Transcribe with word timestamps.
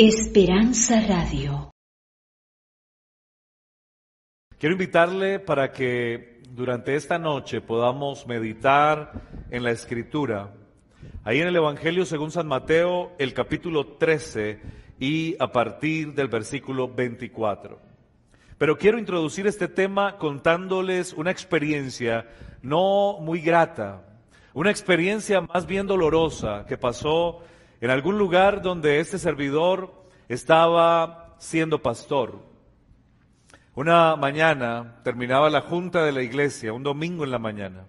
Esperanza 0.00 1.00
Radio. 1.08 1.72
Quiero 4.56 4.74
invitarle 4.74 5.40
para 5.40 5.72
que 5.72 6.40
durante 6.50 6.94
esta 6.94 7.18
noche 7.18 7.60
podamos 7.60 8.24
meditar 8.28 9.10
en 9.50 9.64
la 9.64 9.72
escritura. 9.72 10.54
Ahí 11.24 11.40
en 11.40 11.48
el 11.48 11.56
Evangelio 11.56 12.06
según 12.06 12.30
San 12.30 12.46
Mateo, 12.46 13.10
el 13.18 13.34
capítulo 13.34 13.96
13 13.96 14.60
y 15.00 15.34
a 15.40 15.50
partir 15.50 16.14
del 16.14 16.28
versículo 16.28 16.86
24. 16.94 17.80
Pero 18.56 18.78
quiero 18.78 19.00
introducir 19.00 19.48
este 19.48 19.66
tema 19.66 20.16
contándoles 20.16 21.12
una 21.12 21.32
experiencia 21.32 22.24
no 22.62 23.18
muy 23.18 23.40
grata, 23.40 24.04
una 24.54 24.70
experiencia 24.70 25.40
más 25.40 25.66
bien 25.66 25.88
dolorosa 25.88 26.66
que 26.68 26.78
pasó 26.78 27.42
en 27.80 27.90
algún 27.90 28.18
lugar 28.18 28.62
donde 28.62 29.00
este 29.00 29.18
servidor 29.18 29.92
estaba 30.28 31.36
siendo 31.38 31.80
pastor. 31.82 32.42
Una 33.74 34.16
mañana 34.16 34.96
terminaba 35.04 35.48
la 35.50 35.60
junta 35.60 36.04
de 36.04 36.12
la 36.12 36.22
iglesia, 36.22 36.72
un 36.72 36.82
domingo 36.82 37.24
en 37.24 37.30
la 37.30 37.38
mañana. 37.38 37.86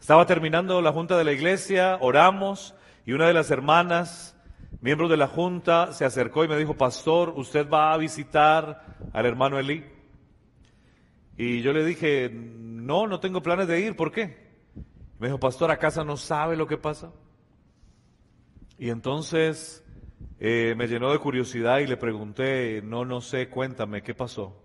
Estaba 0.00 0.26
terminando 0.26 0.82
la 0.82 0.92
junta 0.92 1.16
de 1.16 1.24
la 1.24 1.32
iglesia, 1.32 1.98
oramos 2.00 2.74
y 3.06 3.12
una 3.12 3.28
de 3.28 3.34
las 3.34 3.50
hermanas, 3.50 4.36
miembros 4.80 5.08
de 5.08 5.16
la 5.16 5.28
junta, 5.28 5.92
se 5.92 6.04
acercó 6.04 6.44
y 6.44 6.48
me 6.48 6.58
dijo, 6.58 6.74
pastor, 6.74 7.32
¿usted 7.36 7.68
va 7.70 7.92
a 7.92 7.96
visitar 7.96 8.84
al 9.12 9.26
hermano 9.26 9.58
Eli? 9.58 9.84
Y 11.36 11.62
yo 11.62 11.72
le 11.72 11.84
dije, 11.84 12.30
no, 12.30 13.06
no 13.06 13.20
tengo 13.20 13.42
planes 13.42 13.68
de 13.68 13.80
ir, 13.80 13.96
¿por 13.96 14.12
qué? 14.12 14.44
Me 15.18 15.28
dijo, 15.28 15.38
pastor, 15.38 15.70
¿a 15.70 15.78
casa 15.78 16.04
no 16.04 16.16
sabe 16.16 16.56
lo 16.56 16.66
que 16.66 16.76
pasa? 16.76 17.12
Y 18.78 18.90
entonces 18.90 19.84
eh, 20.40 20.74
me 20.76 20.88
llenó 20.88 21.12
de 21.12 21.18
curiosidad 21.18 21.78
y 21.78 21.86
le 21.86 21.96
pregunté, 21.96 22.82
no, 22.82 23.04
no 23.04 23.20
sé, 23.20 23.48
cuéntame, 23.48 24.02
¿qué 24.02 24.14
pasó? 24.14 24.60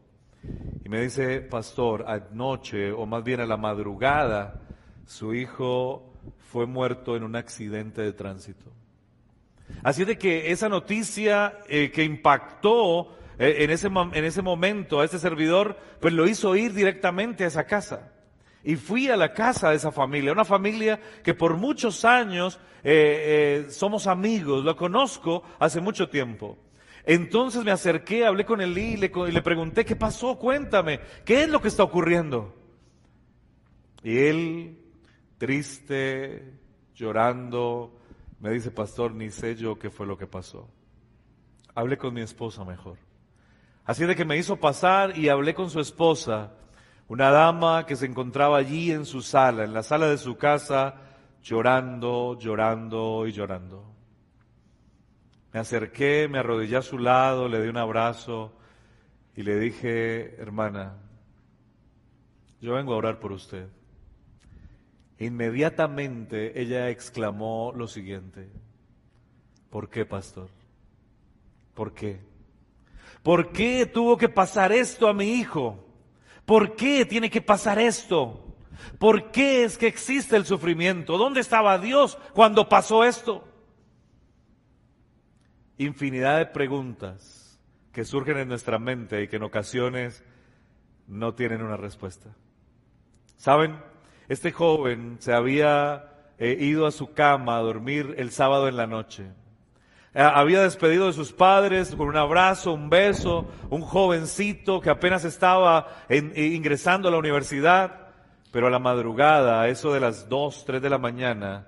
Y 0.83 0.89
me 0.89 1.01
dice, 1.01 1.41
pastor, 1.41 2.05
anoche, 2.07 2.91
o 2.91 3.05
más 3.05 3.23
bien 3.23 3.39
a 3.39 3.45
la 3.45 3.57
madrugada, 3.57 4.61
su 5.05 5.33
hijo 5.33 6.13
fue 6.37 6.65
muerto 6.65 7.15
en 7.15 7.23
un 7.23 7.35
accidente 7.35 8.01
de 8.01 8.13
tránsito. 8.13 8.71
Así 9.83 10.03
de 10.05 10.17
que 10.17 10.51
esa 10.51 10.67
noticia 10.67 11.59
eh, 11.67 11.91
que 11.91 12.03
impactó 12.03 13.15
eh, 13.37 13.57
en, 13.59 13.69
ese, 13.69 13.87
en 13.87 14.25
ese 14.25 14.41
momento 14.41 14.99
a 14.99 15.05
ese 15.05 15.19
servidor, 15.19 15.77
pues 15.99 16.13
lo 16.13 16.27
hizo 16.27 16.55
ir 16.55 16.73
directamente 16.73 17.43
a 17.43 17.47
esa 17.47 17.65
casa. 17.65 18.11
Y 18.63 18.75
fui 18.75 19.09
a 19.09 19.15
la 19.15 19.33
casa 19.33 19.69
de 19.69 19.77
esa 19.77 19.91
familia, 19.91 20.31
una 20.31 20.45
familia 20.45 20.99
que 21.23 21.33
por 21.33 21.55
muchos 21.55 22.03
años 22.03 22.59
eh, 22.83 23.65
eh, 23.65 23.71
somos 23.71 24.07
amigos, 24.07 24.63
lo 24.63 24.75
conozco 24.75 25.43
hace 25.59 25.79
mucho 25.79 26.09
tiempo. 26.09 26.57
Entonces 27.05 27.63
me 27.63 27.71
acerqué, 27.71 28.25
hablé 28.25 28.45
con 28.45 28.61
él 28.61 28.77
y 28.77 28.97
le, 28.97 29.11
y 29.27 29.31
le 29.31 29.41
pregunté, 29.41 29.85
¿qué 29.85 29.95
pasó? 29.95 30.37
Cuéntame, 30.37 30.99
¿qué 31.25 31.43
es 31.43 31.49
lo 31.49 31.61
que 31.61 31.69
está 31.69 31.83
ocurriendo? 31.83 32.53
Y 34.03 34.17
él, 34.17 34.77
triste, 35.37 36.53
llorando, 36.93 37.97
me 38.39 38.51
dice, 38.51 38.71
pastor, 38.71 39.13
ni 39.13 39.29
sé 39.29 39.55
yo 39.55 39.79
qué 39.79 39.89
fue 39.89 40.05
lo 40.05 40.17
que 40.17 40.27
pasó. 40.27 40.69
Hablé 41.75 41.97
con 41.97 42.13
mi 42.13 42.21
esposa 42.21 42.63
mejor. 42.63 42.97
Así 43.85 44.05
de 44.05 44.15
que 44.15 44.25
me 44.25 44.37
hizo 44.37 44.57
pasar 44.57 45.17
y 45.17 45.29
hablé 45.29 45.53
con 45.53 45.69
su 45.69 45.79
esposa 45.79 46.53
una 47.09 47.31
dama 47.31 47.87
que 47.87 47.95
se 47.95 48.05
encontraba 48.05 48.57
allí 48.57 48.91
en 48.91 49.05
su 49.05 49.21
sala, 49.21 49.63
en 49.63 49.73
la 49.73 49.81
sala 49.81 50.07
de 50.07 50.17
su 50.19 50.37
casa, 50.37 50.95
llorando, 51.43 52.37
llorando 52.39 53.25
y 53.25 53.31
llorando. 53.31 53.83
Me 55.51 55.59
acerqué, 55.59 56.27
me 56.29 56.37
arrodillé 56.37 56.77
a 56.77 56.83
su 56.83 56.99
lado, 56.99 57.47
le 57.47 57.63
di 57.63 57.67
un 57.67 57.77
abrazo 57.77 58.53
y 59.35 59.41
le 59.41 59.59
dije, 59.59 60.35
hermana, 60.39 60.97
yo 62.61 62.75
vengo 62.75 62.93
a 62.93 62.97
orar 62.97 63.19
por 63.19 63.31
usted. 63.31 63.67
Inmediatamente 65.17 66.61
ella 66.61 66.89
exclamó 66.89 67.73
lo 67.75 67.87
siguiente, 67.87 68.49
¿por 69.71 69.89
qué, 69.89 70.05
pastor? 70.05 70.49
¿Por 71.73 71.91
qué? 71.91 72.19
¿Por 73.23 73.51
qué 73.51 73.87
tuvo 73.87 74.15
que 74.15 74.29
pasar 74.29 74.71
esto 74.71 75.07
a 75.07 75.13
mi 75.13 75.33
hijo? 75.33 75.88
¿Por 76.49 76.75
qué 76.75 77.05
tiene 77.05 77.29
que 77.29 77.41
pasar 77.41 77.77
esto? 77.77 78.55
¿Por 78.97 79.29
qué 79.29 79.65
es 79.65 79.77
que 79.77 79.85
existe 79.85 80.35
el 80.35 80.45
sufrimiento? 80.45 81.15
¿Dónde 81.15 81.41
estaba 81.41 81.77
Dios 81.77 82.17
cuando 82.33 82.67
pasó 82.67 83.03
esto? 83.03 83.47
Infinidad 85.77 86.39
de 86.39 86.47
preguntas 86.47 87.61
que 87.91 88.03
surgen 88.03 88.37
en 88.37 88.47
nuestra 88.47 88.79
mente 88.79 89.21
y 89.21 89.27
que 89.27 89.35
en 89.35 89.43
ocasiones 89.43 90.23
no 91.05 91.35
tienen 91.35 91.61
una 91.61 91.77
respuesta. 91.77 92.31
¿Saben? 93.37 93.79
Este 94.27 94.51
joven 94.51 95.17
se 95.19 95.33
había 95.33 96.33
eh, 96.39 96.57
ido 96.59 96.87
a 96.87 96.91
su 96.91 97.13
cama 97.13 97.57
a 97.57 97.61
dormir 97.61 98.15
el 98.17 98.31
sábado 98.31 98.67
en 98.67 98.75
la 98.75 98.87
noche. 98.87 99.27
Eh, 100.13 100.21
había 100.21 100.61
despedido 100.61 101.07
de 101.07 101.13
sus 101.13 101.31
padres 101.31 101.95
con 101.95 102.07
un 102.07 102.17
abrazo, 102.17 102.73
un 102.73 102.89
beso, 102.89 103.47
un 103.69 103.81
jovencito 103.81 104.81
que 104.81 104.89
apenas 104.89 105.23
estaba 105.23 105.87
ingresando 106.09 107.07
a 107.07 107.11
la 107.11 107.17
universidad, 107.17 108.07
pero 108.51 108.67
a 108.67 108.71
la 108.71 108.79
madrugada, 108.79 109.61
a 109.61 109.67
eso 109.67 109.93
de 109.93 109.99
las 109.99 110.27
2, 110.27 110.65
3 110.65 110.81
de 110.81 110.89
la 110.89 110.97
mañana, 110.97 111.67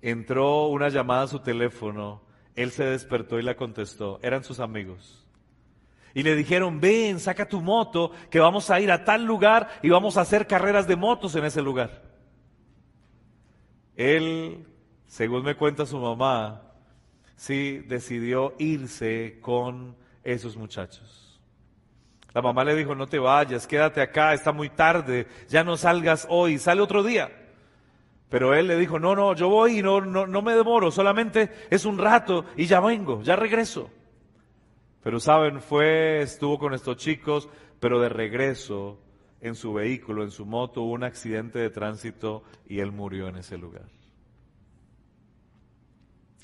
entró 0.00 0.68
una 0.68 0.88
llamada 0.88 1.24
a 1.24 1.28
su 1.28 1.40
teléfono, 1.40 2.22
él 2.54 2.70
se 2.70 2.84
despertó 2.84 3.38
y 3.38 3.42
la 3.42 3.56
contestó, 3.56 4.18
eran 4.22 4.44
sus 4.44 4.60
amigos. 4.60 5.26
Y 6.14 6.22
le 6.22 6.36
dijeron, 6.36 6.80
ven, 6.80 7.18
saca 7.18 7.48
tu 7.48 7.60
moto, 7.60 8.12
que 8.30 8.38
vamos 8.38 8.70
a 8.70 8.80
ir 8.80 8.90
a 8.92 9.04
tal 9.04 9.24
lugar 9.24 9.68
y 9.82 9.90
vamos 9.90 10.16
a 10.16 10.20
hacer 10.22 10.46
carreras 10.46 10.86
de 10.86 10.96
motos 10.96 11.34
en 11.34 11.44
ese 11.44 11.60
lugar. 11.60 12.02
Él, 13.96 14.64
según 15.06 15.42
me 15.42 15.56
cuenta 15.56 15.84
su 15.84 15.98
mamá, 15.98 16.73
sí 17.36 17.78
decidió 17.86 18.54
irse 18.58 19.38
con 19.40 19.96
esos 20.22 20.56
muchachos. 20.56 21.40
La 22.32 22.42
mamá 22.42 22.64
le 22.64 22.74
dijo, 22.74 22.94
no 22.94 23.06
te 23.06 23.18
vayas, 23.18 23.66
quédate 23.66 24.00
acá, 24.00 24.34
está 24.34 24.50
muy 24.50 24.68
tarde, 24.68 25.28
ya 25.48 25.62
no 25.62 25.76
salgas 25.76 26.26
hoy, 26.28 26.58
sale 26.58 26.80
otro 26.80 27.04
día. 27.04 27.30
Pero 28.28 28.54
él 28.54 28.66
le 28.66 28.76
dijo, 28.76 28.98
no, 28.98 29.14
no, 29.14 29.34
yo 29.34 29.48
voy 29.48 29.78
y 29.78 29.82
no, 29.82 30.00
no, 30.00 30.26
no 30.26 30.42
me 30.42 30.54
demoro, 30.54 30.90
solamente 30.90 31.50
es 31.70 31.84
un 31.84 31.98
rato 31.98 32.44
y 32.56 32.66
ya 32.66 32.80
vengo, 32.80 33.22
ya 33.22 33.36
regreso. 33.36 33.88
Pero 35.04 35.20
saben, 35.20 35.60
fue, 35.60 36.22
estuvo 36.22 36.58
con 36.58 36.74
estos 36.74 36.96
chicos, 36.96 37.48
pero 37.78 38.00
de 38.00 38.08
regreso 38.08 38.98
en 39.40 39.54
su 39.54 39.74
vehículo, 39.74 40.24
en 40.24 40.30
su 40.30 40.46
moto, 40.46 40.82
hubo 40.82 40.94
un 40.94 41.04
accidente 41.04 41.58
de 41.58 41.70
tránsito 41.70 42.42
y 42.66 42.80
él 42.80 42.90
murió 42.90 43.28
en 43.28 43.36
ese 43.36 43.58
lugar. 43.58 43.84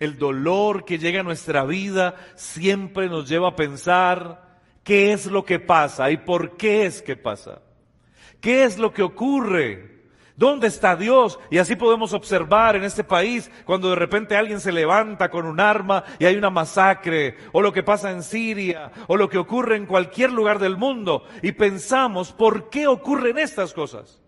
El 0.00 0.18
dolor 0.18 0.86
que 0.86 0.98
llega 0.98 1.20
a 1.20 1.22
nuestra 1.22 1.64
vida 1.64 2.14
siempre 2.34 3.08
nos 3.08 3.28
lleva 3.28 3.48
a 3.48 3.56
pensar 3.56 4.58
qué 4.82 5.12
es 5.12 5.26
lo 5.26 5.44
que 5.44 5.60
pasa 5.60 6.10
y 6.10 6.16
por 6.16 6.56
qué 6.56 6.86
es 6.86 7.02
que 7.02 7.16
pasa. 7.16 7.60
¿Qué 8.40 8.64
es 8.64 8.78
lo 8.78 8.94
que 8.94 9.02
ocurre? 9.02 9.90
¿Dónde 10.36 10.68
está 10.68 10.96
Dios? 10.96 11.38
Y 11.50 11.58
así 11.58 11.76
podemos 11.76 12.14
observar 12.14 12.74
en 12.74 12.84
este 12.84 13.04
país 13.04 13.50
cuando 13.66 13.90
de 13.90 13.96
repente 13.96 14.36
alguien 14.36 14.60
se 14.60 14.72
levanta 14.72 15.28
con 15.28 15.44
un 15.44 15.60
arma 15.60 16.02
y 16.18 16.24
hay 16.24 16.36
una 16.36 16.48
masacre, 16.48 17.36
o 17.52 17.60
lo 17.60 17.74
que 17.74 17.82
pasa 17.82 18.10
en 18.10 18.22
Siria, 18.22 18.90
o 19.06 19.18
lo 19.18 19.28
que 19.28 19.36
ocurre 19.36 19.76
en 19.76 19.84
cualquier 19.84 20.32
lugar 20.32 20.58
del 20.58 20.78
mundo, 20.78 21.24
y 21.42 21.52
pensamos, 21.52 22.32
¿por 22.32 22.70
qué 22.70 22.86
ocurren 22.86 23.36
estas 23.36 23.74
cosas? 23.74 24.19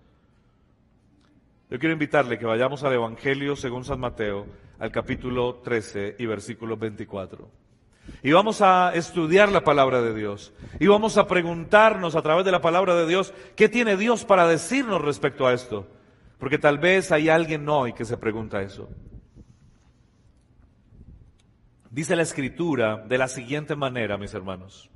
Yo 1.73 1.79
quiero 1.79 1.95
invitarle 1.95 2.39
que 2.39 2.45
vayamos 2.45 2.85
al 2.85 2.93
Evangelio 2.93 3.57
según 3.57 3.83
San 3.83 3.99
Mateo, 3.99 4.45
al 4.79 4.93
capítulo 4.93 5.55
13 5.65 6.17
y 6.19 6.27
versículo 6.27 6.77
24. 6.77 7.49
Y 8.23 8.31
vamos 8.31 8.61
a 8.61 8.93
estudiar 8.95 9.51
la 9.51 9.65
palabra 9.65 10.03
de 10.03 10.13
Dios. 10.13 10.53
Y 10.79 10.87
vamos 10.87 11.17
a 11.17 11.27
preguntarnos 11.27 12.15
a 12.15 12.21
través 12.21 12.45
de 12.45 12.53
la 12.53 12.61
palabra 12.61 12.95
de 12.95 13.07
Dios, 13.07 13.33
¿qué 13.57 13.71
tiene 13.71 13.97
Dios 13.97 14.27
para 14.27 14.47
decirnos 14.47 15.01
respecto 15.01 15.47
a 15.47 15.55
esto? 15.55 15.89
Porque 16.39 16.59
tal 16.59 16.77
vez 16.77 17.11
hay 17.11 17.31
alguien 17.31 17.67
hoy 17.67 17.95
que 17.95 18.05
se 18.05 18.19
pregunta 18.19 18.61
eso. 18.61 18.91
Dice 21.89 22.17
la 22.17 22.23
escritura 22.23 22.99
de 22.99 23.17
la 23.17 23.29
siguiente 23.29 23.77
manera, 23.77 24.19
mis 24.19 24.35
hermanos. 24.35 24.92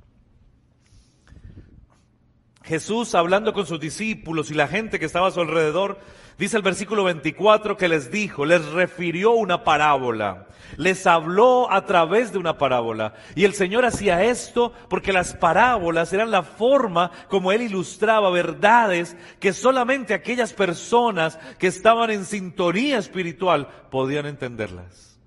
Jesús 2.67 3.15
hablando 3.15 3.53
con 3.53 3.65
sus 3.65 3.79
discípulos 3.79 4.51
y 4.51 4.53
la 4.53 4.67
gente 4.67 4.99
que 4.99 5.05
estaba 5.05 5.29
a 5.29 5.31
su 5.31 5.39
alrededor, 5.39 5.99
dice 6.37 6.57
el 6.57 6.63
versículo 6.63 7.05
24 7.05 7.77
que 7.77 7.87
les 7.87 8.11
dijo, 8.11 8.45
les 8.45 8.65
refirió 8.65 9.31
una 9.31 9.63
parábola, 9.63 10.47
les 10.75 11.07
habló 11.07 11.71
a 11.71 11.85
través 11.85 12.33
de 12.33 12.39
una 12.39 12.57
parábola. 12.57 13.13
Y 13.35 13.45
el 13.45 13.53
Señor 13.53 13.85
hacía 13.85 14.21
esto 14.25 14.73
porque 14.89 15.13
las 15.13 15.33
parábolas 15.33 16.11
eran 16.11 16.29
la 16.29 16.43
forma 16.43 17.11
como 17.29 17.53
Él 17.53 17.61
ilustraba 17.61 18.29
verdades 18.31 19.15
que 19.39 19.53
solamente 19.53 20.13
aquellas 20.13 20.51
personas 20.51 21.39
que 21.57 21.67
estaban 21.67 22.11
en 22.11 22.25
sintonía 22.25 22.97
espiritual 22.97 23.69
podían 23.89 24.25
entenderlas. 24.25 25.17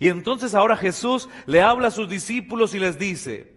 Y 0.00 0.08
entonces 0.08 0.54
ahora 0.54 0.76
Jesús 0.76 1.28
le 1.46 1.62
habla 1.62 1.88
a 1.88 1.92
sus 1.92 2.08
discípulos 2.08 2.74
y 2.74 2.80
les 2.80 2.98
dice, 2.98 3.55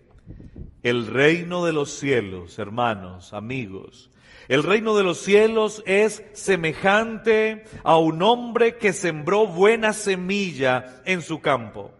el 0.84 1.08
reino 1.08 1.66
de 1.66 1.74
los 1.74 1.92
cielos, 1.92 2.60
hermanos, 2.60 3.34
amigos, 3.34 4.10
el 4.50 4.64
reino 4.64 4.98
de 4.98 5.04
los 5.04 5.20
cielos 5.20 5.84
es 5.86 6.24
semejante 6.34 7.66
a 7.84 7.98
un 7.98 8.24
hombre 8.24 8.78
que 8.78 8.94
sembró 8.94 9.46
buena 9.46 9.94
semilla 9.94 11.02
en 11.06 11.22
su 11.22 11.40
campo. 11.40 11.94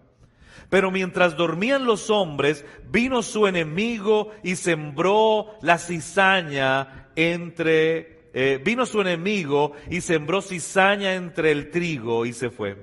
Pero 0.68 0.90
mientras 0.90 1.38
dormían 1.38 1.86
los 1.86 2.10
hombres, 2.10 2.66
vino 2.90 3.22
su 3.22 3.46
enemigo 3.46 4.32
y 4.44 4.56
sembró 4.56 5.58
la 5.62 5.78
cizaña 5.78 7.10
entre, 7.16 8.30
eh, 8.34 8.60
vino 8.64 8.88
su 8.88 9.02
enemigo 9.02 9.74
y 9.90 10.02
sembró 10.02 10.42
cizaña 10.42 11.14
entre 11.14 11.52
el 11.52 11.70
trigo 11.70 12.26
y 12.26 12.34
se 12.34 12.50
fue. 12.50 12.78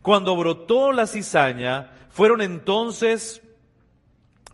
Cuando 0.00 0.36
brotó 0.36 0.92
la 0.92 1.08
cizaña, 1.08 1.90
fueron 2.10 2.40
entonces 2.40 3.42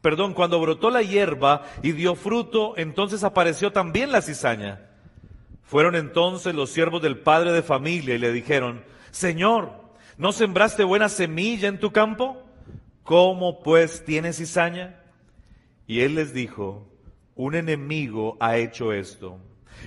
perdón, 0.03 0.35
cuando 0.35 0.61
brotó 0.61 0.91
la 0.91 1.03
hierba 1.03 1.65
y 1.83 1.93
dio 1.93 2.15
fruto, 2.17 2.75
entonces 2.77 3.25
apareció 3.25 3.73
también 3.73 4.13
la 4.13 4.21
cizaña. 4.21 4.91
Fueron 5.63 5.95
entonces 5.95 6.55
los 6.55 6.71
siervos 6.71 7.01
del 7.01 7.19
padre 7.19 7.53
de 7.53 7.63
familia 7.63 8.17
y 8.17 8.19
le 8.19 8.33
dijeron, 8.33 8.85
Señor, 9.13 9.73
¿no 10.19 10.33
sembraste 10.33 10.85
buena 10.85 11.09
semilla 11.09 11.69
en 11.69 11.79
tu 11.79 11.93
campo? 11.93 12.43
¿Cómo 13.05 13.63
pues 13.63 14.05
tiene 14.05 14.33
cizaña? 14.33 15.01
Y 15.87 16.01
él 16.01 16.17
les 16.17 16.35
dijo, 16.35 16.87
un 17.37 17.55
enemigo 17.55 18.37
ha 18.41 18.57
hecho 18.57 18.93
esto. 18.93 19.39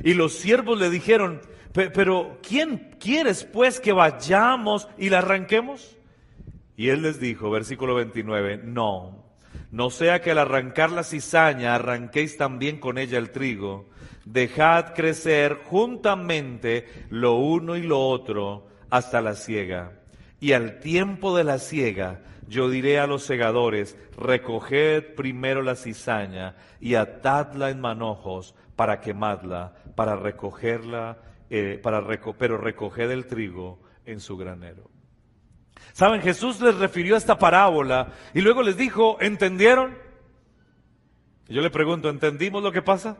Y 0.04 0.14
los 0.14 0.34
siervos 0.34 0.80
le 0.80 0.90
dijeron, 0.90 1.42
pero 1.74 2.40
¿quién 2.42 2.96
quieres 3.00 3.44
pues 3.44 3.80
que 3.80 3.92
vayamos 3.92 4.88
y 4.98 5.10
la 5.10 5.20
arranquemos? 5.20 5.98
Y 6.78 6.90
él 6.90 7.02
les 7.02 7.20
dijo, 7.20 7.50
versículo 7.52 7.96
29, 7.96 8.62
no, 8.64 9.25
no 9.76 9.90
sea 9.90 10.22
que 10.22 10.32
al 10.32 10.38
arrancar 10.38 10.90
la 10.90 11.04
cizaña 11.04 11.76
arranquéis 11.76 12.38
también 12.38 12.80
con 12.80 12.98
ella 12.98 13.18
el 13.18 13.32
trigo. 13.32 13.90
Dejad 14.24 14.94
crecer 14.94 15.60
juntamente 15.66 16.88
lo 17.10 17.34
uno 17.34 17.76
y 17.76 17.82
lo 17.82 18.00
otro 18.00 18.70
hasta 18.90 19.20
la 19.20 19.36
siega. 19.36 20.00
Y 20.40 20.54
al 20.54 20.80
tiempo 20.80 21.36
de 21.36 21.44
la 21.44 21.60
siega 21.60 22.22
yo 22.48 22.70
diré 22.70 23.00
a 23.00 23.06
los 23.06 23.24
segadores, 23.24 23.98
recoged 24.18 25.14
primero 25.14 25.62
la 25.62 25.76
cizaña 25.76 26.56
y 26.80 26.96
atadla 26.96 27.70
en 27.70 27.82
manojos 27.82 28.56
para 28.78 29.02
quemadla, 29.02 29.74
para 29.94 30.16
recogerla, 30.16 31.18
eh, 31.50 31.82
para 31.84 32.02
pero 32.40 32.58
recoged 32.58 33.12
el 33.12 33.28
trigo 33.28 33.82
en 34.06 34.22
su 34.22 34.38
granero. 34.38 34.95
Saben, 35.96 36.22
Jesús 36.22 36.60
les 36.60 36.76
refirió 36.76 37.16
esta 37.16 37.40
parábola 37.40 38.12
y 38.34 38.42
luego 38.42 38.62
les 38.64 38.76
dijo, 38.76 39.16
¿entendieron? 39.22 39.98
yo 41.48 41.62
le 41.62 41.70
pregunto, 41.70 42.10
¿entendimos 42.10 42.62
lo 42.62 42.74
que 42.74 42.82
pasa? 42.82 43.16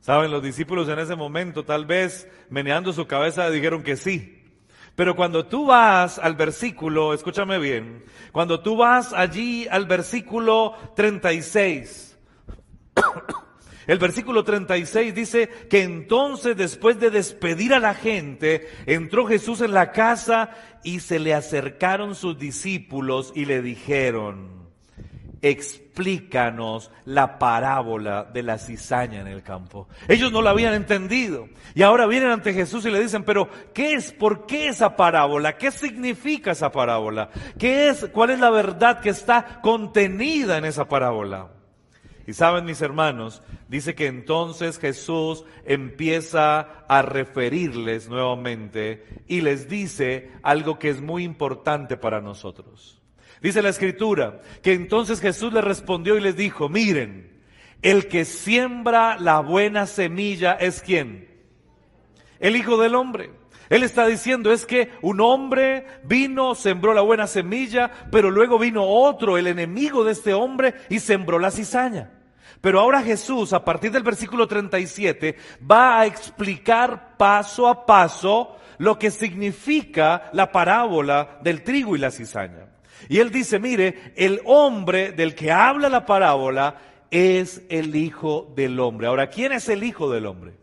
Saben, 0.00 0.30
los 0.30 0.42
discípulos 0.42 0.90
en 0.90 0.98
ese 0.98 1.16
momento, 1.16 1.64
tal 1.64 1.86
vez 1.86 2.28
meneando 2.50 2.92
su 2.92 3.06
cabeza, 3.06 3.48
dijeron 3.48 3.82
que 3.82 3.96
sí. 3.96 4.44
Pero 4.94 5.16
cuando 5.16 5.46
tú 5.46 5.64
vas 5.64 6.18
al 6.18 6.36
versículo, 6.36 7.14
escúchame 7.14 7.58
bien, 7.58 8.04
cuando 8.30 8.60
tú 8.60 8.76
vas 8.76 9.14
allí 9.14 9.66
al 9.68 9.86
versículo 9.86 10.76
36, 10.94 12.18
el 13.86 13.98
versículo 13.98 14.44
36 14.44 15.14
dice 15.14 15.48
que 15.68 15.82
entonces 15.82 16.56
después 16.56 16.98
de 17.00 17.10
despedir 17.10 17.74
a 17.74 17.80
la 17.80 17.94
gente, 17.94 18.68
entró 18.86 19.26
Jesús 19.26 19.60
en 19.60 19.72
la 19.72 19.92
casa 19.92 20.50
y 20.84 21.00
se 21.00 21.18
le 21.18 21.34
acercaron 21.34 22.14
sus 22.14 22.38
discípulos 22.38 23.32
y 23.34 23.44
le 23.44 23.62
dijeron, 23.62 24.62
explícanos 25.42 26.92
la 27.04 27.38
parábola 27.38 28.24
de 28.24 28.44
la 28.44 28.58
cizaña 28.58 29.20
en 29.20 29.26
el 29.26 29.42
campo. 29.42 29.88
Ellos 30.08 30.30
no 30.30 30.40
la 30.40 30.50
habían 30.50 30.74
entendido 30.74 31.48
y 31.74 31.82
ahora 31.82 32.06
vienen 32.06 32.30
ante 32.30 32.54
Jesús 32.54 32.86
y 32.86 32.90
le 32.90 33.00
dicen, 33.00 33.24
pero 33.24 33.48
¿qué 33.74 33.94
es? 33.94 34.12
¿Por 34.12 34.46
qué 34.46 34.68
esa 34.68 34.96
parábola? 34.96 35.58
¿Qué 35.58 35.72
significa 35.72 36.52
esa 36.52 36.70
parábola? 36.70 37.30
¿Qué 37.58 37.88
es? 37.88 38.08
¿Cuál 38.12 38.30
es 38.30 38.38
la 38.38 38.50
verdad 38.50 39.00
que 39.00 39.10
está 39.10 39.60
contenida 39.60 40.58
en 40.58 40.64
esa 40.64 40.88
parábola? 40.88 41.50
Y 42.32 42.34
saben 42.34 42.64
mis 42.64 42.80
hermanos, 42.80 43.42
dice 43.68 43.94
que 43.94 44.06
entonces 44.06 44.78
Jesús 44.78 45.44
empieza 45.66 46.60
a 46.88 47.02
referirles 47.02 48.08
nuevamente 48.08 49.04
y 49.26 49.42
les 49.42 49.68
dice 49.68 50.30
algo 50.42 50.78
que 50.78 50.88
es 50.88 51.02
muy 51.02 51.24
importante 51.24 51.98
para 51.98 52.22
nosotros. 52.22 53.02
Dice 53.42 53.60
la 53.60 53.68
escritura 53.68 54.40
que 54.62 54.72
entonces 54.72 55.20
Jesús 55.20 55.52
les 55.52 55.62
respondió 55.62 56.16
y 56.16 56.22
les 56.22 56.34
dijo, 56.34 56.70
miren, 56.70 57.38
el 57.82 58.08
que 58.08 58.24
siembra 58.24 59.18
la 59.18 59.40
buena 59.40 59.84
semilla 59.84 60.54
es 60.54 60.80
quién? 60.80 61.28
El 62.40 62.56
Hijo 62.56 62.78
del 62.78 62.94
Hombre. 62.94 63.30
Él 63.68 63.82
está 63.82 64.06
diciendo 64.06 64.52
es 64.52 64.64
que 64.64 64.90
un 65.02 65.20
hombre 65.20 65.84
vino, 66.04 66.54
sembró 66.54 66.94
la 66.94 67.02
buena 67.02 67.26
semilla, 67.26 67.90
pero 68.10 68.30
luego 68.30 68.58
vino 68.58 68.84
otro, 68.84 69.36
el 69.36 69.48
enemigo 69.48 70.02
de 70.02 70.12
este 70.12 70.32
hombre, 70.32 70.72
y 70.88 70.98
sembró 70.98 71.38
la 71.38 71.50
cizaña. 71.50 72.21
Pero 72.62 72.80
ahora 72.80 73.02
Jesús, 73.02 73.52
a 73.52 73.64
partir 73.64 73.90
del 73.90 74.04
versículo 74.04 74.46
37, 74.46 75.36
va 75.68 75.98
a 75.98 76.06
explicar 76.06 77.16
paso 77.18 77.68
a 77.68 77.84
paso 77.84 78.56
lo 78.78 78.98
que 78.98 79.10
significa 79.10 80.30
la 80.32 80.52
parábola 80.52 81.40
del 81.42 81.64
trigo 81.64 81.96
y 81.96 81.98
la 81.98 82.12
cizaña. 82.12 82.68
Y 83.08 83.18
él 83.18 83.32
dice, 83.32 83.58
mire, 83.58 84.12
el 84.14 84.40
hombre 84.44 85.10
del 85.10 85.34
que 85.34 85.50
habla 85.50 85.88
la 85.88 86.06
parábola 86.06 86.76
es 87.10 87.62
el 87.68 87.96
Hijo 87.96 88.52
del 88.54 88.78
Hombre. 88.78 89.08
Ahora, 89.08 89.28
¿quién 89.28 89.50
es 89.50 89.68
el 89.68 89.82
Hijo 89.82 90.08
del 90.08 90.26
Hombre? 90.26 90.54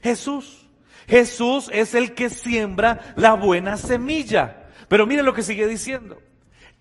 Jesús. 0.00 0.68
Jesús 1.08 1.70
es 1.72 1.96
el 1.96 2.14
que 2.14 2.30
siembra 2.30 3.14
la 3.16 3.34
buena 3.34 3.76
semilla. 3.76 4.68
Pero 4.88 5.06
mire 5.06 5.24
lo 5.24 5.34
que 5.34 5.42
sigue 5.42 5.66
diciendo. 5.66 6.22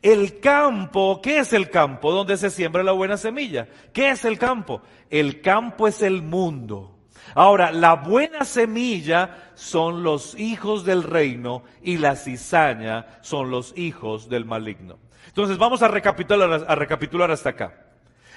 El 0.03 0.41
campo, 0.41 1.21
¿qué 1.23 1.39
es 1.39 1.53
el 1.53 1.69
campo? 1.69 2.11
Donde 2.11 2.35
se 2.35 2.49
siembra 2.49 2.83
la 2.83 2.91
buena 2.91 3.15
semilla. 3.15 3.69
¿Qué 3.93 4.09
es 4.09 4.25
el 4.25 4.37
campo? 4.37 4.81
El 5.09 5.39
campo 5.39 5.87
es 5.87 6.01
el 6.01 6.21
mundo. 6.21 6.99
Ahora, 7.35 7.71
la 7.71 7.95
buena 7.95 8.43
semilla 8.43 9.51
son 9.55 10.03
los 10.03 10.37
hijos 10.37 10.83
del 10.83 11.03
reino 11.03 11.63
y 11.81 11.97
la 11.97 12.17
cizaña 12.17 13.07
son 13.21 13.49
los 13.49 13.73
hijos 13.77 14.27
del 14.27 14.43
maligno. 14.43 14.99
Entonces 15.27 15.57
vamos 15.57 15.81
a 15.81 15.87
recapitular, 15.87 16.65
a 16.67 16.75
recapitular 16.75 17.31
hasta 17.31 17.51
acá. 17.51 17.85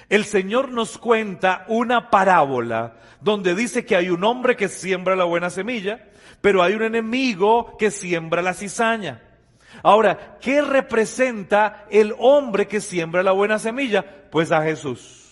El 0.07 0.23
Señor 0.23 0.71
nos 0.71 0.97
cuenta 0.97 1.65
una 1.67 2.09
parábola 2.09 2.95
donde 3.19 3.55
dice 3.55 3.85
que 3.85 3.97
hay 3.97 4.09
un 4.09 4.23
hombre 4.23 4.55
que 4.55 4.69
siembra 4.69 5.17
la 5.17 5.25
buena 5.25 5.49
semilla, 5.49 6.07
pero 6.39 6.63
hay 6.63 6.75
un 6.75 6.83
enemigo 6.83 7.75
que 7.77 7.91
siembra 7.91 8.41
la 8.41 8.53
cizaña. 8.53 9.26
Ahora, 9.83 10.37
¿qué 10.41 10.61
representa 10.61 11.85
el 11.89 12.15
hombre 12.17 12.67
que 12.67 12.81
siembra 12.81 13.23
la 13.23 13.31
buena 13.31 13.59
semilla? 13.59 14.29
Pues 14.31 14.51
a 14.51 14.61
Jesús. 14.63 15.25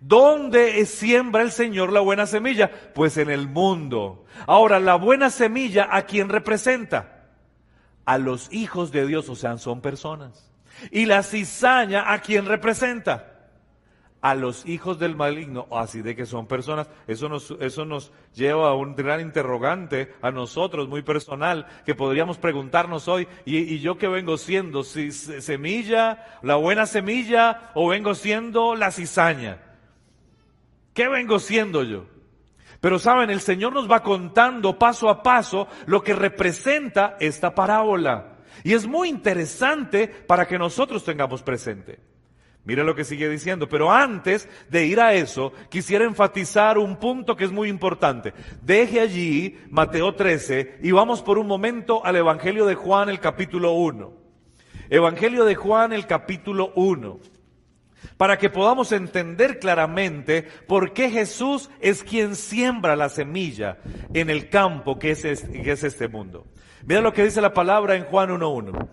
¿Dónde 0.00 0.84
siembra 0.86 1.42
el 1.42 1.52
Señor 1.52 1.92
la 1.92 2.00
buena 2.00 2.26
semilla? 2.26 2.70
Pues 2.94 3.18
en 3.18 3.30
el 3.30 3.48
mundo. 3.48 4.24
Ahora, 4.46 4.80
la 4.80 4.94
buena 4.94 5.28
semilla, 5.28 5.88
¿a 5.90 6.02
quién 6.02 6.30
representa? 6.30 7.26
A 8.06 8.16
los 8.16 8.50
hijos 8.52 8.92
de 8.92 9.06
Dios, 9.06 9.28
o 9.28 9.36
sea, 9.36 9.58
son 9.58 9.82
personas. 9.82 10.50
Y 10.90 11.04
la 11.04 11.22
cizaña, 11.22 12.12
¿a 12.12 12.20
quién 12.20 12.46
representa? 12.46 13.29
A 14.22 14.34
los 14.34 14.66
hijos 14.66 14.98
del 14.98 15.16
maligno, 15.16 15.66
así 15.70 16.02
de 16.02 16.14
que 16.14 16.26
son 16.26 16.46
personas. 16.46 16.90
Eso 17.06 17.28
nos, 17.28 17.52
eso 17.60 17.84
nos 17.86 18.12
lleva 18.34 18.68
a 18.68 18.74
un 18.74 18.94
gran 18.94 19.20
interrogante 19.20 20.14
a 20.20 20.30
nosotros, 20.30 20.88
muy 20.88 21.02
personal, 21.02 21.66
que 21.86 21.94
podríamos 21.94 22.36
preguntarnos 22.36 23.08
hoy, 23.08 23.26
¿y, 23.46 23.56
y 23.58 23.80
yo 23.80 23.96
qué 23.96 24.08
vengo 24.08 24.36
siendo? 24.36 24.82
¿Si 24.82 25.10
semilla, 25.10 26.38
la 26.42 26.56
buena 26.56 26.84
semilla, 26.86 27.70
o 27.74 27.88
vengo 27.88 28.14
siendo 28.14 28.74
la 28.74 28.90
cizaña? 28.90 29.62
¿Qué 30.92 31.08
vengo 31.08 31.38
siendo 31.38 31.82
yo? 31.82 32.04
Pero 32.80 32.98
saben, 32.98 33.30
el 33.30 33.40
Señor 33.40 33.72
nos 33.72 33.90
va 33.90 34.02
contando 34.02 34.78
paso 34.78 35.08
a 35.08 35.22
paso 35.22 35.68
lo 35.86 36.02
que 36.02 36.14
representa 36.14 37.16
esta 37.20 37.54
parábola. 37.54 38.38
Y 38.64 38.72
es 38.74 38.86
muy 38.86 39.08
interesante 39.08 40.08
para 40.08 40.46
que 40.46 40.58
nosotros 40.58 41.04
tengamos 41.04 41.42
presente. 41.42 42.09
Mira 42.64 42.84
lo 42.84 42.94
que 42.94 43.04
sigue 43.04 43.28
diciendo, 43.28 43.68
pero 43.68 43.90
antes 43.90 44.48
de 44.68 44.86
ir 44.86 45.00
a 45.00 45.14
eso, 45.14 45.52
quisiera 45.70 46.04
enfatizar 46.04 46.76
un 46.76 46.96
punto 46.96 47.34
que 47.34 47.44
es 47.44 47.52
muy 47.52 47.68
importante. 47.68 48.34
Deje 48.62 49.00
allí 49.00 49.58
Mateo 49.70 50.14
13 50.14 50.78
y 50.82 50.90
vamos 50.90 51.22
por 51.22 51.38
un 51.38 51.46
momento 51.46 52.04
al 52.04 52.16
Evangelio 52.16 52.66
de 52.66 52.74
Juan, 52.74 53.08
el 53.08 53.18
capítulo 53.18 53.72
1. 53.72 54.12
Evangelio 54.90 55.44
de 55.46 55.54
Juan, 55.54 55.92
el 55.94 56.06
capítulo 56.06 56.72
1. 56.74 57.20
Para 58.18 58.36
que 58.36 58.50
podamos 58.50 58.92
entender 58.92 59.58
claramente 59.58 60.46
por 60.66 60.92
qué 60.92 61.10
Jesús 61.10 61.70
es 61.80 62.02
quien 62.02 62.36
siembra 62.36 62.94
la 62.94 63.08
semilla 63.08 63.78
en 64.12 64.28
el 64.28 64.50
campo 64.50 64.98
que 64.98 65.12
es 65.12 65.24
este, 65.24 65.62
que 65.62 65.72
es 65.72 65.82
este 65.82 66.08
mundo. 66.08 66.46
Mira 66.84 67.00
lo 67.00 67.14
que 67.14 67.24
dice 67.24 67.40
la 67.40 67.54
palabra 67.54 67.94
en 67.96 68.04
Juan 68.04 68.30
1.1. 68.30 68.88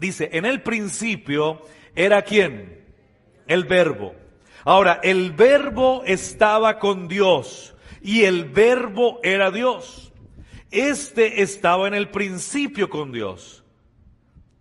Dice, 0.00 0.30
en 0.32 0.46
el 0.46 0.62
principio 0.62 1.60
era 1.94 2.22
quién? 2.22 2.80
El 3.46 3.64
verbo. 3.64 4.14
Ahora, 4.64 4.98
el 5.02 5.32
verbo 5.32 6.02
estaba 6.06 6.78
con 6.78 7.06
Dios 7.06 7.74
y 8.00 8.22
el 8.24 8.46
verbo 8.46 9.20
era 9.22 9.50
Dios. 9.50 10.10
Este 10.70 11.42
estaba 11.42 11.86
en 11.86 11.92
el 11.92 12.08
principio 12.08 12.88
con 12.88 13.12
Dios. 13.12 13.59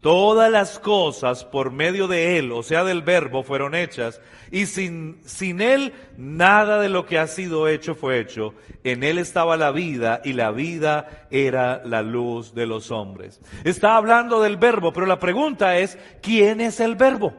Todas 0.01 0.49
las 0.49 0.79
cosas 0.79 1.43
por 1.43 1.71
medio 1.71 2.07
de 2.07 2.37
Él, 2.37 2.53
o 2.53 2.63
sea, 2.63 2.85
del 2.85 3.01
verbo, 3.01 3.43
fueron 3.43 3.75
hechas, 3.75 4.21
y 4.49 4.65
sin, 4.65 5.19
sin 5.25 5.59
Él 5.59 5.93
nada 6.15 6.79
de 6.79 6.87
lo 6.87 7.05
que 7.05 7.19
ha 7.19 7.27
sido 7.27 7.67
hecho 7.67 7.95
fue 7.95 8.19
hecho. 8.19 8.53
En 8.85 9.03
Él 9.03 9.17
estaba 9.17 9.57
la 9.57 9.71
vida, 9.71 10.21
y 10.23 10.31
la 10.33 10.51
vida 10.51 11.27
era 11.31 11.81
la 11.83 12.01
luz 12.01 12.53
de 12.53 12.65
los 12.65 12.91
hombres. 12.91 13.41
Está 13.65 13.97
hablando 13.97 14.41
del 14.41 14.55
verbo, 14.55 14.93
pero 14.93 15.05
la 15.05 15.19
pregunta 15.19 15.77
es, 15.77 15.97
¿quién 16.21 16.61
es 16.61 16.79
el 16.79 16.95
verbo? 16.95 17.33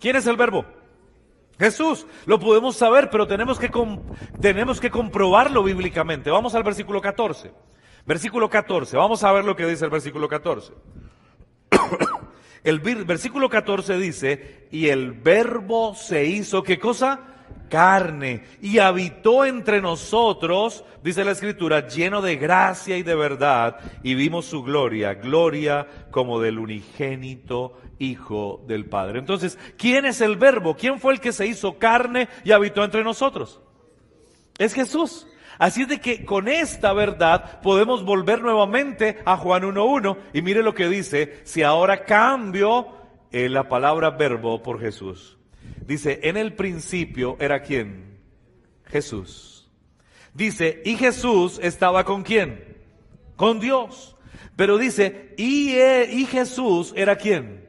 ¿Quién 0.00 0.16
es 0.16 0.26
el 0.26 0.36
verbo? 0.36 0.64
Jesús, 1.58 2.06
lo 2.24 2.40
podemos 2.40 2.76
saber, 2.76 3.10
pero 3.10 3.26
tenemos 3.26 3.58
que, 3.58 3.70
tenemos 4.40 4.80
que 4.80 4.90
comprobarlo 4.90 5.62
bíblicamente. 5.62 6.30
Vamos 6.30 6.54
al 6.54 6.62
versículo 6.62 7.02
14. 7.02 7.52
Versículo 8.06 8.48
14, 8.48 8.96
vamos 8.96 9.22
a 9.22 9.32
ver 9.32 9.44
lo 9.44 9.54
que 9.54 9.66
dice 9.66 9.84
el 9.84 9.90
versículo 9.90 10.28
14. 10.28 10.72
El 12.64 12.80
versículo 12.80 13.48
14 13.48 13.98
dice, 13.98 14.66
y 14.70 14.88
el 14.88 15.12
verbo 15.12 15.94
se 15.94 16.24
hizo, 16.26 16.62
¿qué 16.62 16.78
cosa? 16.78 17.20
Carne, 17.70 18.44
y 18.60 18.78
habitó 18.78 19.44
entre 19.44 19.80
nosotros, 19.80 20.84
dice 21.02 21.24
la 21.24 21.32
escritura, 21.32 21.86
lleno 21.86 22.22
de 22.22 22.36
gracia 22.36 22.96
y 22.96 23.02
de 23.02 23.14
verdad, 23.14 23.78
y 24.02 24.14
vimos 24.14 24.46
su 24.46 24.62
gloria, 24.62 25.14
gloria 25.14 25.86
como 26.10 26.40
del 26.40 26.58
unigénito 26.58 27.78
Hijo 27.98 28.64
del 28.66 28.86
Padre. 28.86 29.18
Entonces, 29.18 29.58
¿quién 29.76 30.06
es 30.06 30.20
el 30.20 30.36
verbo? 30.36 30.76
¿Quién 30.76 31.00
fue 31.00 31.12
el 31.12 31.20
que 31.20 31.32
se 31.32 31.46
hizo 31.46 31.78
carne 31.78 32.28
y 32.44 32.52
habitó 32.52 32.84
entre 32.84 33.02
nosotros? 33.02 33.60
Es 34.56 34.72
Jesús. 34.72 35.26
Así 35.58 35.82
es 35.82 35.88
de 35.88 36.00
que 36.00 36.24
con 36.24 36.48
esta 36.48 36.92
verdad 36.92 37.60
podemos 37.60 38.04
volver 38.04 38.40
nuevamente 38.40 39.18
a 39.24 39.36
Juan 39.36 39.64
1.1 39.64 40.16
y 40.32 40.42
mire 40.42 40.62
lo 40.62 40.74
que 40.74 40.88
dice, 40.88 41.40
si 41.44 41.62
ahora 41.62 42.04
cambio 42.04 42.88
eh, 43.32 43.48
la 43.48 43.68
palabra 43.68 44.10
verbo 44.10 44.62
por 44.62 44.80
Jesús. 44.80 45.36
Dice, 45.84 46.20
en 46.22 46.36
el 46.36 46.54
principio 46.54 47.36
era 47.40 47.62
quién? 47.62 48.18
Jesús. 48.86 49.68
Dice, 50.32 50.82
y 50.84 50.96
Jesús 50.96 51.58
estaba 51.62 52.04
con 52.04 52.22
quién? 52.22 52.76
Con 53.36 53.58
Dios. 53.58 54.16
Pero 54.54 54.78
dice, 54.78 55.34
y, 55.36 55.72
eh, 55.72 56.08
y 56.12 56.26
Jesús 56.26 56.92
era 56.96 57.16
quién? 57.16 57.66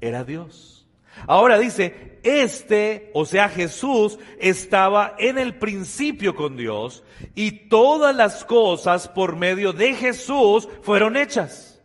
Era 0.00 0.24
Dios. 0.24 0.86
Ahora 1.26 1.58
dice, 1.58 2.13
este, 2.24 3.10
o 3.14 3.24
sea 3.24 3.48
Jesús, 3.48 4.18
estaba 4.40 5.14
en 5.18 5.38
el 5.38 5.58
principio 5.58 6.34
con 6.34 6.56
Dios 6.56 7.04
y 7.34 7.68
todas 7.68 8.16
las 8.16 8.44
cosas 8.44 9.08
por 9.08 9.36
medio 9.36 9.72
de 9.72 9.94
Jesús 9.94 10.68
fueron 10.82 11.16
hechas. 11.16 11.80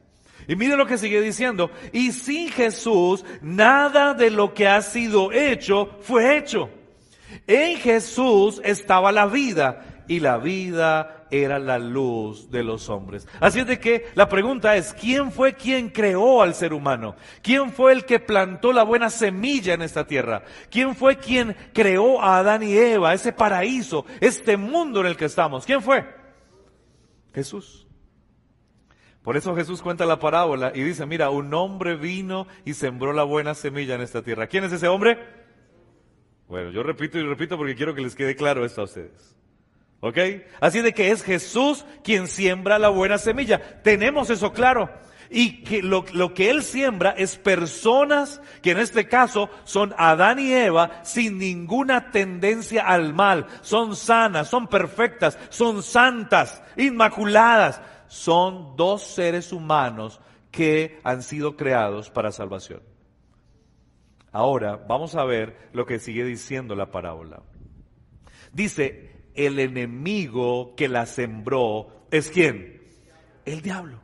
Y 0.47 0.55
mire 0.55 0.75
lo 0.75 0.87
que 0.87 0.97
sigue 0.97 1.21
diciendo, 1.21 1.69
y 1.93 2.11
sin 2.11 2.49
Jesús 2.49 3.23
nada 3.41 4.15
de 4.15 4.31
lo 4.31 4.55
que 4.55 4.67
ha 4.67 4.81
sido 4.81 5.31
hecho 5.31 5.97
fue 6.01 6.37
hecho. 6.37 6.69
En 7.45 7.77
Jesús 7.77 8.59
estaba 8.63 9.11
la 9.11 9.27
vida 9.27 9.88
y 10.09 10.19
la 10.19 10.39
vida 10.39 11.27
era 11.29 11.59
la 11.59 11.77
luz 11.77 12.49
de 12.49 12.63
los 12.63 12.89
hombres. 12.89 13.27
Así 13.39 13.59
es 13.59 13.67
de 13.67 13.79
que 13.79 14.07
la 14.15 14.27
pregunta 14.27 14.75
es, 14.75 14.91
¿quién 14.93 15.31
fue 15.31 15.53
quien 15.53 15.89
creó 15.89 16.41
al 16.41 16.55
ser 16.55 16.73
humano? 16.73 17.15
¿Quién 17.43 17.71
fue 17.71 17.93
el 17.93 18.05
que 18.05 18.19
plantó 18.19 18.73
la 18.73 18.81
buena 18.81 19.11
semilla 19.11 19.75
en 19.75 19.83
esta 19.83 20.07
tierra? 20.07 20.41
¿Quién 20.71 20.95
fue 20.95 21.17
quien 21.17 21.55
creó 21.73 22.19
a 22.19 22.39
Adán 22.39 22.63
y 22.63 22.75
Eva, 22.75 23.13
ese 23.13 23.31
paraíso, 23.31 24.03
este 24.19 24.57
mundo 24.57 25.01
en 25.01 25.05
el 25.05 25.15
que 25.15 25.25
estamos? 25.25 25.63
¿Quién 25.63 25.83
fue? 25.83 26.03
Jesús. 27.31 27.85
Por 29.21 29.37
eso 29.37 29.55
Jesús 29.55 29.83
cuenta 29.83 30.07
la 30.07 30.17
parábola 30.17 30.71
y 30.73 30.81
dice, 30.81 31.05
mira, 31.05 31.29
un 31.29 31.53
hombre 31.53 31.95
vino 31.97 32.47
y 32.65 32.73
sembró 32.73 33.13
la 33.13 33.23
buena 33.23 33.53
semilla 33.53 33.93
en 33.93 34.01
esta 34.01 34.23
tierra. 34.23 34.47
¿Quién 34.47 34.63
es 34.63 34.71
ese 34.71 34.87
hombre? 34.87 35.19
Bueno, 36.47 36.71
yo 36.71 36.81
repito 36.81 37.19
y 37.19 37.21
repito 37.21 37.57
porque 37.57 37.75
quiero 37.75 37.93
que 37.93 38.01
les 38.01 38.15
quede 38.15 38.35
claro 38.35 38.65
esto 38.65 38.81
a 38.81 38.85
ustedes. 38.85 39.38
¿Ok? 40.01 40.17
Así 40.61 40.81
de 40.81 40.93
que 40.93 41.11
es 41.11 41.23
Jesús 41.23 41.85
quien 42.03 42.27
siembra 42.27 42.79
la 42.79 42.89
buena 42.89 43.17
semilla. 43.17 43.81
Tenemos 43.81 44.29
eso 44.29 44.53
claro. 44.53 44.89
Y 45.31 45.63
que 45.63 45.83
lo, 45.83 46.05
lo, 46.13 46.33
que 46.33 46.49
Él 46.49 46.63
siembra 46.63 47.11
es 47.11 47.37
personas 47.37 48.41
que 48.63 48.71
en 48.71 48.79
este 48.79 49.07
caso 49.07 49.49
son 49.63 49.93
Adán 49.97 50.39
y 50.39 50.51
Eva 50.51 51.01
sin 51.03 51.37
ninguna 51.37 52.09
tendencia 52.11 52.87
al 52.87 53.13
mal. 53.13 53.45
Son 53.61 53.95
sanas, 53.95 54.49
son 54.49 54.67
perfectas, 54.67 55.37
son 55.49 55.83
santas, 55.83 56.63
inmaculadas. 56.77 57.81
Son 58.07 58.75
dos 58.75 59.03
seres 59.03 59.53
humanos 59.53 60.19
que 60.49 60.99
han 61.03 61.21
sido 61.21 61.55
creados 61.55 62.09
para 62.09 62.31
salvación. 62.31 62.81
Ahora 64.31 64.77
vamos 64.77 65.15
a 65.15 65.23
ver 65.23 65.69
lo 65.73 65.85
que 65.85 65.99
sigue 65.99 66.23
diciendo 66.23 66.75
la 66.75 66.91
parábola. 66.91 67.43
Dice, 68.51 69.08
el 69.39 69.59
enemigo 69.59 70.75
que 70.75 70.89
la 70.89 71.05
sembró 71.05 71.87
es 72.11 72.29
quién? 72.29 72.81
El 73.45 73.61
diablo. 73.61 73.99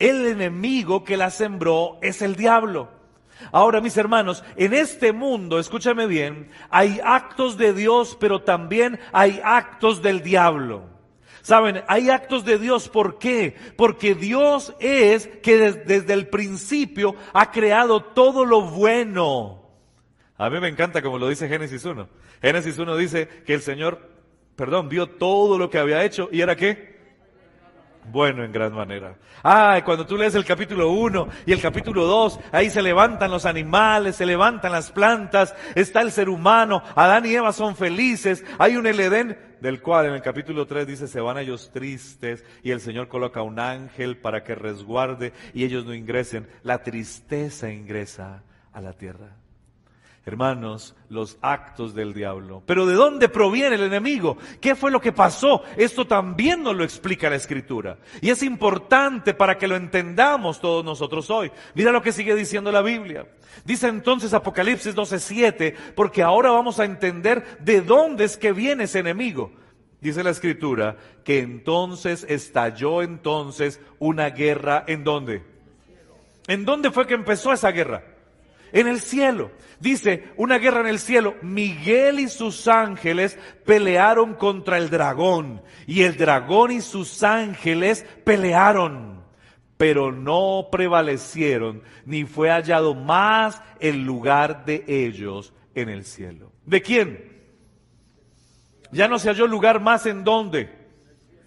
El 0.00 0.26
enemigo 0.26 1.04
que 1.04 1.16
la 1.16 1.30
sembró 1.30 1.98
es 2.02 2.20
el 2.20 2.34
diablo. 2.34 2.88
Ahora, 3.52 3.80
mis 3.80 3.96
hermanos, 3.96 4.42
en 4.56 4.74
este 4.74 5.12
mundo, 5.12 5.60
escúchame 5.60 6.08
bien, 6.08 6.50
hay 6.68 7.00
actos 7.04 7.56
de 7.56 7.72
Dios, 7.72 8.16
pero 8.18 8.42
también 8.42 8.98
hay 9.12 9.40
actos 9.44 10.02
del 10.02 10.22
diablo. 10.22 10.82
Saben, 11.42 11.84
hay 11.86 12.10
actos 12.10 12.44
de 12.44 12.58
Dios, 12.58 12.88
¿por 12.88 13.18
qué? 13.18 13.54
Porque 13.76 14.16
Dios 14.16 14.74
es 14.80 15.28
que 15.42 15.72
desde 15.72 16.12
el 16.12 16.26
principio 16.26 17.14
ha 17.32 17.52
creado 17.52 18.02
todo 18.02 18.44
lo 18.44 18.62
bueno. 18.62 19.67
A 20.38 20.48
mí 20.50 20.60
me 20.60 20.68
encanta 20.68 21.02
como 21.02 21.18
lo 21.18 21.28
dice 21.28 21.48
Génesis 21.48 21.84
1. 21.84 22.08
Génesis 22.40 22.78
1 22.78 22.96
dice 22.96 23.28
que 23.44 23.54
el 23.54 23.60
Señor, 23.60 24.08
perdón, 24.54 24.88
vio 24.88 25.08
todo 25.08 25.58
lo 25.58 25.68
que 25.68 25.78
había 25.78 26.04
hecho 26.04 26.28
y 26.30 26.40
era 26.40 26.54
qué? 26.54 26.96
Bueno, 28.12 28.44
en 28.44 28.52
gran 28.52 28.72
manera. 28.72 29.16
Ah, 29.42 29.82
cuando 29.84 30.06
tú 30.06 30.16
lees 30.16 30.36
el 30.36 30.44
capítulo 30.44 30.90
1 30.92 31.28
y 31.44 31.52
el 31.52 31.60
capítulo 31.60 32.06
2, 32.06 32.38
ahí 32.52 32.70
se 32.70 32.82
levantan 32.82 33.32
los 33.32 33.46
animales, 33.46 34.14
se 34.14 34.24
levantan 34.26 34.70
las 34.70 34.92
plantas, 34.92 35.54
está 35.74 36.00
el 36.02 36.12
ser 36.12 36.28
humano, 36.28 36.82
Adán 36.94 37.26
y 37.26 37.34
Eva 37.34 37.52
son 37.52 37.74
felices, 37.74 38.44
hay 38.58 38.76
un 38.76 38.86
el 38.86 39.00
Edén 39.00 39.36
del 39.60 39.82
cual 39.82 40.06
en 40.06 40.14
el 40.14 40.22
capítulo 40.22 40.66
3 40.66 40.86
dice 40.86 41.08
se 41.08 41.20
van 41.20 41.36
ellos 41.36 41.70
tristes 41.72 42.44
y 42.62 42.70
el 42.70 42.80
Señor 42.80 43.08
coloca 43.08 43.42
un 43.42 43.58
ángel 43.58 44.16
para 44.16 44.44
que 44.44 44.54
resguarde 44.54 45.32
y 45.52 45.64
ellos 45.64 45.84
no 45.84 45.94
ingresen. 45.94 46.48
La 46.62 46.84
tristeza 46.84 47.70
ingresa 47.70 48.44
a 48.72 48.80
la 48.80 48.92
tierra 48.92 49.36
hermanos, 50.28 50.94
los 51.08 51.38
actos 51.40 51.94
del 51.94 52.14
diablo. 52.14 52.62
Pero 52.66 52.86
¿de 52.86 52.94
dónde 52.94 53.28
proviene 53.28 53.74
el 53.74 53.82
enemigo? 53.82 54.38
¿Qué 54.60 54.74
fue 54.74 54.90
lo 54.90 55.00
que 55.00 55.12
pasó? 55.12 55.62
Esto 55.76 56.06
también 56.06 56.62
nos 56.62 56.76
lo 56.76 56.84
explica 56.84 57.28
la 57.28 57.36
escritura. 57.36 57.98
Y 58.20 58.30
es 58.30 58.42
importante 58.42 59.34
para 59.34 59.58
que 59.58 59.66
lo 59.66 59.76
entendamos 59.76 60.60
todos 60.60 60.84
nosotros 60.84 61.28
hoy. 61.30 61.50
Mira 61.74 61.90
lo 61.90 62.02
que 62.02 62.12
sigue 62.12 62.34
diciendo 62.34 62.70
la 62.70 62.82
Biblia. 62.82 63.26
Dice 63.64 63.88
entonces 63.88 64.32
Apocalipsis 64.34 64.94
12:7, 64.94 65.74
porque 65.94 66.22
ahora 66.22 66.50
vamos 66.50 66.78
a 66.78 66.84
entender 66.84 67.58
de 67.60 67.80
dónde 67.80 68.24
es 68.24 68.36
que 68.36 68.52
viene 68.52 68.84
ese 68.84 69.00
enemigo. 69.00 69.52
Dice 70.00 70.22
la 70.22 70.30
escritura 70.30 70.96
que 71.24 71.40
entonces 71.40 72.24
estalló 72.28 73.02
entonces 73.02 73.80
una 73.98 74.30
guerra 74.30 74.84
en 74.86 75.02
dónde? 75.02 75.42
¿En 76.46 76.64
dónde 76.64 76.90
fue 76.90 77.06
que 77.06 77.14
empezó 77.14 77.52
esa 77.52 77.70
guerra? 77.70 78.04
En 78.72 78.86
el 78.86 79.00
cielo. 79.00 79.50
Dice, 79.80 80.28
una 80.36 80.58
guerra 80.58 80.80
en 80.80 80.88
el 80.88 80.98
cielo. 80.98 81.36
Miguel 81.42 82.20
y 82.20 82.28
sus 82.28 82.66
ángeles 82.68 83.38
pelearon 83.64 84.34
contra 84.34 84.78
el 84.78 84.90
dragón. 84.90 85.62
Y 85.86 86.02
el 86.02 86.16
dragón 86.16 86.72
y 86.72 86.80
sus 86.80 87.22
ángeles 87.22 88.04
pelearon. 88.24 89.24
Pero 89.76 90.10
no 90.10 90.68
prevalecieron, 90.72 91.82
ni 92.04 92.24
fue 92.24 92.50
hallado 92.50 92.94
más 92.96 93.62
el 93.78 94.02
lugar 94.02 94.64
de 94.64 94.84
ellos 94.88 95.52
en 95.74 95.88
el 95.88 96.04
cielo. 96.04 96.52
¿De 96.66 96.82
quién? 96.82 97.38
Ya 98.90 99.06
no 99.06 99.18
se 99.18 99.28
halló 99.28 99.46
lugar 99.46 99.80
más 99.80 100.06
en 100.06 100.24
dónde. 100.24 100.68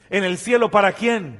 En 0.09 0.23
el 0.23 0.37
cielo, 0.37 0.71
¿para 0.71 0.93
quién? 0.93 1.39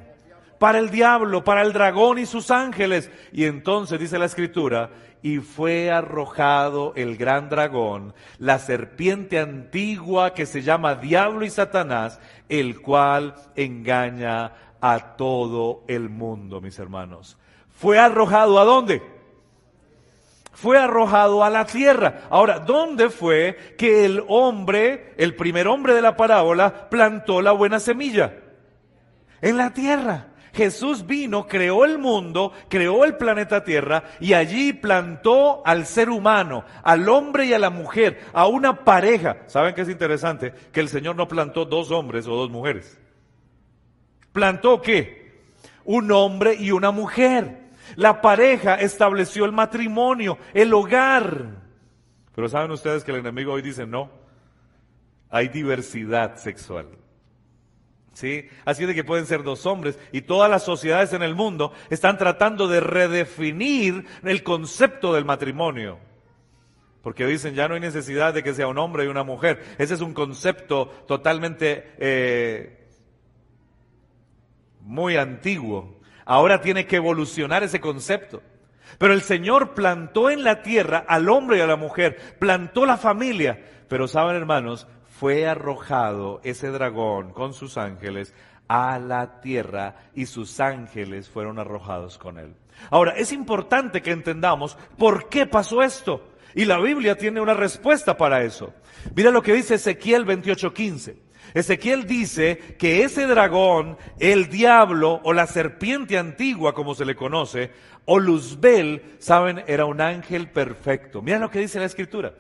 Para 0.61 0.77
el 0.77 0.91
diablo, 0.91 1.43
para 1.43 1.63
el 1.63 1.73
dragón 1.73 2.19
y 2.19 2.27
sus 2.27 2.51
ángeles. 2.51 3.09
Y 3.31 3.45
entonces 3.45 3.99
dice 3.99 4.19
la 4.19 4.25
escritura, 4.25 4.91
y 5.23 5.39
fue 5.39 5.89
arrojado 5.89 6.93
el 6.95 7.17
gran 7.17 7.49
dragón, 7.49 8.13
la 8.37 8.59
serpiente 8.59 9.39
antigua 9.39 10.35
que 10.35 10.45
se 10.45 10.61
llama 10.61 10.93
Diablo 10.93 11.45
y 11.45 11.49
Satanás, 11.49 12.19
el 12.47 12.79
cual 12.79 13.33
engaña 13.55 14.51
a 14.79 15.15
todo 15.17 15.83
el 15.87 16.09
mundo, 16.09 16.61
mis 16.61 16.77
hermanos. 16.77 17.39
Fue 17.71 17.97
arrojado 17.97 18.59
a 18.59 18.63
dónde? 18.63 19.01
Fue 20.53 20.77
arrojado 20.77 21.43
a 21.43 21.49
la 21.49 21.65
tierra. 21.65 22.25
Ahora, 22.29 22.59
¿dónde 22.59 23.09
fue 23.09 23.57
que 23.79 24.05
el 24.05 24.23
hombre, 24.27 25.15
el 25.17 25.35
primer 25.35 25.67
hombre 25.67 25.95
de 25.95 26.03
la 26.03 26.15
parábola, 26.15 26.87
plantó 26.87 27.41
la 27.41 27.51
buena 27.51 27.79
semilla? 27.79 28.35
En 29.41 29.57
la 29.57 29.73
tierra. 29.73 30.27
Jesús 30.53 31.05
vino, 31.05 31.47
creó 31.47 31.85
el 31.85 31.97
mundo, 31.97 32.51
creó 32.67 33.05
el 33.05 33.15
planeta 33.15 33.63
Tierra 33.63 34.03
y 34.19 34.33
allí 34.33 34.73
plantó 34.73 35.65
al 35.65 35.85
ser 35.85 36.09
humano, 36.09 36.65
al 36.83 37.07
hombre 37.07 37.45
y 37.45 37.53
a 37.53 37.59
la 37.59 37.69
mujer, 37.69 38.19
a 38.33 38.47
una 38.47 38.83
pareja. 38.83 39.37
¿Saben 39.47 39.73
qué 39.73 39.81
es 39.81 39.89
interesante? 39.89 40.53
Que 40.71 40.81
el 40.81 40.89
Señor 40.89 41.15
no 41.15 41.27
plantó 41.27 41.65
dos 41.65 41.91
hombres 41.91 42.27
o 42.27 42.35
dos 42.35 42.49
mujeres. 42.49 42.99
¿Plantó 44.33 44.81
qué? 44.81 45.41
Un 45.85 46.11
hombre 46.11 46.55
y 46.55 46.71
una 46.71 46.91
mujer. 46.91 47.61
La 47.95 48.21
pareja 48.21 48.75
estableció 48.75 49.45
el 49.45 49.51
matrimonio, 49.51 50.37
el 50.53 50.73
hogar. 50.73 51.61
Pero 52.35 52.47
saben 52.47 52.71
ustedes 52.71 53.03
que 53.03 53.11
el 53.11 53.17
enemigo 53.17 53.53
hoy 53.53 53.61
dice 53.61 53.85
no. 53.85 54.09
Hay 55.29 55.47
diversidad 55.47 56.35
sexual. 56.35 56.87
¿Sí? 58.13 58.49
Así 58.65 58.85
de 58.85 58.93
que 58.93 59.03
pueden 59.03 59.25
ser 59.25 59.43
dos 59.43 59.65
hombres 59.65 59.97
y 60.11 60.21
todas 60.21 60.49
las 60.49 60.63
sociedades 60.63 61.13
en 61.13 61.23
el 61.23 61.33
mundo 61.33 61.71
están 61.89 62.17
tratando 62.17 62.67
de 62.67 62.81
redefinir 62.81 64.05
el 64.23 64.43
concepto 64.43 65.13
del 65.13 65.25
matrimonio. 65.25 65.97
Porque 67.01 67.25
dicen 67.25 67.55
ya 67.55 67.67
no 67.67 67.75
hay 67.75 67.79
necesidad 67.79 68.33
de 68.33 68.43
que 68.43 68.53
sea 68.53 68.67
un 68.67 68.77
hombre 68.77 69.05
y 69.05 69.07
una 69.07 69.23
mujer. 69.23 69.63
Ese 69.77 69.93
es 69.93 70.01
un 70.01 70.13
concepto 70.13 70.87
totalmente 71.07 71.93
eh, 71.97 72.87
muy 74.81 75.17
antiguo. 75.17 75.99
Ahora 76.25 76.61
tiene 76.61 76.85
que 76.85 76.97
evolucionar 76.97 77.63
ese 77.63 77.79
concepto. 77.79 78.41
Pero 78.97 79.13
el 79.13 79.21
Señor 79.21 79.73
plantó 79.73 80.29
en 80.29 80.43
la 80.43 80.61
tierra 80.61 81.03
al 81.07 81.29
hombre 81.29 81.57
y 81.57 81.61
a 81.61 81.67
la 81.67 81.75
mujer, 81.75 82.17
plantó 82.39 82.85
la 82.85 82.97
familia. 82.97 83.59
Pero 83.87 84.07
saben 84.07 84.35
hermanos, 84.35 84.87
fue 85.21 85.45
arrojado 85.45 86.41
ese 86.43 86.69
dragón 86.69 87.31
con 87.31 87.53
sus 87.53 87.77
ángeles 87.77 88.33
a 88.67 88.97
la 88.97 89.39
tierra 89.39 89.97
y 90.15 90.25
sus 90.25 90.59
ángeles 90.59 91.29
fueron 91.29 91.59
arrojados 91.59 92.17
con 92.17 92.39
él. 92.39 92.55
Ahora, 92.89 93.11
es 93.11 93.31
importante 93.31 94.01
que 94.01 94.09
entendamos 94.09 94.79
por 94.97 95.29
qué 95.29 95.45
pasó 95.45 95.83
esto. 95.83 96.27
Y 96.55 96.65
la 96.65 96.79
Biblia 96.79 97.19
tiene 97.19 97.39
una 97.39 97.53
respuesta 97.53 98.17
para 98.17 98.41
eso. 98.41 98.73
Mira 99.15 99.29
lo 99.29 99.43
que 99.43 99.53
dice 99.53 99.75
Ezequiel 99.75 100.25
28:15. 100.25 101.17
Ezequiel 101.53 102.07
dice 102.07 102.57
que 102.79 103.03
ese 103.03 103.27
dragón, 103.27 103.99
el 104.17 104.49
diablo 104.49 105.21
o 105.23 105.33
la 105.33 105.45
serpiente 105.45 106.17
antigua, 106.17 106.73
como 106.73 106.95
se 106.95 107.05
le 107.05 107.15
conoce, 107.15 107.69
o 108.05 108.17
Luzbel, 108.17 109.03
saben, 109.19 109.63
era 109.67 109.85
un 109.85 110.01
ángel 110.01 110.49
perfecto. 110.49 111.21
Mira 111.21 111.37
lo 111.37 111.51
que 111.51 111.59
dice 111.59 111.79
la 111.79 111.85
escritura. 111.85 112.33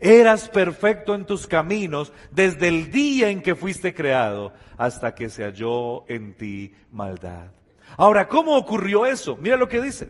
Eras 0.00 0.48
perfecto 0.48 1.14
en 1.14 1.24
tus 1.24 1.46
caminos 1.46 2.12
desde 2.30 2.68
el 2.68 2.90
día 2.90 3.30
en 3.30 3.42
que 3.42 3.56
fuiste 3.56 3.94
creado 3.94 4.52
hasta 4.76 5.14
que 5.14 5.28
se 5.28 5.42
halló 5.42 6.08
en 6.08 6.34
ti 6.34 6.72
maldad. 6.92 7.50
Ahora, 7.96 8.28
¿cómo 8.28 8.56
ocurrió 8.56 9.06
eso? 9.06 9.36
Mira 9.40 9.56
lo 9.56 9.68
que 9.68 9.82
dice. 9.82 10.08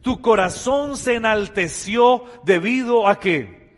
Tu 0.00 0.22
corazón 0.22 0.96
se 0.96 1.16
enalteció 1.16 2.24
debido 2.44 3.08
a 3.08 3.20
qué? 3.20 3.74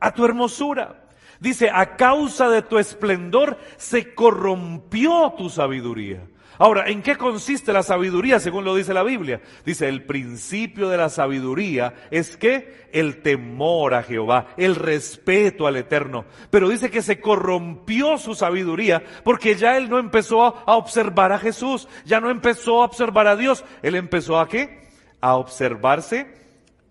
A 0.00 0.12
tu 0.12 0.24
hermosura. 0.24 1.04
Dice, 1.38 1.70
a 1.72 1.94
causa 1.94 2.48
de 2.48 2.62
tu 2.62 2.78
esplendor 2.78 3.58
se 3.76 4.14
corrompió 4.14 5.32
tu 5.36 5.48
sabiduría. 5.48 6.26
Ahora, 6.58 6.88
¿en 6.88 7.02
qué 7.02 7.16
consiste 7.16 7.72
la 7.72 7.82
sabiduría 7.82 8.40
según 8.40 8.64
lo 8.64 8.74
dice 8.74 8.92
la 8.92 9.04
Biblia? 9.04 9.40
Dice, 9.64 9.88
el 9.88 10.04
principio 10.04 10.88
de 10.88 10.96
la 10.96 11.08
sabiduría 11.08 11.94
es 12.10 12.36
que 12.36 12.88
el 12.92 13.22
temor 13.22 13.94
a 13.94 14.02
Jehová, 14.02 14.48
el 14.56 14.74
respeto 14.74 15.66
al 15.66 15.76
Eterno. 15.76 16.24
Pero 16.50 16.68
dice 16.68 16.90
que 16.90 17.02
se 17.02 17.20
corrompió 17.20 18.18
su 18.18 18.34
sabiduría 18.34 19.04
porque 19.22 19.54
ya 19.54 19.76
él 19.76 19.88
no 19.88 19.98
empezó 19.98 20.44
a 20.44 20.76
observar 20.76 21.32
a 21.32 21.38
Jesús, 21.38 21.88
ya 22.04 22.20
no 22.20 22.30
empezó 22.30 22.82
a 22.82 22.86
observar 22.86 23.28
a 23.28 23.36
Dios, 23.36 23.64
él 23.82 23.94
empezó 23.94 24.40
a 24.40 24.48
qué? 24.48 24.88
A 25.20 25.36
observarse 25.36 26.34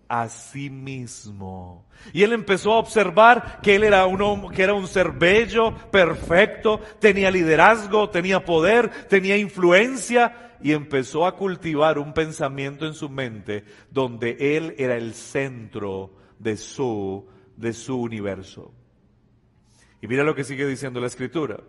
a 0.08 0.28
sí 0.28 0.70
mismo. 0.70 1.87
Y 2.12 2.22
él 2.22 2.32
empezó 2.32 2.72
a 2.72 2.78
observar 2.78 3.60
que 3.62 3.76
él 3.76 3.84
era 3.84 4.06
un, 4.06 4.50
que 4.50 4.62
era 4.62 4.74
un 4.74 4.86
ser 4.86 5.12
bello, 5.12 5.74
perfecto, 5.90 6.80
tenía 6.98 7.30
liderazgo, 7.30 8.10
tenía 8.10 8.44
poder, 8.44 8.90
tenía 9.08 9.36
influencia 9.36 10.54
y 10.62 10.72
empezó 10.72 11.26
a 11.26 11.36
cultivar 11.36 11.98
un 11.98 12.12
pensamiento 12.12 12.86
en 12.86 12.94
su 12.94 13.08
mente 13.08 13.64
donde 13.90 14.36
él 14.56 14.74
era 14.78 14.96
el 14.96 15.14
centro 15.14 16.14
de 16.38 16.56
su, 16.56 17.26
de 17.56 17.72
su 17.72 18.00
universo. 18.00 18.72
Y 20.00 20.06
mira 20.06 20.24
lo 20.24 20.34
que 20.34 20.44
sigue 20.44 20.66
diciendo 20.66 21.00
la 21.00 21.08
escritura. 21.08 21.60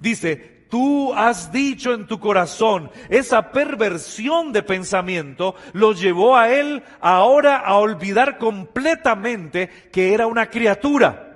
Dice, 0.00 0.66
tú 0.68 1.12
has 1.14 1.52
dicho 1.52 1.92
en 1.92 2.06
tu 2.06 2.18
corazón, 2.18 2.90
esa 3.08 3.52
perversión 3.52 4.52
de 4.52 4.62
pensamiento 4.62 5.54
lo 5.74 5.92
llevó 5.92 6.36
a 6.36 6.50
él 6.50 6.82
ahora 7.00 7.58
a 7.58 7.76
olvidar 7.76 8.38
completamente 8.38 9.68
que 9.92 10.14
era 10.14 10.26
una 10.26 10.48
criatura. 10.48 11.28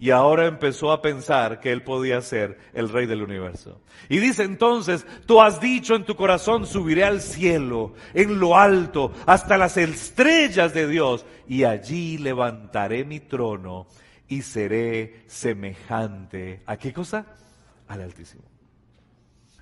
Y 0.00 0.10
ahora 0.10 0.46
empezó 0.46 0.92
a 0.92 1.02
pensar 1.02 1.58
que 1.58 1.72
él 1.72 1.82
podía 1.82 2.20
ser 2.20 2.56
el 2.72 2.88
rey 2.88 3.06
del 3.06 3.22
universo. 3.22 3.80
Y 4.08 4.18
dice 4.18 4.44
entonces, 4.44 5.04
tú 5.26 5.40
has 5.40 5.60
dicho 5.60 5.96
en 5.96 6.04
tu 6.04 6.14
corazón, 6.14 6.66
subiré 6.66 7.02
al 7.02 7.20
cielo, 7.20 7.94
en 8.14 8.38
lo 8.38 8.56
alto, 8.56 9.12
hasta 9.26 9.58
las 9.58 9.76
estrellas 9.76 10.72
de 10.72 10.86
Dios, 10.86 11.26
y 11.48 11.64
allí 11.64 12.16
levantaré 12.16 13.04
mi 13.04 13.18
trono 13.18 13.88
y 14.28 14.42
seré 14.42 15.24
semejante. 15.26 16.62
¿A 16.66 16.76
qué 16.76 16.92
cosa? 16.92 17.26
Al 17.88 18.02
Altísimo. 18.02 18.44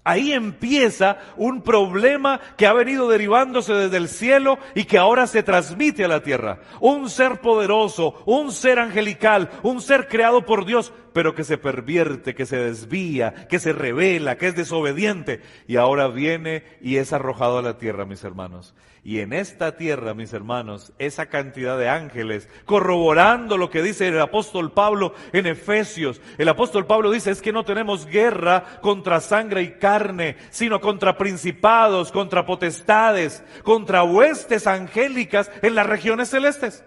Ahí 0.07 0.33
empieza 0.33 1.19
un 1.37 1.63
problema 1.63 2.41
que 2.57 2.69
ha 2.69 2.73
venido 2.73 3.09
derivándose 3.09 3.73
desde 3.73 3.97
el 3.97 4.09
cielo 4.09 4.57
y 4.77 4.85
que 4.85 4.99
ahora 4.99 5.27
se 5.27 5.43
transmite 5.43 6.05
a 6.05 6.09
la 6.09 6.23
tierra. 6.23 6.61
Un 6.79 7.11
ser 7.11 7.41
poderoso, 7.41 8.23
un 8.25 8.53
ser 8.53 8.79
angelical, 8.79 9.51
un 9.65 9.81
ser 9.81 10.07
creado 10.07 10.47
por 10.47 10.65
Dios, 10.65 10.93
pero 11.13 11.35
que 11.35 11.43
se 11.43 11.59
pervierte, 11.59 12.37
que 12.37 12.47
se 12.47 12.57
desvía, 12.57 13.49
que 13.49 13.59
se 13.59 13.73
revela, 13.73 14.39
que 14.39 14.47
es 14.47 14.55
desobediente. 14.55 15.41
Y 15.67 15.75
ahora 15.75 16.07
viene 16.07 16.63
y 16.81 16.99
es 16.99 17.13
arrojado 17.13 17.59
a 17.59 17.63
la 17.63 17.77
tierra, 17.77 18.05
mis 18.05 18.23
hermanos. 18.23 18.77
Y 19.07 19.21
en 19.21 19.33
esta 19.33 19.77
tierra, 19.77 20.15
mis 20.15 20.33
hermanos, 20.33 20.93
esa 20.99 21.27
cantidad 21.27 21.79
de 21.79 21.89
ángeles, 21.89 22.49
corroborando 22.65 23.57
lo 23.57 23.71
que 23.71 23.81
dice 23.81 24.09
el 24.09 24.21
apóstol 24.21 24.73
Pablo 24.73 25.15
en 25.33 25.47
Efesios. 25.47 26.21
El 26.39 26.49
apóstol 26.49 26.87
Pablo 26.87 27.13
dice, 27.13 27.31
es 27.31 27.41
que 27.41 27.53
no 27.53 27.65
tenemos 27.65 28.07
guerra 28.07 28.65
contra 28.81 29.21
sangre 29.21 29.63
y 29.63 29.79
carne, 29.79 30.37
sino 30.51 30.81
contra 30.81 31.17
principados, 31.17 32.11
contra 32.11 32.45
potestades, 32.45 33.45
contra 33.63 34.03
huestes 34.03 34.67
angélicas 34.67 35.53
en 35.63 35.77
las 35.77 35.87
regiones 35.87 36.29
celestes. 36.29 36.85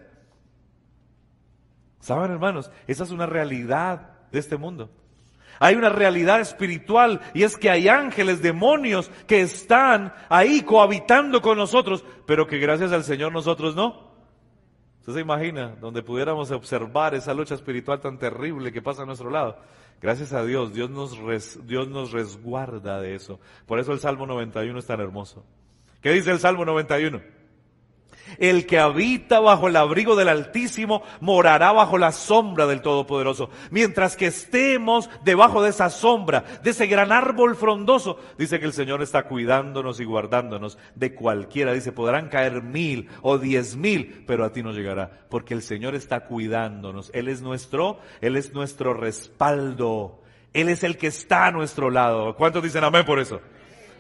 ¿Saben, 2.02 2.32
hermanos? 2.32 2.70
Esa 2.86 3.06
es 3.06 3.12
una 3.12 3.28
realidad 3.28 4.28
de 4.30 4.40
este 4.40 4.58
mundo. 4.58 4.92
Hay 5.60 5.76
una 5.76 5.90
realidad 5.90 6.40
espiritual 6.40 7.22
y 7.34 7.44
es 7.44 7.58
que 7.58 7.70
hay 7.70 7.88
ángeles, 7.88 8.42
demonios 8.42 9.12
que 9.28 9.42
están 9.42 10.14
ahí 10.30 10.62
cohabitando 10.62 11.42
con 11.42 11.58
nosotros, 11.58 12.04
pero 12.26 12.48
que 12.48 12.60
gracias 12.60 12.92
al 12.92 13.04
Señor 13.04 13.32
nosotros 13.32 13.76
no. 13.76 14.10
¿Usted 15.00 15.14
se 15.14 15.20
imagina 15.22 15.76
donde 15.80 16.04
pudiéramos 16.04 16.52
observar 16.52 17.16
esa 17.16 17.34
lucha 17.34 17.56
espiritual 17.56 18.00
tan 18.00 18.18
terrible 18.18 18.72
que 18.72 18.82
pasa 18.82 19.04
a 19.04 19.06
nuestro 19.06 19.30
lado? 19.30 19.58
Gracias 20.02 20.32
a 20.34 20.46
Dios, 20.46 20.74
Dios 20.74 20.90
nos, 20.90 21.18
Dios 21.68 21.90
nos 21.90 22.12
resguarda 22.12 23.02
de 23.02 23.16
eso. 23.16 23.40
Por 23.66 23.80
eso 23.80 23.92
el 23.92 24.00
Salmo 24.00 24.26
91 24.26 24.80
es 24.80 24.86
tan 24.86 25.02
hermoso. 25.02 25.44
¿Qué 26.02 26.12
dice 26.12 26.32
el 26.32 26.40
Salmo 26.40 26.64
91? 26.64 27.39
El 28.38 28.66
que 28.66 28.80
habita 28.80 29.40
bajo 29.40 29.68
el 29.68 29.76
abrigo 29.76 30.16
del 30.16 30.30
Altísimo 30.30 31.04
morará 31.20 31.72
bajo 31.72 31.98
la 31.98 32.12
sombra 32.12 32.68
del 32.68 32.82
Todopoderoso. 32.82 33.50
Mientras 33.72 34.16
que 34.16 34.28
estemos 34.28 35.10
debajo 35.24 35.62
de 35.62 35.70
esa 35.70 35.90
sombra, 35.90 36.44
de 36.64 36.72
ese 36.72 36.88
gran 36.88 37.12
árbol 37.12 37.56
frondoso, 37.56 38.20
dice 38.38 38.60
que 38.60 38.66
el 38.66 38.74
Señor 38.74 39.02
está 39.02 39.24
cuidándonos 39.24 40.00
y 40.00 40.06
guardándonos 40.06 40.78
de 40.96 41.14
cualquiera. 41.16 41.74
Dice, 41.74 41.92
podrán 41.92 42.30
caer 42.30 42.62
mil 42.62 43.10
o 43.22 43.38
diez 43.38 43.76
mil, 43.76 44.24
pero 44.28 44.46
a 44.46 44.52
ti 44.52 44.64
no 44.64 44.72
llegará, 44.72 45.10
porque 45.30 45.54
el 45.54 45.62
Señor 45.62 45.96
está 45.96 46.22
cuidándonos. 46.22 47.12
Él 47.14 47.28
es 47.28 47.42
nuestro, 47.42 48.00
Él 48.22 48.36
es 48.36 48.54
nuestro 48.54 48.94
respaldo. 48.94 50.22
Él 50.54 50.70
es 50.70 50.84
el 50.84 50.98
que 50.98 51.08
está 51.08 51.46
a 51.46 51.52
nuestro 51.52 51.90
lado. 51.90 52.36
¿Cuántos 52.36 52.64
dicen 52.64 52.84
amén 52.84 53.06
por 53.06 53.20
eso? 53.20 53.40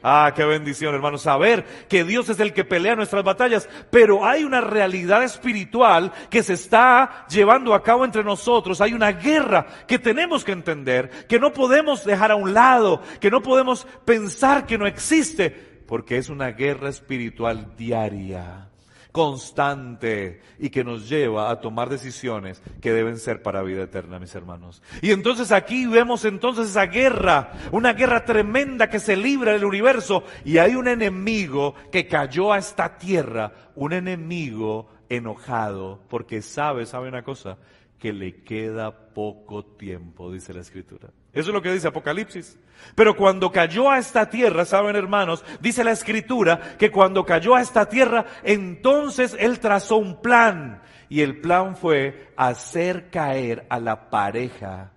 Ah, 0.01 0.31
qué 0.35 0.45
bendición, 0.45 0.95
hermano, 0.95 1.17
saber 1.17 1.65
que 1.89 2.03
Dios 2.03 2.29
es 2.29 2.39
el 2.39 2.53
que 2.53 2.63
pelea 2.63 2.95
nuestras 2.95 3.23
batallas, 3.23 3.67
pero 3.89 4.25
hay 4.25 4.43
una 4.43 4.61
realidad 4.61 5.23
espiritual 5.23 6.11
que 6.29 6.43
se 6.43 6.53
está 6.53 7.25
llevando 7.29 7.73
a 7.73 7.83
cabo 7.83 8.05
entre 8.05 8.23
nosotros. 8.23 8.81
Hay 8.81 8.93
una 8.93 9.11
guerra 9.11 9.67
que 9.87 9.99
tenemos 9.99 10.43
que 10.43 10.53
entender, 10.53 11.27
que 11.27 11.39
no 11.39 11.51
podemos 11.51 12.05
dejar 12.05 12.31
a 12.31 12.35
un 12.35 12.53
lado, 12.53 13.01
que 13.19 13.31
no 13.31 13.41
podemos 13.41 13.85
pensar 14.05 14.65
que 14.65 14.77
no 14.77 14.87
existe, 14.87 15.49
porque 15.85 16.17
es 16.17 16.29
una 16.29 16.51
guerra 16.51 16.89
espiritual 16.89 17.75
diaria 17.75 18.68
constante 19.11 20.41
y 20.59 20.69
que 20.69 20.83
nos 20.83 21.09
lleva 21.09 21.49
a 21.49 21.59
tomar 21.59 21.89
decisiones 21.89 22.61
que 22.81 22.93
deben 22.93 23.17
ser 23.17 23.41
para 23.41 23.63
vida 23.63 23.83
eterna, 23.83 24.19
mis 24.19 24.35
hermanos. 24.35 24.81
Y 25.01 25.11
entonces 25.11 25.51
aquí 25.51 25.87
vemos 25.87 26.25
entonces 26.25 26.69
esa 26.69 26.85
guerra, 26.85 27.53
una 27.71 27.93
guerra 27.93 28.25
tremenda 28.25 28.89
que 28.89 28.99
se 28.99 29.15
libra 29.15 29.53
del 29.53 29.65
universo 29.65 30.23
y 30.45 30.57
hay 30.57 30.75
un 30.75 30.87
enemigo 30.87 31.75
que 31.91 32.07
cayó 32.07 32.53
a 32.53 32.59
esta 32.59 32.97
tierra, 32.97 33.51
un 33.75 33.93
enemigo 33.93 34.89
enojado 35.09 36.01
porque 36.07 36.41
sabe, 36.41 36.85
sabe 36.85 37.07
una 37.07 37.23
cosa, 37.23 37.57
que 37.97 38.13
le 38.13 38.43
queda 38.43 39.13
poco 39.13 39.65
tiempo, 39.65 40.31
dice 40.31 40.53
la 40.53 40.61
escritura. 40.61 41.09
Eso 41.33 41.49
es 41.49 41.53
lo 41.53 41.61
que 41.61 41.71
dice 41.71 41.87
Apocalipsis. 41.87 42.57
Pero 42.95 43.15
cuando 43.15 43.51
cayó 43.51 43.89
a 43.89 43.99
esta 43.99 44.29
tierra, 44.29 44.65
saben 44.65 44.95
hermanos, 44.95 45.43
dice 45.59 45.83
la 45.83 45.91
escritura 45.91 46.75
que 46.77 46.91
cuando 46.91 47.25
cayó 47.25 47.55
a 47.55 47.61
esta 47.61 47.87
tierra, 47.87 48.25
entonces 48.43 49.35
él 49.39 49.59
trazó 49.59 49.97
un 49.97 50.21
plan. 50.21 50.81
Y 51.07 51.21
el 51.21 51.39
plan 51.39 51.75
fue 51.75 52.31
hacer 52.35 53.09
caer 53.09 53.65
a 53.69 53.79
la 53.79 54.09
pareja, 54.09 54.91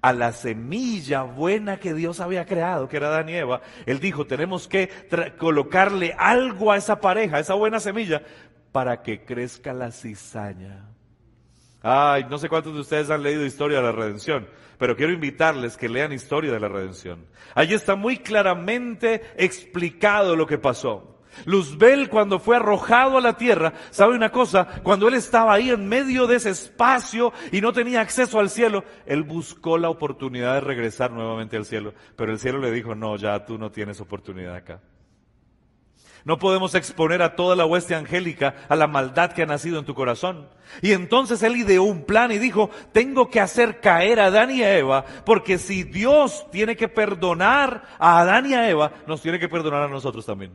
a 0.00 0.12
la 0.12 0.32
semilla 0.32 1.22
buena 1.22 1.78
que 1.78 1.94
Dios 1.94 2.20
había 2.20 2.44
creado, 2.46 2.88
que 2.88 2.98
era 2.98 3.08
Adán 3.08 3.28
y 3.28 3.34
Eva. 3.34 3.60
Él 3.86 4.00
dijo, 4.00 4.26
tenemos 4.26 4.68
que 4.68 4.90
colocarle 5.38 6.14
algo 6.18 6.72
a 6.72 6.76
esa 6.76 7.00
pareja, 7.00 7.38
a 7.38 7.40
esa 7.40 7.54
buena 7.54 7.80
semilla, 7.80 8.22
para 8.72 9.02
que 9.02 9.24
crezca 9.24 9.72
la 9.72 9.90
cizaña. 9.90 10.93
Ay, 11.86 12.24
no 12.30 12.38
sé 12.38 12.48
cuántos 12.48 12.72
de 12.72 12.80
ustedes 12.80 13.10
han 13.10 13.22
leído 13.22 13.44
Historia 13.44 13.76
de 13.76 13.84
la 13.84 13.92
Redención, 13.92 14.48
pero 14.78 14.96
quiero 14.96 15.12
invitarles 15.12 15.76
que 15.76 15.90
lean 15.90 16.14
Historia 16.14 16.50
de 16.50 16.58
la 16.58 16.68
Redención. 16.68 17.26
Allí 17.54 17.74
está 17.74 17.94
muy 17.94 18.16
claramente 18.16 19.20
explicado 19.36 20.34
lo 20.34 20.46
que 20.46 20.56
pasó. 20.56 21.20
Luzbel 21.44 22.08
cuando 22.08 22.38
fue 22.38 22.56
arrojado 22.56 23.18
a 23.18 23.20
la 23.20 23.36
tierra, 23.36 23.74
¿sabe 23.90 24.14
una 24.14 24.30
cosa? 24.30 24.66
Cuando 24.82 25.08
él 25.08 25.14
estaba 25.14 25.52
ahí 25.52 25.68
en 25.68 25.86
medio 25.86 26.26
de 26.26 26.36
ese 26.36 26.50
espacio 26.50 27.34
y 27.52 27.60
no 27.60 27.74
tenía 27.74 28.00
acceso 28.00 28.40
al 28.40 28.48
cielo, 28.48 28.82
él 29.04 29.22
buscó 29.22 29.76
la 29.76 29.90
oportunidad 29.90 30.54
de 30.54 30.60
regresar 30.62 31.10
nuevamente 31.10 31.58
al 31.58 31.66
cielo, 31.66 31.92
pero 32.16 32.32
el 32.32 32.38
cielo 32.38 32.60
le 32.60 32.70
dijo, 32.70 32.94
no, 32.94 33.16
ya 33.16 33.44
tú 33.44 33.58
no 33.58 33.70
tienes 33.70 34.00
oportunidad 34.00 34.54
acá. 34.54 34.80
No 36.24 36.38
podemos 36.38 36.74
exponer 36.74 37.20
a 37.20 37.36
toda 37.36 37.54
la 37.54 37.66
hueste 37.66 37.94
angélica 37.94 38.54
a 38.68 38.76
la 38.76 38.86
maldad 38.86 39.32
que 39.32 39.42
ha 39.42 39.46
nacido 39.46 39.78
en 39.78 39.84
tu 39.84 39.94
corazón. 39.94 40.48
Y 40.80 40.92
entonces 40.92 41.42
él 41.42 41.56
ideó 41.56 41.82
un 41.82 42.04
plan 42.04 42.32
y 42.32 42.38
dijo, 42.38 42.70
tengo 42.92 43.28
que 43.28 43.40
hacer 43.40 43.80
caer 43.80 44.20
a 44.20 44.26
Adán 44.26 44.50
y 44.50 44.62
a 44.62 44.78
Eva, 44.78 45.04
porque 45.26 45.58
si 45.58 45.82
Dios 45.82 46.46
tiene 46.50 46.76
que 46.76 46.88
perdonar 46.88 47.84
a 47.98 48.20
Adán 48.20 48.46
y 48.46 48.54
a 48.54 48.70
Eva, 48.70 48.92
nos 49.06 49.20
tiene 49.20 49.38
que 49.38 49.50
perdonar 49.50 49.82
a 49.82 49.88
nosotros 49.88 50.24
también. 50.24 50.52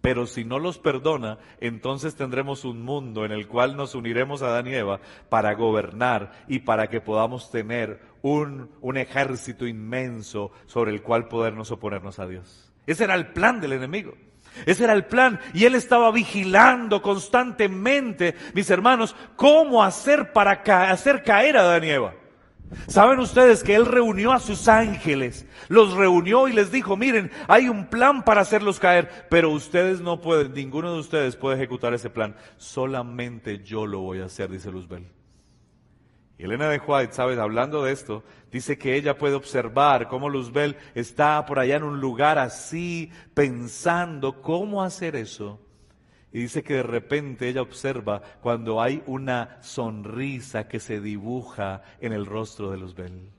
Pero 0.00 0.26
si 0.26 0.44
no 0.44 0.60
los 0.60 0.78
perdona, 0.78 1.38
entonces 1.60 2.14
tendremos 2.14 2.64
un 2.64 2.82
mundo 2.84 3.24
en 3.24 3.32
el 3.32 3.48
cual 3.48 3.76
nos 3.76 3.96
uniremos 3.96 4.42
a 4.42 4.46
Adán 4.46 4.68
y 4.68 4.74
Eva 4.74 5.00
para 5.28 5.54
gobernar 5.54 6.44
y 6.46 6.60
para 6.60 6.88
que 6.88 7.00
podamos 7.00 7.50
tener 7.50 8.00
un, 8.22 8.70
un 8.80 8.96
ejército 8.96 9.66
inmenso 9.66 10.52
sobre 10.66 10.92
el 10.92 11.02
cual 11.02 11.26
podernos 11.26 11.72
oponernos 11.72 12.20
a 12.20 12.28
Dios. 12.28 12.72
Ese 12.86 13.04
era 13.04 13.16
el 13.16 13.32
plan 13.32 13.60
del 13.60 13.72
enemigo. 13.72 14.14
Ese 14.66 14.84
era 14.84 14.92
el 14.92 15.06
plan. 15.06 15.40
Y 15.54 15.64
él 15.64 15.74
estaba 15.74 16.10
vigilando 16.10 17.02
constantemente, 17.02 18.34
mis 18.54 18.70
hermanos, 18.70 19.16
cómo 19.36 19.82
hacer 19.82 20.32
para 20.32 20.52
hacer 20.90 21.22
caer 21.22 21.56
a 21.56 21.60
Adán. 21.60 21.78
Saben 22.86 23.18
ustedes 23.18 23.62
que 23.62 23.74
él 23.74 23.86
reunió 23.86 24.32
a 24.32 24.40
sus 24.40 24.68
ángeles, 24.68 25.46
los 25.68 25.94
reunió 25.94 26.48
y 26.48 26.52
les 26.52 26.70
dijo, 26.70 26.96
miren, 26.96 27.30
hay 27.46 27.68
un 27.68 27.86
plan 27.86 28.24
para 28.24 28.42
hacerlos 28.42 28.78
caer, 28.78 29.26
pero 29.30 29.50
ustedes 29.50 30.00
no 30.00 30.20
pueden, 30.20 30.52
ninguno 30.52 30.92
de 30.92 31.00
ustedes 31.00 31.36
puede 31.36 31.56
ejecutar 31.56 31.94
ese 31.94 32.10
plan, 32.10 32.36
solamente 32.56 33.62
yo 33.64 33.86
lo 33.86 34.00
voy 34.00 34.20
a 34.20 34.26
hacer, 34.26 34.50
dice 34.50 34.70
Luzbel. 34.70 35.17
Y 36.38 36.44
Elena 36.44 36.68
de 36.68 36.78
White, 36.78 37.12
¿sabes? 37.14 37.36
Hablando 37.36 37.82
de 37.82 37.92
esto, 37.92 38.22
dice 38.52 38.78
que 38.78 38.94
ella 38.94 39.18
puede 39.18 39.34
observar 39.34 40.06
cómo 40.06 40.28
Luzbel 40.28 40.76
está 40.94 41.44
por 41.44 41.58
allá 41.58 41.76
en 41.76 41.82
un 41.82 42.00
lugar 42.00 42.38
así, 42.38 43.10
pensando 43.34 44.40
cómo 44.40 44.84
hacer 44.84 45.16
eso. 45.16 45.60
Y 46.32 46.40
dice 46.40 46.62
que 46.62 46.74
de 46.74 46.82
repente 46.84 47.48
ella 47.48 47.62
observa 47.62 48.22
cuando 48.40 48.80
hay 48.80 49.02
una 49.06 49.58
sonrisa 49.62 50.68
que 50.68 50.78
se 50.78 51.00
dibuja 51.00 51.82
en 52.00 52.12
el 52.12 52.24
rostro 52.24 52.70
de 52.70 52.78
Luzbel. 52.78 53.30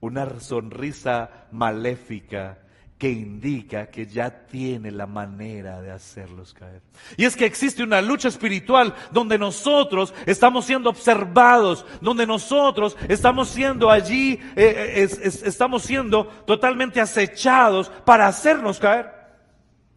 Una 0.00 0.38
sonrisa 0.40 1.46
maléfica 1.52 2.58
que 2.98 3.10
indica 3.10 3.86
que 3.86 4.06
ya 4.06 4.30
tiene 4.46 4.90
la 4.90 5.06
manera 5.06 5.80
de 5.82 5.90
hacerlos 5.90 6.54
caer. 6.54 6.80
Y 7.16 7.24
es 7.24 7.36
que 7.36 7.44
existe 7.44 7.82
una 7.82 8.00
lucha 8.00 8.28
espiritual 8.28 8.94
donde 9.10 9.36
nosotros 9.36 10.14
estamos 10.26 10.64
siendo 10.64 10.90
observados, 10.90 11.84
donde 12.00 12.26
nosotros 12.26 12.96
estamos 13.08 13.48
siendo 13.48 13.90
allí, 13.90 14.38
eh, 14.54 15.08
eh, 15.10 15.30
estamos 15.44 15.82
siendo 15.82 16.26
totalmente 16.46 17.00
acechados 17.00 17.90
para 18.04 18.28
hacernos 18.28 18.78
caer. 18.78 19.12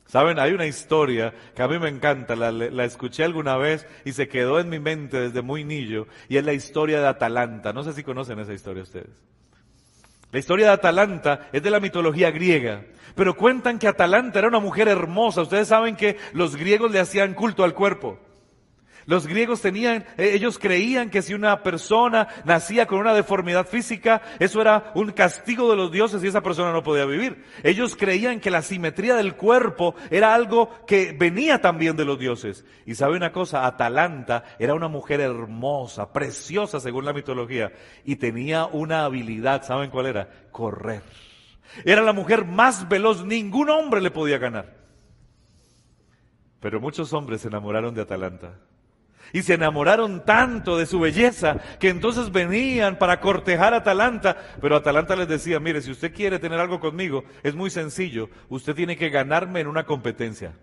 Saben, 0.08 0.40
hay 0.40 0.54
una 0.54 0.66
historia 0.66 1.34
que 1.54 1.62
a 1.62 1.68
mí 1.68 1.78
me 1.80 1.90
encanta, 1.90 2.36
la, 2.36 2.52
la, 2.52 2.86
escuché 2.86 3.26
alguna 3.26 3.58
vez 3.58 3.86
y 4.06 4.14
se 4.14 4.30
quedó 4.30 4.60
en 4.60 4.70
mi 4.70 4.80
mente 4.80 5.20
desde 5.20 5.42
muy 5.42 5.66
niño, 5.66 6.08
y 6.30 6.38
es 6.38 6.46
la 6.46 6.54
historia 6.54 7.02
de 7.02 7.08
Atalanta. 7.08 7.74
No 7.74 7.84
sé 7.84 7.92
si 7.92 8.04
conocen 8.04 8.40
esa 8.40 8.54
historia 8.54 8.84
ustedes. 8.84 9.22
La 10.32 10.40
historia 10.40 10.68
de 10.68 10.74
Atalanta 10.74 11.48
es 11.54 11.64
de 11.64 11.72
la 11.72 11.80
mitología 11.80 12.32
griega, 12.32 12.84
pero 13.16 13.38
cuentan 13.38 13.80
que 13.80 13.88
Atalanta 13.88 14.40
era 14.40 14.50
una 14.50 14.60
mujer 14.60 14.88
hermosa. 14.88 15.42
Ustedes 15.42 15.70
saben 15.70 15.96
que 15.96 16.18
los 16.34 16.56
griegos 16.56 16.92
le 16.92 17.00
hacían 17.00 17.34
culto 17.34 17.64
al 17.64 17.74
cuerpo. 17.74 18.20
Los 19.08 19.26
griegos 19.26 19.62
tenían, 19.62 20.06
eh, 20.18 20.32
ellos 20.34 20.60
creían 20.60 21.10
que 21.10 21.22
si 21.22 21.34
una 21.34 21.64
persona 21.64 22.28
nacía 22.44 22.88
con 22.88 23.00
una 23.00 23.14
deformidad 23.14 23.66
física, 23.66 24.22
eso 24.38 24.60
era 24.60 24.92
un 24.96 25.14
castigo 25.14 25.70
de 25.70 25.78
los 25.78 25.94
dioses 25.94 26.22
y 26.22 26.28
esa 26.28 26.44
persona 26.44 26.74
no 26.74 26.84
podía 26.84 27.06
vivir. 27.06 27.46
Ellos 27.64 27.96
creían 27.96 28.42
que 28.42 28.52
la 28.52 28.62
simetría 28.62 29.16
del 29.16 29.36
cuerpo 29.36 29.96
era 30.12 30.36
algo 30.36 30.86
que 30.86 31.16
venía 31.18 31.62
también 31.62 31.96
de 31.96 32.04
los 32.04 32.20
dioses. 32.20 32.66
Y 32.86 32.96
sabe 32.96 33.16
una 33.16 33.32
cosa, 33.32 33.66
Atalanta 33.66 34.44
era 34.60 34.74
una 34.74 34.90
mujer 34.90 35.22
hermosa, 35.22 36.12
preciosa 36.12 36.82
según 36.82 37.06
la 37.06 37.14
mitología, 37.14 37.72
y 38.04 38.18
tenía 38.18 38.66
una 38.66 39.06
habilidad, 39.06 39.64
¿saben 39.64 39.90
cuál 39.90 40.08
era? 40.08 40.30
Correr. 40.52 41.02
Era 41.86 42.02
la 42.02 42.12
mujer 42.12 42.44
más 42.44 42.90
veloz, 42.90 43.24
ningún 43.24 43.70
hombre 43.70 44.02
le 44.02 44.12
podía 44.12 44.38
ganar. 44.38 44.76
Pero 46.60 46.82
muchos 46.82 47.14
hombres 47.14 47.40
se 47.40 47.48
enamoraron 47.48 47.96
de 47.96 48.02
Atalanta. 48.02 48.60
Y 49.34 49.42
se 49.42 49.56
enamoraron 49.56 50.24
tanto 50.26 50.78
de 50.78 50.86
su 50.86 51.00
belleza 51.00 51.58
que 51.80 51.90
entonces 51.90 52.32
venían 52.32 52.98
para 52.98 53.20
cortejar 53.20 53.74
a 53.74 53.78
Atalanta. 53.78 54.38
Pero 54.62 54.76
Atalanta 54.76 55.16
les 55.16 55.28
decía, 55.28 55.60
mire, 55.60 55.82
si 55.82 55.92
usted 55.92 56.14
quiere 56.14 56.40
tener 56.40 56.60
algo 56.60 56.80
conmigo, 56.80 57.24
es 57.44 57.56
muy 57.56 57.70
sencillo. 57.70 58.30
Usted 58.50 58.76
tiene 58.76 58.98
que 58.98 59.10
ganarme 59.10 59.60
en 59.60 59.68
una 59.68 59.86
competencia. 59.86 60.54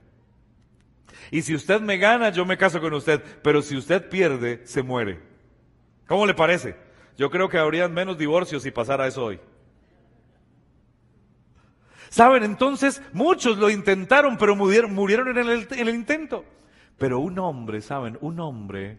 Y 1.30 1.42
si 1.42 1.54
usted 1.54 1.80
me 1.80 1.98
gana, 1.98 2.30
yo 2.30 2.44
me 2.44 2.56
caso 2.56 2.80
con 2.80 2.94
usted. 2.94 3.22
Pero 3.42 3.62
si 3.62 3.76
usted 3.76 4.08
pierde, 4.08 4.62
se 4.64 4.82
muere. 4.82 5.20
¿Cómo 6.06 6.26
le 6.26 6.34
parece? 6.34 6.76
Yo 7.16 7.30
creo 7.30 7.48
que 7.48 7.58
habrían 7.58 7.92
menos 7.92 8.18
divorcios 8.18 8.62
si 8.62 8.70
pasara 8.70 9.06
eso 9.06 9.24
hoy. 9.24 9.40
Saben, 12.08 12.44
entonces 12.44 13.02
muchos 13.12 13.58
lo 13.58 13.70
intentaron, 13.70 14.36
pero 14.36 14.54
murieron, 14.54 15.36
en 15.36 15.88
el 15.88 15.94
intento. 15.94 16.44
Pero 16.98 17.20
un 17.20 17.38
hombre, 17.38 17.80
¿saben? 17.80 18.18
Un 18.20 18.40
hombre 18.40 18.98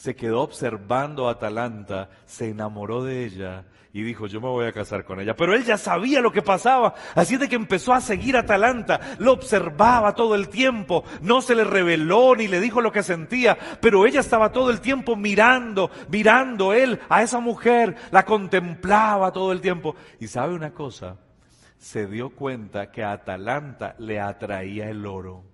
se 0.00 0.16
quedó 0.16 0.40
observando 0.40 1.28
a 1.28 1.32
Atalanta, 1.32 2.08
se 2.24 2.48
enamoró 2.48 3.04
de 3.04 3.26
ella 3.26 3.66
y 3.92 4.02
dijo, 4.02 4.26
yo 4.26 4.40
me 4.40 4.48
voy 4.48 4.66
a 4.66 4.72
casar 4.72 5.04
con 5.04 5.20
ella. 5.20 5.36
Pero 5.36 5.54
él 5.54 5.62
ya 5.62 5.76
sabía 5.76 6.22
lo 6.22 6.32
que 6.32 6.40
pasaba, 6.40 6.94
así 7.14 7.36
de 7.36 7.50
que 7.50 7.56
empezó 7.56 7.92
a 7.92 8.00
seguir 8.00 8.36
a 8.36 8.40
Atalanta, 8.40 8.98
lo 9.18 9.32
observaba 9.32 10.14
todo 10.14 10.34
el 10.34 10.48
tiempo, 10.48 11.04
no 11.20 11.42
se 11.42 11.54
le 11.54 11.64
reveló 11.64 12.34
ni 12.34 12.48
le 12.48 12.60
dijo 12.60 12.80
lo 12.80 12.92
que 12.92 13.02
sentía, 13.02 13.58
pero 13.82 14.06
ella 14.06 14.20
estaba 14.20 14.52
todo 14.52 14.70
el 14.70 14.80
tiempo 14.80 15.16
mirando, 15.16 15.90
mirando 16.08 16.72
él 16.72 16.98
a 17.10 17.22
esa 17.22 17.40
mujer, 17.40 17.96
la 18.10 18.24
contemplaba 18.24 19.32
todo 19.32 19.52
el 19.52 19.60
tiempo. 19.60 19.96
Y 20.18 20.28
sabe 20.28 20.54
una 20.54 20.72
cosa, 20.72 21.18
se 21.76 22.06
dio 22.06 22.30
cuenta 22.30 22.90
que 22.90 23.02
a 23.02 23.12
Atalanta 23.12 23.96
le 23.98 24.18
atraía 24.18 24.88
el 24.88 25.04
oro. 25.04 25.49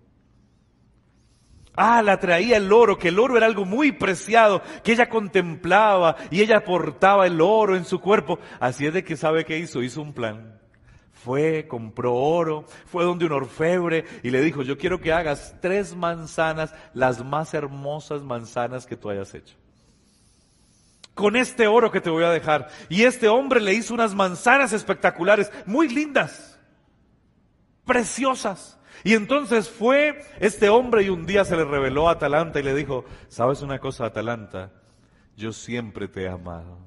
Ah, 1.77 2.01
la 2.01 2.19
traía 2.19 2.57
el 2.57 2.73
oro, 2.73 2.97
que 2.97 3.09
el 3.09 3.19
oro 3.19 3.37
era 3.37 3.45
algo 3.45 3.67
muy 3.67 3.93
preciado, 3.93 4.63
que 4.83 4.93
ella 4.93 5.11
contemplaba 5.11 6.17
y 6.31 6.41
ella 6.41 6.65
portaba 6.65 7.27
el 7.27 7.39
oro 7.41 7.77
en 7.77 7.85
su 7.85 8.01
cuerpo. 8.01 8.39
Así 8.59 8.87
es 8.87 8.95
de 8.95 9.05
que 9.05 9.17
sabe 9.17 9.45
qué 9.45 9.59
hizo, 9.59 9.83
hizo 9.83 10.01
un 10.01 10.15
plan. 10.15 10.59
fue, 11.13 11.67
compró 11.69 12.15
oro, 12.15 12.65
fue 12.87 13.05
donde 13.05 13.27
un 13.27 13.33
orfebre 13.33 14.05
y 14.23 14.31
le 14.31 14.41
dijo, 14.43 14.63
yo 14.63 14.79
quiero 14.79 15.01
que 15.01 15.13
hagas 15.13 15.57
tres 15.61 15.95
manzanas, 15.95 16.73
las 16.95 17.25
más 17.25 17.53
hermosas 17.53 18.23
manzanas 18.23 18.87
que 18.87 18.97
tú 18.97 19.11
hayas 19.11 19.35
hecho. 19.35 19.57
Con 21.15 21.35
este 21.35 21.67
oro 21.67 21.91
que 21.91 22.01
te 22.01 22.11
voy 22.11 22.25
a 22.25 22.31
dejar. 22.31 22.69
Y 22.89 23.03
este 23.03 23.29
hombre 23.29 23.61
le 23.61 23.75
hizo 23.75 23.93
unas 23.93 24.15
manzanas 24.15 24.73
espectaculares, 24.73 25.51
muy 25.67 25.89
lindas, 25.89 26.59
preciosas. 27.85 28.79
Y 29.05 29.15
entonces 29.15 29.69
fue 29.69 30.21
este 30.41 30.69
hombre 30.69 31.05
y 31.05 31.09
un 31.09 31.27
día 31.27 31.45
se 31.45 31.57
le 31.57 31.65
reveló 31.65 32.09
a 32.09 32.13
Atalanta 32.13 32.61
y 32.61 32.63
le 32.63 32.75
dijo, 32.75 33.05
¿sabes 33.29 33.63
una 33.63 33.79
cosa, 33.79 34.07
Atalanta? 34.07 34.73
Yo 35.37 35.53
siempre 35.53 36.09
te 36.09 36.23
he 36.23 36.29
amado, 36.29 36.79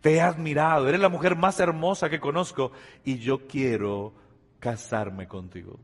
te 0.00 0.14
he 0.14 0.20
admirado, 0.20 0.88
eres 0.88 1.00
la 1.00 1.08
mujer 1.08 1.36
más 1.36 1.60
hermosa 1.60 2.08
que 2.08 2.20
conozco 2.20 2.72
y 3.04 3.18
yo 3.18 3.46
quiero 3.46 4.14
casarme 4.58 5.28
contigo. 5.28 5.78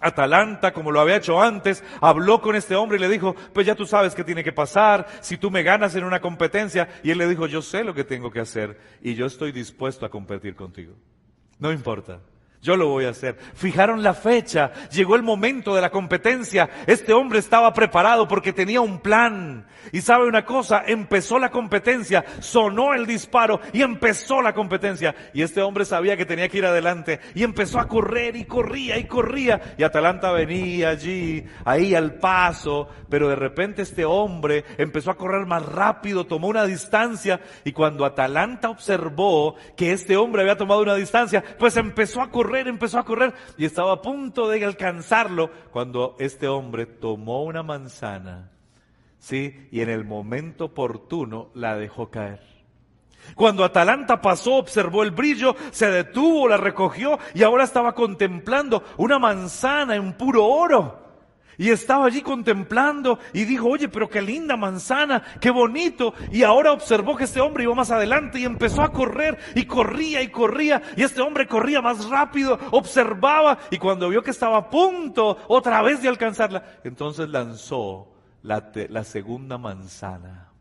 Atalanta, 0.00 0.72
como 0.72 0.92
lo 0.92 1.00
había 1.00 1.16
hecho 1.16 1.40
antes, 1.40 1.82
habló 2.00 2.42
con 2.42 2.56
este 2.56 2.74
hombre 2.74 2.98
y 2.98 3.00
le 3.00 3.08
dijo, 3.08 3.34
pues 3.54 3.66
ya 3.66 3.74
tú 3.74 3.86
sabes 3.86 4.14
qué 4.14 4.22
tiene 4.22 4.44
que 4.44 4.52
pasar, 4.52 5.06
si 5.22 5.38
tú 5.38 5.50
me 5.50 5.62
ganas 5.62 5.94
en 5.94 6.04
una 6.04 6.20
competencia. 6.20 6.88
Y 7.02 7.10
él 7.10 7.18
le 7.18 7.26
dijo, 7.26 7.46
yo 7.46 7.62
sé 7.62 7.84
lo 7.84 7.94
que 7.94 8.04
tengo 8.04 8.30
que 8.30 8.40
hacer 8.40 8.78
y 9.00 9.14
yo 9.14 9.24
estoy 9.24 9.50
dispuesto 9.50 10.04
a 10.04 10.10
competir 10.10 10.56
contigo. 10.56 10.94
No 11.58 11.72
importa. 11.72 12.20
Yo 12.64 12.78
lo 12.78 12.88
voy 12.88 13.04
a 13.04 13.10
hacer. 13.10 13.36
Fijaron 13.52 14.02
la 14.02 14.14
fecha, 14.14 14.72
llegó 14.90 15.16
el 15.16 15.22
momento 15.22 15.74
de 15.74 15.82
la 15.82 15.90
competencia. 15.90 16.70
Este 16.86 17.12
hombre 17.12 17.38
estaba 17.38 17.74
preparado 17.74 18.26
porque 18.26 18.54
tenía 18.54 18.80
un 18.80 19.00
plan. 19.00 19.66
Y 19.92 20.00
sabe 20.00 20.26
una 20.26 20.46
cosa, 20.46 20.82
empezó 20.86 21.38
la 21.38 21.50
competencia, 21.50 22.24
sonó 22.40 22.94
el 22.94 23.04
disparo 23.04 23.60
y 23.74 23.82
empezó 23.82 24.40
la 24.40 24.54
competencia. 24.54 25.14
Y 25.34 25.42
este 25.42 25.60
hombre 25.60 25.84
sabía 25.84 26.16
que 26.16 26.24
tenía 26.24 26.48
que 26.48 26.56
ir 26.56 26.64
adelante 26.64 27.20
y 27.34 27.42
empezó 27.42 27.78
a 27.78 27.86
correr 27.86 28.34
y 28.34 28.46
corría 28.46 28.96
y 28.96 29.04
corría. 29.04 29.60
Y 29.76 29.82
Atalanta 29.82 30.32
venía 30.32 30.88
allí, 30.88 31.44
ahí 31.66 31.94
al 31.94 32.14
paso, 32.14 32.88
pero 33.10 33.28
de 33.28 33.36
repente 33.36 33.82
este 33.82 34.06
hombre 34.06 34.64
empezó 34.78 35.10
a 35.10 35.18
correr 35.18 35.44
más 35.44 35.66
rápido, 35.66 36.24
tomó 36.24 36.48
una 36.48 36.64
distancia 36.64 37.42
y 37.62 37.72
cuando 37.72 38.06
Atalanta 38.06 38.70
observó 38.70 39.54
que 39.76 39.92
este 39.92 40.16
hombre 40.16 40.40
había 40.40 40.56
tomado 40.56 40.80
una 40.80 40.94
distancia, 40.94 41.44
pues 41.58 41.76
empezó 41.76 42.22
a 42.22 42.30
correr 42.30 42.53
empezó 42.60 42.98
a 42.98 43.04
correr 43.04 43.34
y 43.56 43.64
estaba 43.64 43.92
a 43.92 44.02
punto 44.02 44.48
de 44.48 44.64
alcanzarlo 44.64 45.50
cuando 45.70 46.16
este 46.18 46.48
hombre 46.48 46.86
tomó 46.86 47.44
una 47.44 47.62
manzana, 47.62 48.50
¿sí? 49.18 49.68
Y 49.70 49.80
en 49.80 49.90
el 49.90 50.04
momento 50.04 50.66
oportuno 50.66 51.50
la 51.54 51.76
dejó 51.76 52.10
caer. 52.10 52.40
Cuando 53.34 53.64
Atalanta 53.64 54.20
pasó, 54.20 54.56
observó 54.56 55.02
el 55.02 55.10
brillo, 55.10 55.56
se 55.70 55.90
detuvo, 55.90 56.48
la 56.48 56.56
recogió 56.56 57.18
y 57.34 57.42
ahora 57.42 57.64
estaba 57.64 57.94
contemplando 57.94 58.84
una 58.98 59.18
manzana 59.18 59.96
en 59.96 60.12
puro 60.12 60.44
oro. 60.44 61.03
Y 61.58 61.70
estaba 61.70 62.06
allí 62.06 62.22
contemplando 62.22 63.18
y 63.32 63.44
dijo, 63.44 63.68
oye, 63.68 63.88
pero 63.88 64.08
qué 64.08 64.22
linda 64.22 64.56
manzana, 64.56 65.22
qué 65.40 65.50
bonito. 65.50 66.14
Y 66.32 66.42
ahora 66.42 66.72
observó 66.72 67.16
que 67.16 67.24
este 67.24 67.40
hombre 67.40 67.64
iba 67.64 67.74
más 67.74 67.90
adelante 67.90 68.40
y 68.40 68.44
empezó 68.44 68.82
a 68.82 68.92
correr 68.92 69.38
y 69.54 69.66
corría 69.66 70.22
y 70.22 70.28
corría. 70.28 70.82
Y 70.96 71.02
este 71.02 71.20
hombre 71.20 71.46
corría 71.46 71.80
más 71.80 72.08
rápido, 72.08 72.58
observaba 72.70 73.58
y 73.70 73.78
cuando 73.78 74.08
vio 74.08 74.22
que 74.22 74.30
estaba 74.30 74.56
a 74.56 74.70
punto 74.70 75.38
otra 75.48 75.82
vez 75.82 76.02
de 76.02 76.08
alcanzarla, 76.08 76.64
entonces 76.84 77.28
lanzó 77.28 78.12
la, 78.42 78.70
la 78.88 79.04
segunda 79.04 79.58
manzana. 79.58 80.53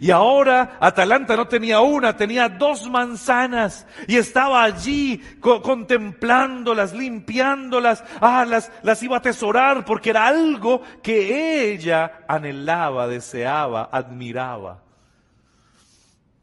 Y 0.00 0.10
ahora 0.10 0.78
Atalanta 0.80 1.36
no 1.36 1.46
tenía 1.48 1.80
una, 1.80 2.16
tenía 2.16 2.48
dos 2.48 2.88
manzanas 2.88 3.86
y 4.06 4.16
estaba 4.16 4.62
allí 4.62 5.18
contemplándolas, 5.40 6.92
limpiándolas, 6.92 8.02
ah, 8.20 8.44
las, 8.48 8.70
las 8.82 9.02
iba 9.02 9.16
a 9.16 9.18
atesorar 9.18 9.84
porque 9.84 10.10
era 10.10 10.26
algo 10.26 10.82
que 11.02 11.72
ella 11.72 12.24
anhelaba, 12.26 13.06
deseaba, 13.06 13.88
admiraba. 13.92 14.82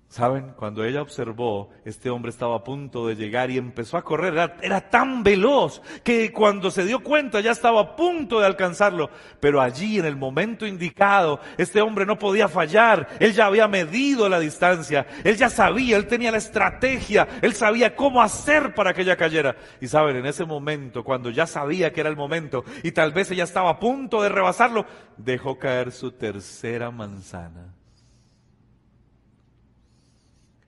¿Saben? 0.10 0.54
Cuando 0.56 0.84
ella 0.84 1.04
observó, 1.04 1.70
este 1.86 2.10
hombre 2.10 2.32
estaba 2.32 2.56
a 2.56 2.64
punto 2.64 3.06
de 3.06 3.16
llegar 3.16 3.52
y 3.52 3.60
empezó 3.60 3.96
a 3.96 4.04
correr. 4.04 4.34
Era, 4.60 4.90
tan 4.90 5.22
veloz 5.22 5.84
que 6.04 6.34
cuando 6.34 6.72
se 6.72 6.84
dio 6.84 7.04
cuenta 7.04 7.42
ya 7.42 7.52
estaba 7.52 7.80
a 7.80 7.96
punto 7.96 8.40
de 8.40 8.48
alcanzarlo. 8.48 9.12
Pero 9.40 9.62
allí, 9.62 10.00
en 10.00 10.06
el 10.06 10.16
momento 10.16 10.66
indicado, 10.66 11.40
este 11.60 11.80
hombre 11.80 12.08
no 12.08 12.18
podía 12.18 12.48
fallar. 12.48 13.08
Él 13.20 13.34
ya 13.34 13.46
había 13.46 13.68
medido 13.68 14.28
la 14.30 14.40
distancia. 14.40 15.06
Él 15.24 15.38
ya 15.38 15.52
sabía, 15.52 15.96
él 15.96 16.08
tenía 16.08 16.32
la 16.32 16.40
estrategia. 16.40 17.28
Él 17.44 17.54
sabía 17.54 17.96
cómo 17.96 18.24
hacer 18.24 18.74
para 18.74 18.96
que 18.96 19.04
ella 19.04 19.16
cayera. 19.16 19.58
Y 19.80 19.88
saben, 19.90 20.16
en 20.16 20.26
ese 20.26 20.44
momento, 20.44 21.04
cuando 21.04 21.30
ya 21.30 21.46
sabía 21.46 21.94
que 21.94 22.02
era 22.02 22.10
el 22.10 22.16
momento 22.16 22.66
y 22.82 22.94
tal 22.94 23.12
vez 23.12 23.30
ella 23.30 23.44
estaba 23.44 23.70
a 23.70 23.80
punto 23.80 24.24
de 24.24 24.30
rebasarlo, 24.30 24.88
dejó 25.18 25.60
caer 25.60 25.92
su 25.92 26.14
tercera 26.14 26.90
manzana. 26.90 27.76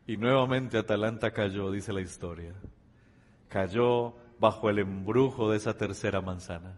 Y 0.08 0.18
nuevamente 0.18 0.78
Atalanta 0.78 1.32
cayó, 1.32 1.72
dice 1.72 1.94
la 1.94 2.02
historia. 2.02 2.54
Cayó 3.48 4.16
bajo 4.40 4.70
el 4.70 4.80
embrujo 4.80 5.52
de 5.52 5.58
esa 5.58 5.78
tercera 5.78 6.22
manzana. 6.22 6.78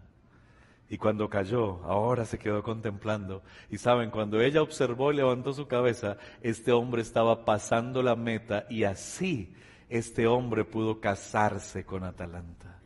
Y 0.88 0.98
cuando 0.98 1.30
cayó, 1.30 1.82
ahora 1.84 2.24
se 2.24 2.38
quedó 2.38 2.62
contemplando. 2.62 3.42
Y 3.70 3.78
saben, 3.78 4.10
cuando 4.10 4.40
ella 4.40 4.62
observó 4.62 5.12
y 5.12 5.16
levantó 5.16 5.52
su 5.52 5.66
cabeza, 5.66 6.18
este 6.42 6.72
hombre 6.72 7.02
estaba 7.02 7.44
pasando 7.44 8.02
la 8.02 8.16
meta 8.16 8.66
y 8.68 8.84
así 8.84 9.54
este 9.88 10.26
hombre 10.26 10.64
pudo 10.64 11.00
casarse 11.00 11.84
con 11.84 12.04
Atalanta. 12.04 12.78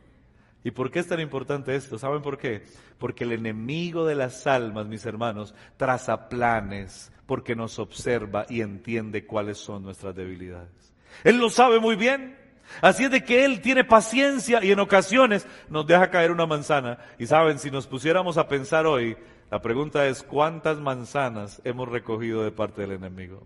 ¿Y 0.63 0.71
por 0.71 0.91
qué 0.91 0.99
es 0.99 1.07
tan 1.07 1.19
importante 1.19 1.75
esto? 1.75 1.97
¿Saben 1.97 2.21
por 2.21 2.37
qué? 2.37 2.63
Porque 2.97 3.23
el 3.23 3.31
enemigo 3.31 4.05
de 4.05 4.15
las 4.15 4.45
almas, 4.45 4.87
mis 4.87 5.05
hermanos, 5.05 5.55
traza 5.77 6.29
planes, 6.29 7.11
porque 7.29 7.55
nos 7.55 7.77
observa 7.77 8.47
y 8.49 8.61
entiende 8.61 9.27
cuáles 9.27 9.59
son 9.59 9.83
nuestras 9.83 10.15
debilidades. 10.15 10.95
Él 11.23 11.37
lo 11.37 11.51
sabe 11.51 11.79
muy 11.79 11.95
bien. 11.95 12.35
Así 12.81 13.03
es 13.03 13.11
de 13.11 13.23
que 13.23 13.45
Él 13.45 13.61
tiene 13.61 13.83
paciencia 13.83 14.63
y 14.63 14.71
en 14.71 14.79
ocasiones 14.79 15.45
nos 15.69 15.85
deja 15.85 16.09
caer 16.09 16.31
una 16.31 16.47
manzana. 16.47 16.97
Y 17.19 17.27
saben, 17.27 17.59
si 17.59 17.69
nos 17.69 17.85
pusiéramos 17.85 18.39
a 18.39 18.47
pensar 18.47 18.87
hoy, 18.87 19.15
la 19.51 19.61
pregunta 19.61 20.07
es, 20.07 20.23
¿cuántas 20.23 20.79
manzanas 20.79 21.61
hemos 21.65 21.87
recogido 21.87 22.43
de 22.43 22.51
parte 22.51 22.81
del 22.81 22.93
enemigo? 22.93 23.45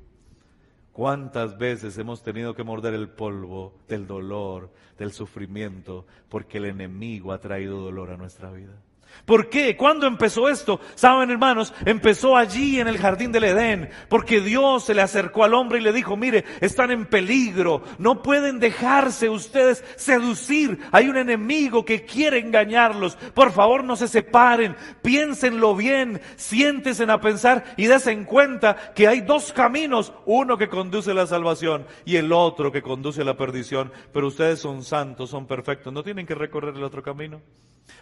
¿Cuántas 0.93 1.57
veces 1.57 1.97
hemos 1.97 2.23
tenido 2.23 2.55
que 2.55 2.63
morder 2.63 2.93
el 2.93 3.09
polvo 3.09 3.73
del 3.89 4.07
dolor, 4.07 4.71
del 4.97 5.11
sufrimiento, 5.11 6.07
porque 6.29 6.59
el 6.59 6.65
enemigo 6.67 7.33
ha 7.33 7.41
traído 7.41 7.81
dolor 7.81 8.11
a 8.11 8.17
nuestra 8.17 8.49
vida? 8.49 8.81
¿Por 9.25 9.49
qué? 9.49 9.77
¿Cuándo 9.77 10.05
empezó 10.05 10.49
esto? 10.49 10.81
Saben, 10.95 11.31
hermanos, 11.31 11.73
empezó 11.85 12.35
allí 12.35 12.79
en 12.79 12.89
el 12.89 12.97
jardín 12.97 13.31
del 13.31 13.45
Edén, 13.45 13.89
porque 14.09 14.41
Dios 14.41 14.83
se 14.83 14.93
le 14.93 15.01
acercó 15.01 15.45
al 15.45 15.53
hombre 15.53 15.79
y 15.79 15.81
le 15.81 15.93
dijo, 15.93 16.17
mire, 16.17 16.43
están 16.59 16.91
en 16.91 17.05
peligro, 17.05 17.83
no 17.99 18.21
pueden 18.21 18.59
dejarse 18.59 19.29
ustedes 19.29 19.83
seducir, 19.95 20.79
hay 20.91 21.07
un 21.07 21.15
enemigo 21.15 21.85
que 21.85 22.03
quiere 22.03 22.39
engañarlos, 22.39 23.15
por 23.33 23.53
favor 23.53 23.85
no 23.85 23.95
se 23.95 24.09
separen, 24.09 24.75
piénsenlo 25.01 25.75
bien, 25.75 26.19
siéntense 26.35 27.03
a 27.03 27.21
pensar 27.21 27.63
y 27.77 27.87
desen 27.87 28.25
cuenta 28.25 28.93
que 28.93 29.07
hay 29.07 29.21
dos 29.21 29.53
caminos, 29.53 30.13
uno 30.25 30.57
que 30.57 30.67
conduce 30.69 31.11
a 31.11 31.15
la 31.15 31.27
salvación 31.27 31.85
y 32.03 32.17
el 32.17 32.31
otro 32.33 32.71
que 32.71 32.81
conduce 32.81 33.21
a 33.21 33.25
la 33.25 33.37
perdición, 33.37 33.91
pero 34.11 34.27
ustedes 34.27 34.59
son 34.59 34.83
santos, 34.83 35.29
son 35.29 35.47
perfectos, 35.47 35.93
no 35.93 36.03
tienen 36.03 36.25
que 36.25 36.35
recorrer 36.35 36.75
el 36.75 36.83
otro 36.83 37.03
camino. 37.03 37.41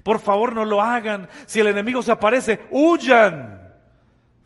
Por 0.03 0.19
favor, 0.19 0.53
no 0.53 0.65
lo 0.65 0.81
hagan. 0.81 1.00
Si 1.45 1.59
el 1.59 1.67
enemigo 1.67 2.01
se 2.01 2.11
aparece, 2.11 2.61
huyan. 2.71 3.60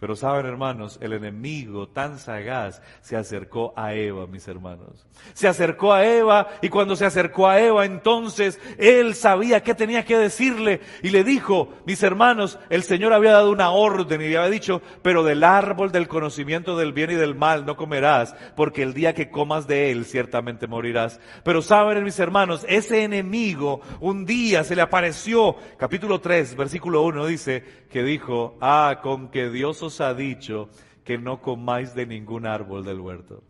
Pero 0.06 0.15
saben, 0.15 0.46
hermanos, 0.46 1.00
el 1.02 1.13
enemigo 1.13 1.88
tan 1.88 2.20
sagaz 2.20 2.80
se 3.02 3.18
acercó 3.18 3.74
a 3.76 3.96
Eva, 3.96 4.28
mis 4.28 4.48
hermanos. 4.48 5.08
Se 5.34 5.48
acercó 5.48 5.94
a 5.94 6.06
Eva 6.06 6.48
y 6.62 6.70
cuando 6.70 6.96
se 6.96 7.06
acercó 7.06 7.48
a 7.48 7.60
Eva, 7.60 7.86
entonces 7.86 8.60
él 8.78 9.15
sabía 9.15 9.63
qué 9.63 9.74
tenía 9.74 10.06
que 10.06 10.15
decirle 10.15 10.82
y 11.02 11.10
le 11.10 11.24
dijo, 11.24 11.70
mis 11.88 12.04
hermanos, 12.04 12.60
el 12.70 12.84
Señor 12.84 13.13
había 13.13 13.32
dado 13.32 13.50
una 13.50 13.72
orden 13.72 14.22
y 14.22 14.28
le 14.28 14.38
había 14.38 14.52
dicho, 14.52 14.80
pero 15.02 15.24
del 15.24 15.44
árbol 15.44 15.91
del 15.91 16.08
conocimiento 16.08 16.78
del 16.78 16.94
bien 16.94 17.10
y 17.10 17.15
del 17.15 17.34
mal 17.34 17.65
no 17.65 17.76
comerás, 17.76 18.36
porque 18.56 18.84
el 18.84 18.94
día 18.94 19.15
que 19.15 19.32
comas 19.32 19.65
de 19.65 19.89
él 19.89 20.06
ciertamente 20.06 20.68
morirás. 20.68 21.20
Pero 21.44 21.63
saben, 21.63 22.04
mis 22.04 22.20
hermanos, 22.20 22.63
ese 22.70 23.04
enemigo 23.04 23.82
un 24.02 24.28
día 24.28 24.63
se 24.63 24.76
le 24.76 24.84
apareció, 24.84 25.56
capítulo 25.80 26.22
3, 26.22 26.56
versículo 26.56 27.02
1 27.02 27.26
dice, 27.26 27.86
que 27.89 28.04
dijo, 28.04 28.58
ah, 28.62 29.00
con 29.02 29.30
que 29.30 29.50
Dios 29.50 29.82
os 29.82 29.94
ha 30.01 30.13
dicho 30.13 30.69
que 31.03 31.17
no 31.17 31.41
comáis 31.41 31.93
de 31.93 32.05
ningún 32.05 32.45
árbol 32.45 32.84
del 32.84 32.99
huerto. 32.99 33.43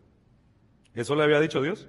¿Eso 0.94 1.14
le 1.14 1.24
había 1.24 1.40
dicho 1.40 1.62
Dios? 1.62 1.88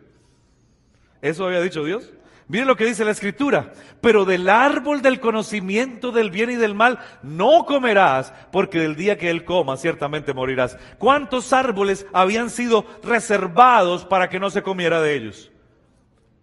¿Eso 1.21 1.45
había 1.45 1.61
dicho 1.61 1.83
Dios? 1.83 2.13
Miren 2.49 2.67
lo 2.67 2.77
que 2.77 2.85
dice 2.85 3.03
la 3.03 3.11
escritura, 3.11 3.73
pero 3.99 4.23
del 4.23 4.47
árbol 4.47 5.01
del 5.01 5.19
conocimiento 5.19 6.13
del 6.13 6.31
bien 6.31 6.49
y 6.51 6.55
del 6.55 6.75
mal 6.75 6.99
no 7.21 7.65
comerás, 7.65 8.33
porque 8.53 8.79
del 8.79 8.95
día 8.95 9.17
que 9.17 9.29
él 9.29 9.43
coma 9.43 9.75
ciertamente 9.75 10.33
morirás. 10.33 10.77
¿Cuántos 10.97 11.51
árboles 11.51 12.07
habían 12.13 12.49
sido 12.49 12.85
reservados 13.03 14.05
para 14.05 14.29
que 14.29 14.39
no 14.39 14.49
se 14.49 14.61
comiera 14.63 15.01
de 15.01 15.15
ellos? 15.15 15.51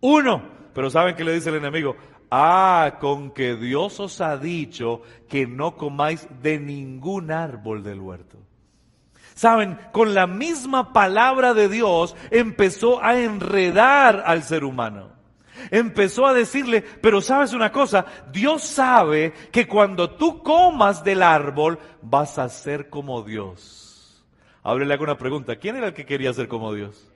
Uno, 0.01 0.53
Pero 0.75 0.91
¿saben 0.91 1.15
qué 1.15 1.25
le 1.25 1.33
dice 1.33 1.51
el 1.51 1.55
enemigo? 1.55 1.97
Ah, 2.37 2.97
con 2.99 3.31
que 3.31 3.55
Dios 3.55 4.01
os 4.01 4.21
ha 4.21 4.37
dicho 4.37 5.03
que 5.29 5.47
no 5.47 5.77
comáis 5.77 6.27
de 6.43 6.59
ningún 6.59 7.31
árbol 7.31 7.85
del 7.85 8.01
huerto. 8.01 8.39
Saben, 9.37 9.79
con 9.93 10.15
la 10.15 10.27
misma 10.27 10.93
palabra 10.93 11.55
de 11.55 11.69
Dios 11.69 12.17
empezó 12.33 13.01
a 13.01 13.21
enredar 13.21 14.25
al 14.27 14.43
ser 14.43 14.65
humano. 14.65 15.13
Empezó 15.71 16.27
a 16.27 16.35
decirle, 16.35 16.83
pero 16.83 17.21
sabes 17.21 17.53
una 17.53 17.71
cosa, 17.71 18.05
Dios 18.33 18.65
sabe 18.65 19.33
que 19.53 19.69
cuando 19.69 20.11
tú 20.11 20.43
comas 20.43 21.05
del 21.05 21.23
árbol 21.23 21.79
vas 22.03 22.41
a 22.41 22.49
ser 22.49 22.91
como 22.91 23.23
Dios. 23.23 24.27
Ahora 24.65 24.85
le 24.85 24.93
hago 24.93 25.05
una 25.05 25.19
pregunta, 25.19 25.55
¿quién 25.55 25.77
era 25.77 25.87
el 25.87 25.95
que 25.95 26.05
quería 26.05 26.33
ser 26.33 26.49
como 26.49 26.75
Dios? 26.75 27.14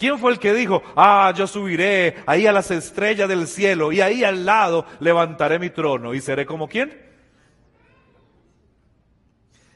¿Quién 0.00 0.18
fue 0.18 0.32
el 0.32 0.38
que 0.38 0.54
dijo, 0.54 0.82
ah, 0.96 1.30
yo 1.36 1.46
subiré 1.46 2.16
ahí 2.24 2.46
a 2.46 2.52
las 2.52 2.70
estrellas 2.70 3.28
del 3.28 3.46
cielo 3.46 3.92
y 3.92 4.00
ahí 4.00 4.24
al 4.24 4.46
lado 4.46 4.86
levantaré 4.98 5.58
mi 5.58 5.68
trono 5.68 6.14
y 6.14 6.22
seré 6.22 6.46
como 6.46 6.68
quién? 6.68 6.98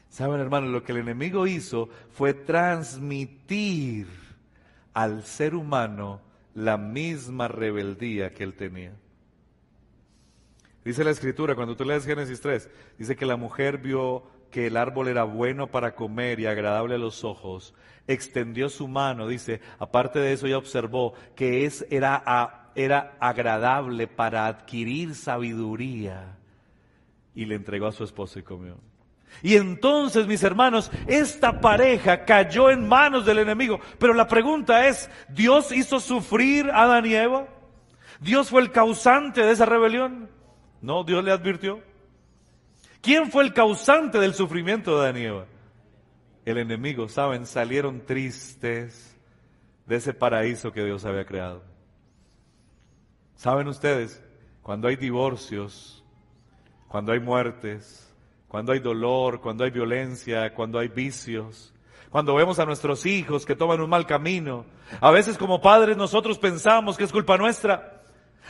Saben, 0.09 0.41
hermanos, 0.41 0.71
lo 0.71 0.81
que 0.81 0.93
el 0.93 0.97
enemigo 0.97 1.45
hizo 1.45 1.89
fue 2.09 2.33
transmitir 2.33 4.07
al 4.95 5.23
ser 5.23 5.53
humano 5.53 6.21
la 6.55 6.77
misma 6.77 7.47
rebeldía 7.47 8.33
que 8.33 8.45
él 8.45 8.55
tenía. 8.55 8.95
Dice 10.83 11.03
la 11.03 11.11
escritura, 11.11 11.53
cuando 11.53 11.75
tú 11.75 11.85
lees 11.85 12.03
Génesis 12.03 12.41
3, 12.41 12.67
dice 12.97 13.15
que 13.15 13.27
la 13.27 13.35
mujer 13.35 13.77
vio 13.77 14.23
que 14.49 14.65
el 14.65 14.77
árbol 14.77 15.07
era 15.07 15.23
bueno 15.23 15.67
para 15.67 15.93
comer 15.93 16.39
y 16.39 16.47
agradable 16.47 16.95
a 16.95 16.97
los 16.97 17.23
ojos, 17.23 17.75
extendió 18.07 18.69
su 18.69 18.87
mano, 18.87 19.27
dice, 19.27 19.61
aparte 19.79 20.19
de 20.19 20.33
eso 20.33 20.47
ya 20.47 20.57
observó 20.57 21.13
que 21.35 21.65
es, 21.65 21.85
era, 21.89 22.71
era 22.75 23.15
agradable 23.19 24.07
para 24.07 24.47
adquirir 24.47 25.15
sabiduría 25.15 26.37
y 27.33 27.45
le 27.45 27.55
entregó 27.55 27.87
a 27.87 27.91
su 27.91 28.03
esposo 28.03 28.39
y 28.39 28.43
comió. 28.43 28.77
Y 29.41 29.55
entonces, 29.55 30.27
mis 30.27 30.43
hermanos, 30.43 30.91
esta 31.07 31.59
pareja 31.59 32.23
cayó 32.25 32.69
en 32.69 32.87
manos 32.87 33.25
del 33.25 33.39
enemigo. 33.39 33.79
Pero 33.99 34.13
la 34.13 34.27
pregunta 34.27 34.87
es, 34.87 35.09
¿Dios 35.27 35.71
hizo 35.71 35.99
sufrir 35.99 36.69
a 36.69 36.83
Adán 36.83 37.05
y 37.05 37.15
Eva? 37.15 37.47
¿Dios 38.21 38.49
fue 38.49 38.61
el 38.61 38.71
causante 38.71 39.41
de 39.41 39.51
esa 39.51 39.65
rebelión? 39.65 40.29
No, 40.81 41.03
Dios 41.03 41.23
le 41.23 41.31
advirtió. 41.31 41.81
¿Quién 43.01 43.29
fue 43.29 43.43
el 43.43 43.53
causante 43.53 44.19
del 44.19 44.33
sufrimiento 44.33 44.95
de 44.95 45.03
Adán 45.03 45.17
y 45.17 45.25
Eva? 45.25 45.45
El 46.45 46.59
enemigo, 46.59 47.09
¿saben? 47.09 47.45
Salieron 47.45 48.05
tristes 48.05 49.17
de 49.85 49.95
ese 49.95 50.13
paraíso 50.13 50.71
que 50.71 50.83
Dios 50.83 51.03
había 51.03 51.25
creado. 51.25 51.63
¿Saben 53.35 53.67
ustedes? 53.67 54.23
Cuando 54.61 54.87
hay 54.87 54.95
divorcios, 54.95 56.03
cuando 56.87 57.11
hay 57.11 57.19
muertes, 57.19 58.13
cuando 58.47 58.71
hay 58.71 58.79
dolor, 58.79 59.41
cuando 59.41 59.63
hay 59.63 59.71
violencia, 59.71 60.53
cuando 60.53 60.79
hay 60.79 60.87
vicios, 60.87 61.73
cuando 62.09 62.35
vemos 62.35 62.59
a 62.59 62.65
nuestros 62.65 63.05
hijos 63.05 63.45
que 63.45 63.55
toman 63.55 63.81
un 63.81 63.89
mal 63.89 64.05
camino. 64.05 64.65
A 65.01 65.11
veces 65.11 65.37
como 65.37 65.61
padres 65.61 65.97
nosotros 65.97 66.39
pensamos 66.39 66.95
que 66.95 67.03
es 67.03 67.11
culpa 67.11 67.37
nuestra. 67.37 68.03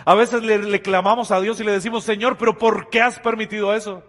A 0.03 0.13
veces 0.13 0.43
le, 0.43 0.81
clamamos 0.81 1.31
a 1.31 1.39
Dios 1.39 1.59
y 1.59 1.63
le 1.63 1.71
decimos, 1.71 2.03
Señor, 2.03 2.37
pero 2.37 2.57
¿por 2.57 2.89
qué 2.89 3.01
has 3.01 3.19
permitido 3.19 3.73
eso? 3.73 4.03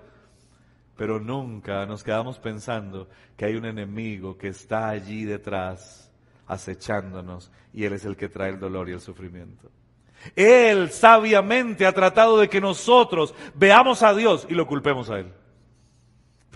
Pero 0.96 1.20
nunca 1.20 1.84
nos 1.86 2.02
quedamos 2.02 2.38
pensando 2.38 3.08
que 3.36 3.44
hay 3.44 3.56
un 3.56 3.66
enemigo 3.66 4.36
que 4.36 4.48
está 4.48 4.88
allí 4.88 5.24
detrás 5.24 6.10
acechándonos 6.46 7.50
y 7.72 7.84
Él 7.84 7.92
es 7.92 8.04
el 8.04 8.16
que 8.16 8.28
trae 8.28 8.50
el 8.50 8.58
dolor 8.58 8.88
y 8.88 8.92
el 8.92 9.00
sufrimiento. 9.00 9.70
Él 10.34 10.90
sabiamente 10.90 11.86
ha 11.86 11.92
tratado 11.92 12.38
de 12.38 12.48
que 12.48 12.60
nosotros 12.60 13.34
veamos 13.54 14.02
a 14.02 14.14
Dios 14.14 14.46
y 14.48 14.54
lo 14.54 14.66
culpemos 14.66 15.10
a 15.10 15.18
Él 15.18 15.32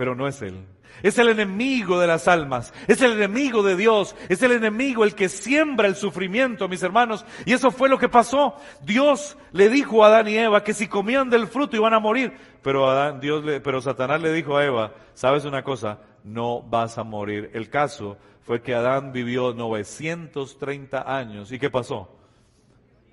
pero 0.01 0.15
no 0.15 0.27
es 0.27 0.41
Él. 0.41 0.65
Es 1.03 1.19
el 1.19 1.29
enemigo 1.29 1.99
de 1.99 2.07
las 2.07 2.29
almas, 2.29 2.73
es 2.87 3.01
el 3.03 3.13
enemigo 3.13 3.63
de 3.63 3.77
Dios, 3.77 4.15
es 4.29 4.43
el 4.43 4.53
enemigo 4.53 5.05
el 5.05 5.15
que 5.15 5.29
siembra 5.29 5.89
el 5.89 5.97
sufrimiento, 5.97 6.69
mis 6.69 6.83
hermanos. 6.83 7.25
Y 7.45 7.53
eso 7.53 7.71
fue 7.71 7.89
lo 7.89 7.99
que 7.99 8.09
pasó. 8.09 8.55
Dios 8.83 9.37
le 9.53 9.69
dijo 9.69 10.05
a 10.05 10.09
Adán 10.09 10.29
y 10.29 10.37
Eva 10.37 10.63
que 10.65 10.75
si 10.75 10.89
comían 10.89 11.31
del 11.31 11.47
fruto 11.47 11.77
iban 11.77 11.95
a 11.95 12.01
morir. 12.01 12.33
Pero, 12.63 12.89
Adán, 12.89 13.21
Dios 13.21 13.45
le, 13.45 13.61
pero 13.61 13.81
Satanás 13.81 14.21
le 14.21 14.33
dijo 14.33 14.57
a 14.57 14.65
Eva, 14.65 14.95
sabes 15.15 15.45
una 15.45 15.63
cosa, 15.63 16.01
no 16.25 16.63
vas 16.63 16.99
a 16.99 17.05
morir. 17.05 17.51
El 17.55 17.71
caso 17.71 18.19
fue 18.43 18.63
que 18.63 18.75
Adán 18.75 19.13
vivió 19.13 19.55
930 19.55 21.17
años. 21.17 21.53
¿Y 21.53 21.59
qué 21.59 21.71
pasó? 21.71 22.17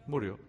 Murió 0.05 0.39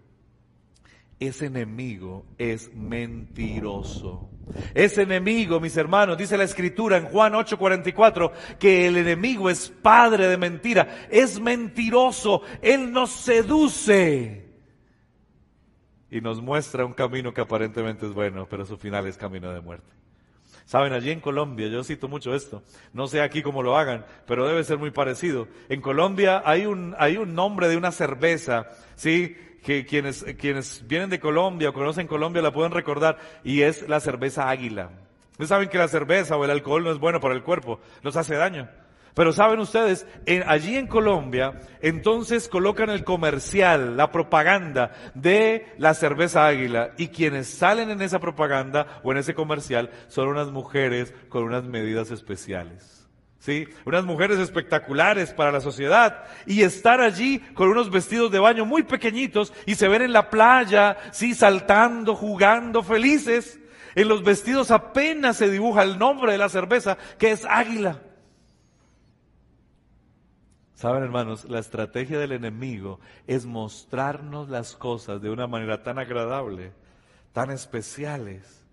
ese 1.20 1.46
enemigo 1.46 2.26
es 2.38 2.72
mentiroso. 2.74 4.30
Ese 4.74 5.02
enemigo, 5.02 5.60
mis 5.60 5.76
hermanos, 5.76 6.18
dice 6.18 6.36
la 6.36 6.44
escritura 6.44 6.96
en 6.96 7.06
Juan 7.06 7.34
8:44, 7.34 8.32
que 8.58 8.86
el 8.86 8.96
enemigo 8.96 9.50
es 9.50 9.68
padre 9.68 10.28
de 10.28 10.36
mentira, 10.36 11.06
es 11.10 11.40
mentiroso, 11.40 12.42
él 12.62 12.92
nos 12.92 13.10
seduce 13.10 14.48
y 16.10 16.20
nos 16.20 16.40
muestra 16.40 16.84
un 16.84 16.94
camino 16.94 17.32
que 17.32 17.40
aparentemente 17.40 18.06
es 18.06 18.12
bueno, 18.12 18.46
pero 18.48 18.64
su 18.64 18.76
final 18.76 19.06
es 19.06 19.16
camino 19.16 19.52
de 19.52 19.60
muerte. 19.60 19.98
Saben, 20.64 20.92
allí 20.92 21.10
en 21.10 21.20
Colombia, 21.20 21.68
yo 21.68 21.82
cito 21.82 22.08
mucho 22.08 22.34
esto, 22.34 22.62
no 22.92 23.06
sé 23.06 23.22
aquí 23.22 23.42
cómo 23.42 23.62
lo 23.62 23.78
hagan, 23.78 24.04
pero 24.26 24.46
debe 24.46 24.64
ser 24.64 24.76
muy 24.76 24.90
parecido. 24.90 25.48
En 25.70 25.80
Colombia 25.80 26.42
hay 26.44 26.66
un, 26.66 26.94
hay 26.98 27.16
un 27.16 27.34
nombre 27.34 27.68
de 27.68 27.78
una 27.78 27.90
cerveza, 27.90 28.68
¿sí? 28.94 29.34
Que 29.62 29.84
quienes, 29.84 30.24
quienes 30.38 30.86
vienen 30.86 31.10
de 31.10 31.20
Colombia 31.20 31.70
o 31.70 31.72
conocen 31.72 32.06
Colombia 32.06 32.42
la 32.42 32.52
pueden 32.52 32.72
recordar, 32.72 33.18
y 33.44 33.62
es 33.62 33.88
la 33.88 34.00
cerveza 34.00 34.48
águila. 34.48 34.90
Ustedes 35.32 35.48
saben 35.48 35.68
que 35.68 35.78
la 35.78 35.88
cerveza 35.88 36.36
o 36.36 36.44
el 36.44 36.50
alcohol 36.50 36.84
no 36.84 36.90
es 36.90 36.98
bueno 36.98 37.20
para 37.20 37.34
el 37.34 37.42
cuerpo, 37.42 37.80
nos 38.02 38.16
hace 38.16 38.34
daño. 38.34 38.68
Pero 39.14 39.32
saben 39.32 39.58
ustedes, 39.58 40.06
allí 40.46 40.76
en 40.76 40.86
Colombia, 40.86 41.60
entonces 41.80 42.48
colocan 42.48 42.88
el 42.88 43.02
comercial, 43.02 43.96
la 43.96 44.12
propaganda 44.12 44.92
de 45.14 45.66
la 45.76 45.94
cerveza 45.94 46.46
águila, 46.46 46.92
y 46.96 47.08
quienes 47.08 47.48
salen 47.48 47.90
en 47.90 48.00
esa 48.00 48.20
propaganda 48.20 49.00
o 49.02 49.10
en 49.10 49.18
ese 49.18 49.34
comercial 49.34 49.90
son 50.06 50.28
unas 50.28 50.52
mujeres 50.52 51.12
con 51.28 51.42
unas 51.42 51.64
medidas 51.64 52.12
especiales. 52.12 52.97
Unas 53.86 54.04
mujeres 54.04 54.38
espectaculares 54.38 55.32
para 55.32 55.52
la 55.52 55.60
sociedad 55.60 56.24
y 56.44 56.62
estar 56.62 57.00
allí 57.00 57.38
con 57.54 57.68
unos 57.68 57.90
vestidos 57.90 58.30
de 58.30 58.38
baño 58.38 58.66
muy 58.66 58.82
pequeñitos 58.82 59.54
y 59.64 59.76
se 59.76 59.88
ven 59.88 60.02
en 60.02 60.12
la 60.12 60.28
playa, 60.28 60.98
sí, 61.12 61.34
saltando, 61.34 62.14
jugando, 62.14 62.82
felices. 62.82 63.58
En 63.94 64.08
los 64.08 64.22
vestidos 64.22 64.70
apenas 64.70 65.36
se 65.36 65.50
dibuja 65.50 65.82
el 65.82 65.98
nombre 65.98 66.32
de 66.32 66.38
la 66.38 66.48
cerveza, 66.48 66.98
que 67.16 67.30
es 67.30 67.44
águila. 67.46 68.02
Saben, 70.74 71.02
hermanos, 71.02 71.44
la 71.46 71.58
estrategia 71.58 72.18
del 72.18 72.32
enemigo 72.32 73.00
es 73.26 73.46
mostrarnos 73.46 74.48
las 74.48 74.76
cosas 74.76 75.22
de 75.22 75.30
una 75.30 75.46
manera 75.46 75.82
tan 75.82 75.98
agradable, 75.98 76.72
tan 77.32 77.50
especiales, 77.50 78.64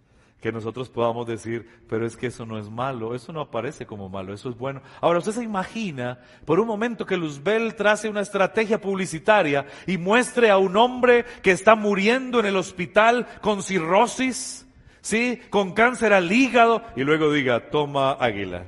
que 0.45 0.51
nosotros 0.51 0.89
podamos 0.89 1.25
decir, 1.25 1.67
pero 1.89 2.05
es 2.05 2.15
que 2.15 2.27
eso 2.27 2.45
no 2.45 2.59
es 2.59 2.69
malo, 2.69 3.15
eso 3.15 3.33
no 3.33 3.41
aparece 3.41 3.87
como 3.87 4.09
malo, 4.09 4.31
eso 4.31 4.47
es 4.47 4.55
bueno. 4.55 4.83
Ahora, 5.01 5.17
usted 5.17 5.31
se 5.31 5.43
imagina 5.43 6.19
por 6.45 6.59
un 6.59 6.67
momento 6.67 7.03
que 7.03 7.17
Luzbel 7.17 7.73
trace 7.73 8.09
una 8.09 8.21
estrategia 8.21 8.79
publicitaria 8.79 9.65
y 9.87 9.97
muestre 9.97 10.51
a 10.51 10.59
un 10.59 10.77
hombre 10.77 11.25
que 11.41 11.49
está 11.49 11.73
muriendo 11.73 12.39
en 12.39 12.45
el 12.45 12.57
hospital 12.57 13.25
con 13.41 13.63
cirrosis, 13.63 14.67
¿sí? 15.01 15.41
Con 15.49 15.73
cáncer 15.73 16.13
al 16.13 16.31
hígado 16.31 16.83
y 16.95 17.01
luego 17.01 17.33
diga, 17.33 17.71
toma 17.71 18.11
águila. 18.11 18.67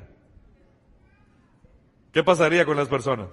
¿Qué 2.11 2.23
pasaría 2.23 2.65
con 2.65 2.75
las 2.75 2.87
personas? 2.87 3.27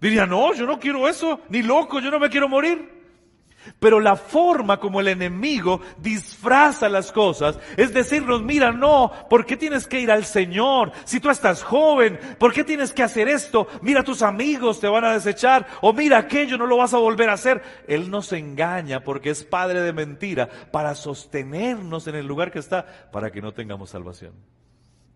Diría, 0.00 0.24
no, 0.24 0.54
yo 0.54 0.66
no 0.66 0.78
quiero 0.78 1.08
eso, 1.08 1.40
ni 1.48 1.62
loco, 1.62 1.98
yo 1.98 2.12
no 2.12 2.20
me 2.20 2.30
quiero 2.30 2.48
morir. 2.48 2.97
Pero 3.78 4.00
la 4.00 4.16
forma 4.16 4.78
como 4.80 5.00
el 5.00 5.08
enemigo 5.08 5.80
disfraza 5.98 6.88
las 6.88 7.12
cosas 7.12 7.58
es 7.76 7.92
decirnos, 7.92 8.42
mira, 8.42 8.72
no, 8.72 9.12
¿por 9.28 9.46
qué 9.46 9.56
tienes 9.56 9.86
que 9.86 10.00
ir 10.00 10.10
al 10.10 10.24
Señor? 10.24 10.92
Si 11.04 11.20
tú 11.20 11.30
estás 11.30 11.62
joven, 11.62 12.18
¿por 12.38 12.52
qué 12.52 12.64
tienes 12.64 12.92
que 12.92 13.02
hacer 13.02 13.28
esto? 13.28 13.68
Mira, 13.82 14.02
tus 14.02 14.22
amigos 14.22 14.80
te 14.80 14.88
van 14.88 15.04
a 15.04 15.12
desechar, 15.12 15.66
o 15.80 15.92
mira, 15.92 16.18
aquello 16.18 16.58
no 16.58 16.66
lo 16.66 16.76
vas 16.76 16.94
a 16.94 16.98
volver 16.98 17.30
a 17.30 17.34
hacer. 17.34 17.62
Él 17.86 18.10
nos 18.10 18.32
engaña 18.32 19.04
porque 19.04 19.30
es 19.30 19.44
padre 19.44 19.80
de 19.82 19.92
mentira 19.92 20.48
para 20.70 20.94
sostenernos 20.94 22.06
en 22.06 22.14
el 22.14 22.26
lugar 22.26 22.50
que 22.50 22.58
está, 22.58 22.86
para 23.12 23.30
que 23.30 23.42
no 23.42 23.52
tengamos 23.52 23.90
salvación. 23.90 24.32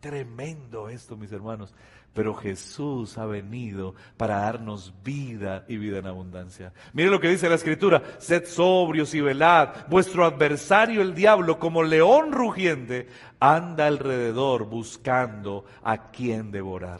Tremendo 0.02 0.88
esto, 0.88 1.16
mis 1.16 1.30
hermanos. 1.30 1.72
Pero 2.12 2.34
Jesús 2.34 3.16
ha 3.18 3.24
venido 3.24 3.94
para 4.16 4.38
darnos 4.38 4.92
vida 5.04 5.64
y 5.68 5.76
vida 5.76 5.98
en 5.98 6.08
abundancia. 6.08 6.72
Mire 6.92 7.08
lo 7.08 7.20
que 7.20 7.28
dice 7.28 7.48
la 7.48 7.54
Escritura. 7.54 8.02
Sed 8.18 8.44
sobrios 8.46 9.14
y 9.14 9.20
velad. 9.20 9.86
Vuestro 9.88 10.24
adversario, 10.24 11.02
el 11.02 11.14
diablo, 11.14 11.60
como 11.60 11.84
león 11.84 12.32
rugiente, 12.32 13.06
anda 13.38 13.86
alrededor 13.86 14.64
buscando 14.64 15.66
a 15.84 16.10
quien 16.10 16.50
devorar. 16.50 16.98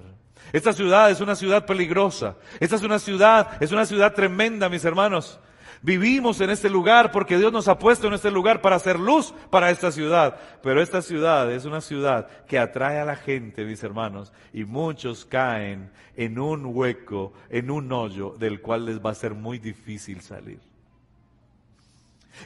Esta 0.53 0.73
ciudad 0.73 1.11
es 1.11 1.21
una 1.21 1.35
ciudad 1.35 1.67
peligrosa. 1.67 2.37
Esta 2.61 2.77
es 2.77 2.83
una 2.83 3.01
ciudad, 3.01 3.61
es 3.61 3.73
una 3.73 3.85
ciudad 3.85 4.15
tremenda, 4.15 4.69
mis 4.69 4.85
hermanos. 4.85 5.41
Vivimos 5.83 6.41
en 6.41 6.51
este 6.51 6.71
lugar 6.71 7.11
porque 7.11 7.39
Dios 7.39 7.53
nos 7.53 7.67
ha 7.67 7.79
puesto 7.79 8.07
en 8.07 8.15
este 8.15 8.31
lugar 8.31 8.63
para 8.63 8.77
hacer 8.77 9.01
luz 9.01 9.35
para 9.51 9.71
esta 9.71 9.91
ciudad. 9.91 10.39
Pero 10.63 10.81
esta 10.81 11.03
ciudad 11.03 11.51
es 11.53 11.65
una 11.65 11.81
ciudad 11.81 12.29
que 12.47 12.59
atrae 12.59 13.01
a 13.01 13.05
la 13.05 13.17
gente, 13.17 13.65
mis 13.65 13.83
hermanos, 13.83 14.33
y 14.53 14.65
muchos 14.65 15.25
caen 15.25 15.91
en 16.17 16.39
un 16.39 16.67
hueco, 16.67 17.33
en 17.51 17.71
un 17.71 17.91
hoyo 17.93 18.35
del 18.39 18.61
cual 18.61 18.87
les 18.87 19.05
va 19.05 19.11
a 19.11 19.15
ser 19.15 19.35
muy 19.35 19.59
difícil 19.59 20.21
salir. 20.21 20.72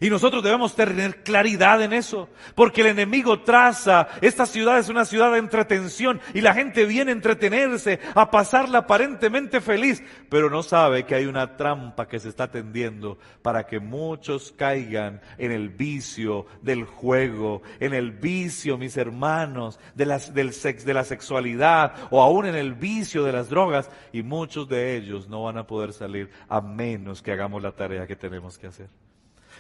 Y 0.01 0.11
nosotros 0.11 0.43
debemos 0.43 0.74
tener 0.74 1.22
claridad 1.22 1.82
en 1.82 1.93
eso, 1.93 2.28
porque 2.55 2.82
el 2.82 2.89
enemigo 2.89 3.41
traza, 3.41 4.09
esta 4.20 4.45
ciudad 4.45 4.78
es 4.78 4.89
una 4.89 5.05
ciudad 5.05 5.32
de 5.32 5.39
entretención 5.39 6.20
y 6.34 6.43
la 6.43 6.53
gente 6.53 6.84
viene 6.84 7.12
a 7.12 7.14
entretenerse, 7.14 8.01
a 8.14 8.30
pasarla 8.30 8.78
aparentemente 8.78 9.61
feliz, 9.61 10.03
pero 10.28 10.51
no 10.51 10.62
sabe 10.62 11.05
que 11.05 11.14
hay 11.14 11.24
una 11.24 11.57
trampa 11.57 12.09
que 12.09 12.18
se 12.18 12.28
está 12.28 12.51
tendiendo 12.51 13.18
para 13.41 13.64
que 13.64 13.80
muchos 13.80 14.53
caigan 14.53 15.22
en 15.39 15.53
el 15.53 15.70
vicio 15.70 16.47
del 16.61 16.84
juego, 16.84 17.62
en 17.80 17.95
el 17.95 18.11
vicio, 18.11 18.76
mis 18.76 18.97
hermanos, 18.97 19.78
de, 19.95 20.05
del 20.34 20.53
de 20.84 20.95
la 20.95 21.05
sexualidad 21.05 21.95
o 22.11 22.22
aún 22.22 22.47
en 22.47 22.55
el 22.55 22.74
vicio 22.74 23.24
de 23.24 23.32
las 23.32 23.49
drogas 23.49 23.91
y 24.12 24.22
muchos 24.22 24.68
de 24.68 24.97
ellos 24.97 25.28
no 25.28 25.45
van 25.45 25.57
a 25.57 25.66
poder 25.66 25.93
salir 25.93 26.30
a 26.49 26.61
menos 26.61 27.22
que 27.22 27.32
hagamos 27.32 27.62
la 27.62 27.72
tarea 27.72 28.07
que 28.07 28.16
tenemos 28.16 28.59
que 28.59 28.66
hacer. 28.66 29.06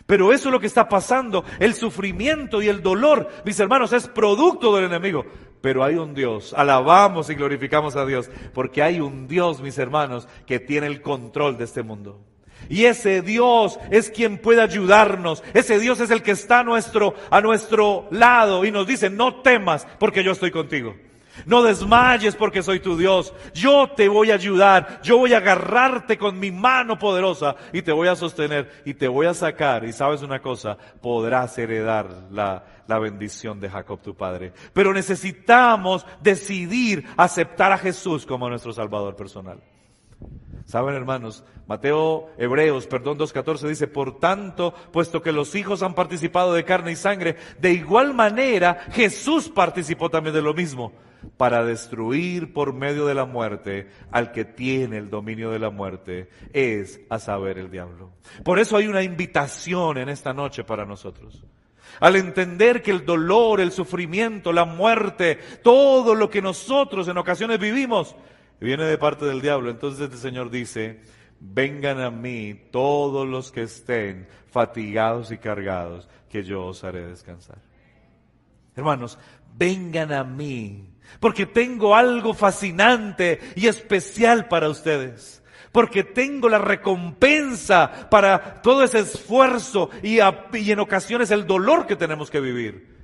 Pero 0.06 0.32
eso 0.32 0.48
es 0.48 0.52
lo 0.52 0.60
que 0.60 0.68
está 0.68 0.88
pasando. 0.88 1.44
El 1.58 1.74
sufrimiento 1.74 2.62
y 2.62 2.68
el 2.68 2.82
dolor, 2.82 3.28
mis 3.44 3.58
hermanos, 3.58 3.92
es 3.92 4.06
producto 4.06 4.74
del 4.74 4.84
enemigo. 4.84 5.26
Pero 5.60 5.82
hay 5.82 5.96
un 5.96 6.14
Dios, 6.14 6.54
alabamos 6.56 7.28
y 7.28 7.34
glorificamos 7.34 7.96
a 7.96 8.06
Dios, 8.06 8.30
porque 8.54 8.82
hay 8.82 9.00
un 9.00 9.26
Dios, 9.26 9.60
mis 9.60 9.78
hermanos, 9.78 10.28
que 10.46 10.60
tiene 10.60 10.86
el 10.86 11.02
control 11.02 11.58
de 11.58 11.64
este 11.64 11.82
mundo. 11.82 12.20
Y 12.68 12.84
ese 12.84 13.22
Dios 13.22 13.78
es 13.90 14.10
quien 14.10 14.38
puede 14.38 14.62
ayudarnos. 14.62 15.42
Ese 15.54 15.78
Dios 15.78 16.00
es 16.00 16.10
el 16.10 16.22
que 16.22 16.32
está 16.32 16.60
a 16.60 16.64
nuestro, 16.64 17.14
a 17.30 17.40
nuestro 17.40 18.06
lado 18.10 18.64
y 18.64 18.70
nos 18.70 18.86
dice, 18.86 19.10
no 19.10 19.42
temas 19.42 19.86
porque 19.98 20.24
yo 20.24 20.32
estoy 20.32 20.50
contigo. 20.50 20.94
No 21.44 21.62
desmayes 21.62 22.34
porque 22.34 22.62
soy 22.62 22.80
tu 22.80 22.96
Dios. 22.96 23.34
Yo 23.52 23.90
te 23.94 24.08
voy 24.08 24.30
a 24.30 24.34
ayudar. 24.34 25.00
Yo 25.02 25.18
voy 25.18 25.34
a 25.34 25.38
agarrarte 25.38 26.16
con 26.16 26.38
mi 26.38 26.50
mano 26.50 26.98
poderosa 26.98 27.56
y 27.72 27.82
te 27.82 27.92
voy 27.92 28.08
a 28.08 28.16
sostener 28.16 28.82
y 28.84 28.94
te 28.94 29.08
voy 29.08 29.26
a 29.26 29.34
sacar. 29.34 29.84
Y 29.84 29.92
sabes 29.92 30.22
una 30.22 30.40
cosa, 30.40 30.78
podrás 31.00 31.56
heredar 31.58 32.08
la, 32.30 32.64
la 32.86 32.98
bendición 32.98 33.60
de 33.60 33.68
Jacob 33.68 34.00
tu 34.00 34.14
padre. 34.14 34.52
Pero 34.72 34.92
necesitamos 34.92 36.06
decidir 36.20 37.04
aceptar 37.16 37.72
a 37.72 37.78
Jesús 37.78 38.24
como 38.24 38.48
nuestro 38.48 38.72
Salvador 38.72 39.16
personal. 39.16 39.60
Saben, 40.64 40.96
hermanos, 40.96 41.44
Mateo, 41.68 42.30
Hebreos, 42.38 42.88
perdón, 42.88 43.18
2.14 43.18 43.68
dice, 43.68 43.86
por 43.86 44.18
tanto, 44.18 44.74
puesto 44.92 45.22
que 45.22 45.30
los 45.30 45.54
hijos 45.54 45.82
han 45.82 45.94
participado 45.94 46.54
de 46.54 46.64
carne 46.64 46.92
y 46.92 46.96
sangre, 46.96 47.36
de 47.60 47.72
igual 47.72 48.14
manera 48.14 48.86
Jesús 48.90 49.48
participó 49.48 50.10
también 50.10 50.34
de 50.34 50.42
lo 50.42 50.54
mismo 50.54 50.92
para 51.36 51.64
destruir 51.64 52.52
por 52.52 52.72
medio 52.72 53.06
de 53.06 53.14
la 53.14 53.24
muerte 53.24 53.88
al 54.10 54.32
que 54.32 54.44
tiene 54.44 54.98
el 54.98 55.10
dominio 55.10 55.50
de 55.50 55.58
la 55.58 55.70
muerte, 55.70 56.28
es 56.52 57.00
a 57.08 57.18
saber 57.18 57.58
el 57.58 57.70
diablo. 57.70 58.10
Por 58.44 58.58
eso 58.58 58.76
hay 58.76 58.86
una 58.86 59.02
invitación 59.02 59.98
en 59.98 60.08
esta 60.08 60.32
noche 60.32 60.64
para 60.64 60.84
nosotros. 60.84 61.44
Al 62.00 62.16
entender 62.16 62.82
que 62.82 62.90
el 62.90 63.06
dolor, 63.06 63.60
el 63.60 63.72
sufrimiento, 63.72 64.52
la 64.52 64.64
muerte, 64.64 65.38
todo 65.62 66.14
lo 66.14 66.28
que 66.28 66.42
nosotros 66.42 67.08
en 67.08 67.18
ocasiones 67.18 67.58
vivimos, 67.58 68.14
viene 68.60 68.84
de 68.84 68.98
parte 68.98 69.24
del 69.24 69.40
diablo. 69.40 69.70
Entonces 69.70 70.10
el 70.10 70.18
Señor 70.18 70.50
dice, 70.50 71.00
vengan 71.40 72.00
a 72.00 72.10
mí 72.10 72.54
todos 72.70 73.26
los 73.26 73.50
que 73.50 73.62
estén 73.62 74.26
fatigados 74.50 75.30
y 75.32 75.38
cargados, 75.38 76.08
que 76.30 76.42
yo 76.42 76.66
os 76.66 76.84
haré 76.84 77.06
descansar. 77.06 77.58
Hermanos, 78.76 79.18
vengan 79.56 80.12
a 80.12 80.22
mí 80.22 80.96
porque 81.20 81.46
tengo 81.46 81.94
algo 81.94 82.34
fascinante 82.34 83.40
y 83.54 83.66
especial 83.66 84.48
para 84.48 84.68
ustedes. 84.68 85.42
Porque 85.72 86.04
tengo 86.04 86.48
la 86.48 86.58
recompensa 86.58 88.08
para 88.08 88.62
todo 88.62 88.82
ese 88.82 89.00
esfuerzo 89.00 89.90
y, 90.02 90.20
en 90.20 90.78
ocasiones 90.78 91.30
el 91.30 91.46
dolor 91.46 91.86
que 91.86 91.96
tenemos 91.96 92.30
que 92.30 92.40
vivir. 92.40 92.96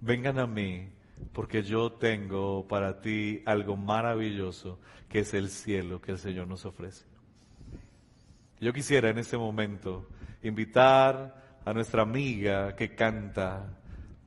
Vengan 0.00 0.38
a 0.38 0.46
mí, 0.46 0.88
porque 1.32 1.62
yo 1.62 1.92
tengo 1.92 2.66
para 2.66 3.00
ti 3.00 3.42
algo 3.44 3.76
maravilloso 3.76 4.78
que 5.08 5.20
es 5.20 5.34
el 5.34 5.50
cielo 5.50 6.00
que 6.00 6.12
el 6.12 6.18
Señor 6.18 6.46
nos 6.46 6.64
ofrece. 6.64 7.04
Yo 8.60 8.72
quisiera 8.72 9.10
en 9.10 9.18
este 9.18 9.36
momento 9.36 10.08
invitar 10.42 11.60
a 11.64 11.72
nuestra 11.74 12.02
amiga 12.02 12.74
que 12.74 12.94
canta 12.94 13.77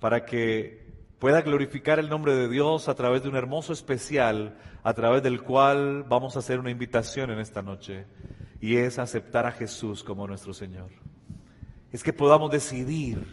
para 0.01 0.25
que 0.25 0.81
pueda 1.19 1.43
glorificar 1.43 1.99
el 1.99 2.09
nombre 2.09 2.33
de 2.33 2.49
Dios 2.49 2.89
a 2.89 2.95
través 2.95 3.21
de 3.21 3.29
un 3.29 3.35
hermoso 3.35 3.71
especial, 3.71 4.57
a 4.81 4.93
través 4.95 5.21
del 5.21 5.43
cual 5.43 6.03
vamos 6.09 6.35
a 6.35 6.39
hacer 6.39 6.59
una 6.59 6.71
invitación 6.71 7.29
en 7.29 7.37
esta 7.37 7.61
noche, 7.61 8.05
y 8.59 8.77
es 8.77 8.97
aceptar 8.97 9.45
a 9.45 9.51
Jesús 9.51 10.03
como 10.03 10.25
nuestro 10.25 10.55
Señor. 10.55 10.89
Es 11.91 12.01
que 12.03 12.13
podamos 12.13 12.49
decidir 12.49 13.23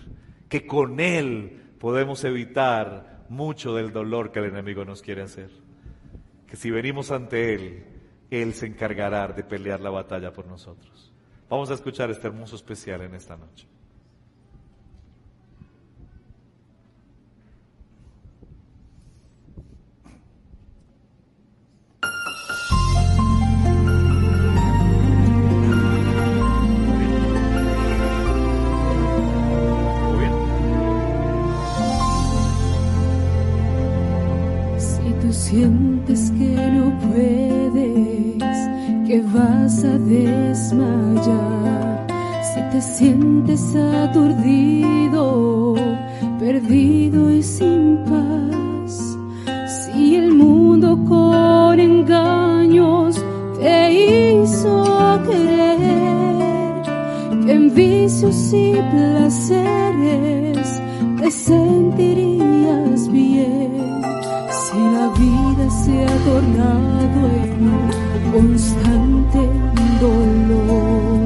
que 0.50 0.66
con 0.66 1.00
Él 1.00 1.62
podemos 1.80 2.22
evitar 2.24 3.24
mucho 3.30 3.74
del 3.74 3.90
dolor 3.90 4.30
que 4.30 4.40
el 4.40 4.46
enemigo 4.46 4.84
nos 4.84 5.00
quiere 5.00 5.22
hacer. 5.22 5.50
Que 6.46 6.56
si 6.56 6.70
venimos 6.70 7.10
ante 7.10 7.54
Él, 7.54 7.84
Él 8.30 8.52
se 8.52 8.66
encargará 8.66 9.28
de 9.28 9.42
pelear 9.42 9.80
la 9.80 9.90
batalla 9.90 10.34
por 10.34 10.46
nosotros. 10.46 11.10
Vamos 11.48 11.70
a 11.70 11.74
escuchar 11.74 12.10
este 12.10 12.26
hermoso 12.26 12.56
especial 12.56 13.00
en 13.00 13.14
esta 13.14 13.38
noche. 13.38 13.66
Que 39.08 39.20
vas 39.22 39.82
a 39.84 39.98
desmayar, 39.98 42.06
si 42.42 42.60
te 42.70 42.80
sientes 42.82 43.74
aturdido, 43.74 45.74
perdido 46.38 47.32
y 47.32 47.42
sin 47.42 48.04
paz, 48.04 49.16
si 49.66 50.16
el 50.16 50.34
mundo 50.34 51.02
con 51.08 51.80
engaños 51.80 53.24
te 53.58 53.94
hizo 53.94 54.84
creer 55.24 56.82
que 57.46 57.52
en 57.52 57.74
vicios 57.74 58.52
y 58.52 58.74
placeres 58.92 60.82
te 61.18 61.30
sentirías 61.30 63.10
bien. 63.10 64.02
Si 64.50 64.76
la 64.76 65.08
vida 65.16 65.70
se 65.70 66.04
ha 66.04 66.14
tornado 66.26 67.26
en 67.42 67.58
constante 68.32 69.38
dolor, 70.00 71.20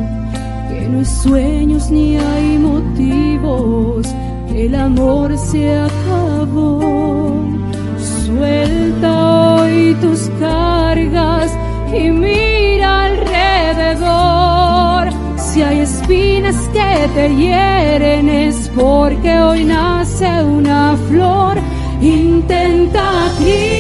que 0.69 0.89
no 0.89 0.99
hay 0.99 1.05
sueños 1.05 1.89
ni 1.91 2.17
hay 2.17 2.59
motivos, 2.59 4.07
el 4.55 4.75
amor 4.75 5.39
se 5.39 5.75
acabó. 5.75 7.41
Suelta 8.27 9.57
hoy 9.57 9.95
tus 10.01 10.31
cargas 10.41 11.57
y 11.93 12.11
mira 12.11 13.05
alrededor. 13.05 15.13
Si 15.37 15.63
hay 15.63 15.81
espinas 15.81 16.57
que 16.73 17.09
te 17.15 17.35
hieren 17.35 18.29
es 18.29 18.71
porque 18.75 19.41
hoy 19.41 19.65
nace 19.65 20.45
una 20.45 20.97
flor 21.09 21.59
intenta 22.03 23.31
Cristo, 23.39 23.72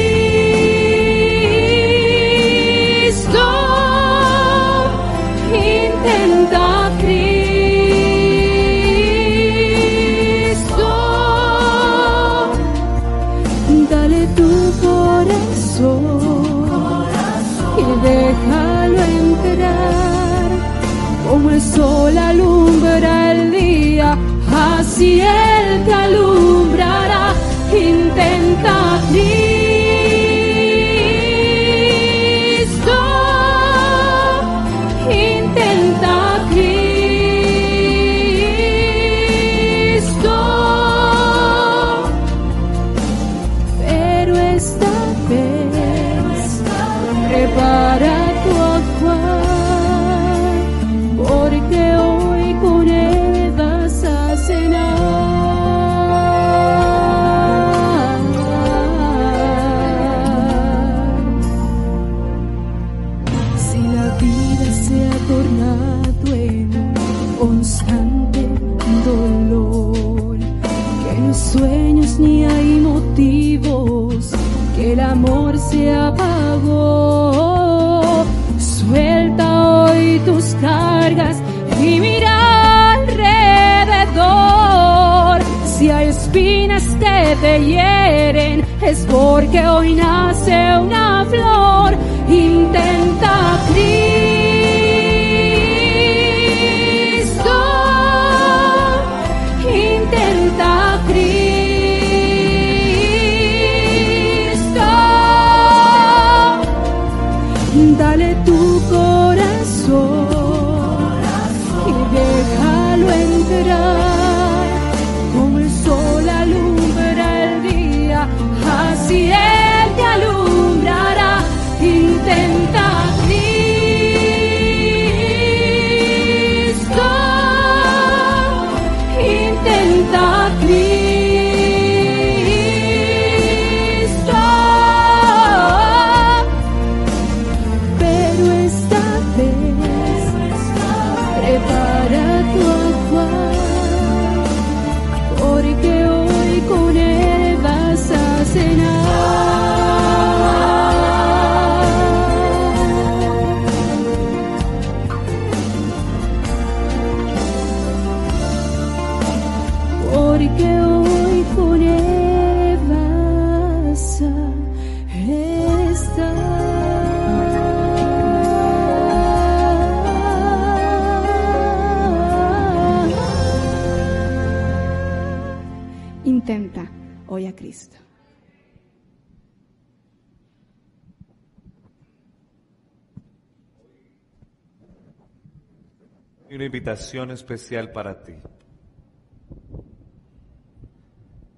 especial 186.94 187.92
para 187.92 188.22
ti. 188.22 188.34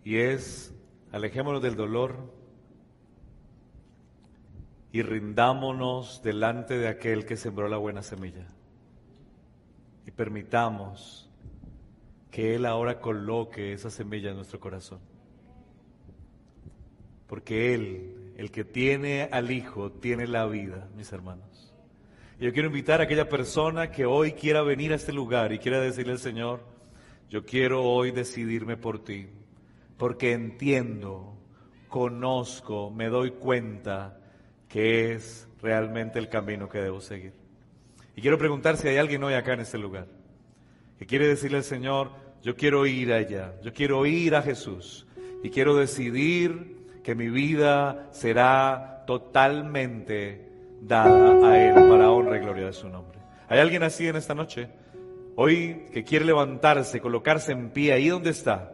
Y 0.04 0.18
es, 0.18 0.74
alejémonos 1.12 1.62
del 1.62 1.76
dolor 1.76 2.32
y 4.92 5.02
rindámonos 5.02 6.22
delante 6.22 6.78
de 6.78 6.88
aquel 6.88 7.24
que 7.24 7.36
sembró 7.36 7.68
la 7.68 7.78
buena 7.78 8.02
semilla. 8.02 8.46
Y 10.06 10.10
permitamos 10.10 11.30
que 12.30 12.54
Él 12.54 12.66
ahora 12.66 13.00
coloque 13.00 13.72
esa 13.72 13.90
semilla 13.90 14.30
en 14.30 14.36
nuestro 14.36 14.60
corazón. 14.60 15.00
Porque 17.26 17.74
Él, 17.74 18.34
el 18.36 18.50
que 18.50 18.64
tiene 18.64 19.28
al 19.32 19.50
Hijo, 19.50 19.90
tiene 19.90 20.26
la 20.26 20.46
vida, 20.46 20.88
mis 20.96 21.12
hermanos. 21.12 21.73
Yo 22.40 22.52
quiero 22.52 22.66
invitar 22.66 23.00
a 23.00 23.04
aquella 23.04 23.28
persona 23.28 23.92
que 23.92 24.06
hoy 24.06 24.32
quiera 24.32 24.62
venir 24.62 24.92
a 24.92 24.96
este 24.96 25.12
lugar 25.12 25.52
y 25.52 25.60
quiera 25.60 25.80
decirle 25.80 26.14
al 26.14 26.18
Señor, 26.18 26.64
yo 27.30 27.44
quiero 27.44 27.84
hoy 27.84 28.10
decidirme 28.10 28.76
por 28.76 29.04
ti, 29.04 29.28
porque 29.96 30.32
entiendo, 30.32 31.38
conozco, 31.88 32.90
me 32.90 33.08
doy 33.08 33.30
cuenta 33.30 34.18
que 34.68 35.12
es 35.12 35.48
realmente 35.62 36.18
el 36.18 36.28
camino 36.28 36.68
que 36.68 36.78
debo 36.78 37.00
seguir. 37.00 37.34
Y 38.16 38.20
quiero 38.20 38.36
preguntar 38.36 38.76
si 38.78 38.88
hay 38.88 38.96
alguien 38.96 39.22
hoy 39.22 39.34
acá 39.34 39.52
en 39.52 39.60
este 39.60 39.78
lugar 39.78 40.08
que 40.98 41.06
quiere 41.06 41.28
decirle 41.28 41.58
al 41.58 41.64
Señor, 41.64 42.10
yo 42.42 42.56
quiero 42.56 42.84
ir 42.84 43.12
allá, 43.12 43.54
yo 43.62 43.72
quiero 43.72 44.06
ir 44.06 44.34
a 44.34 44.42
Jesús 44.42 45.06
y 45.44 45.50
quiero 45.50 45.76
decidir 45.76 46.78
que 47.04 47.14
mi 47.14 47.28
vida 47.28 48.08
será 48.10 49.04
totalmente 49.06 50.53
dada 50.86 51.50
a 51.50 51.58
Él 51.58 51.74
para 51.74 52.10
honra 52.10 52.36
y 52.36 52.40
gloria 52.40 52.66
de 52.66 52.72
su 52.72 52.88
nombre. 52.88 53.18
¿Hay 53.48 53.58
alguien 53.60 53.82
así 53.82 54.06
en 54.06 54.16
esta 54.16 54.34
noche? 54.34 54.68
Hoy 55.36 55.86
que 55.92 56.04
quiere 56.04 56.24
levantarse, 56.24 57.00
colocarse 57.00 57.52
en 57.52 57.70
pie 57.70 57.92
ahí 57.92 58.08
donde 58.08 58.30
está 58.30 58.72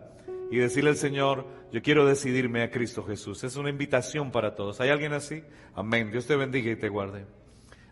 y 0.51 0.59
decirle 0.59 0.91
al 0.91 0.97
Señor, 0.97 1.47
yo 1.73 1.83
quiero 1.83 2.05
decidirme 2.05 2.63
a 2.63 2.71
Cristo 2.71 3.05
Jesús. 3.05 3.45
Es 3.45 3.57
una 3.57 3.71
invitación 3.71 4.31
para 4.31 4.55
todos. 4.55 4.81
¿Hay 4.81 4.91
alguien 4.91 5.13
así? 5.13 5.43
Amén. 5.75 6.11
Dios 6.11 6.27
te 6.27 6.37
bendiga 6.37 6.71
y 6.71 6.77
te 6.77 6.89
guarde. 6.89 7.25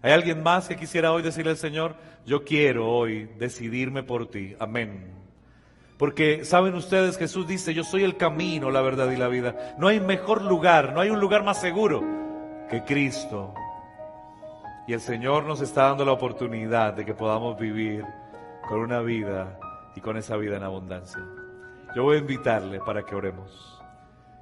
¿Hay 0.02 0.12
alguien 0.12 0.42
más 0.42 0.68
que 0.68 0.76
quisiera 0.76 1.12
hoy 1.12 1.22
decirle 1.22 1.52
al 1.52 1.56
Señor, 1.56 1.96
yo 2.26 2.44
quiero 2.44 2.88
hoy 2.88 3.30
decidirme 3.38 4.02
por 4.02 4.28
ti? 4.28 4.54
Amén. 4.58 5.12
Porque 5.96 6.44
saben 6.44 6.74
ustedes, 6.74 7.16
Jesús 7.16 7.48
dice, 7.48 7.74
yo 7.74 7.82
soy 7.82 8.04
el 8.04 8.16
camino, 8.16 8.70
la 8.70 8.82
verdad 8.82 9.10
y 9.10 9.16
la 9.16 9.28
vida. 9.28 9.74
No 9.78 9.88
hay 9.88 9.98
mejor 9.98 10.42
lugar, 10.42 10.92
no 10.92 11.00
hay 11.00 11.10
un 11.10 11.18
lugar 11.18 11.42
más 11.42 11.60
seguro 11.60 12.04
que 12.70 12.84
Cristo. 12.84 13.54
Y 14.88 14.94
el 14.94 15.00
Señor 15.02 15.44
nos 15.44 15.60
está 15.60 15.82
dando 15.82 16.06
la 16.06 16.12
oportunidad 16.12 16.94
de 16.94 17.04
que 17.04 17.12
podamos 17.12 17.58
vivir 17.58 18.06
con 18.66 18.80
una 18.80 19.00
vida 19.00 19.58
y 19.94 20.00
con 20.00 20.16
esa 20.16 20.38
vida 20.38 20.56
en 20.56 20.62
abundancia. 20.62 21.22
Yo 21.94 22.04
voy 22.04 22.16
a 22.16 22.20
invitarle 22.20 22.80
para 22.80 23.02
que 23.02 23.14
oremos. 23.14 23.82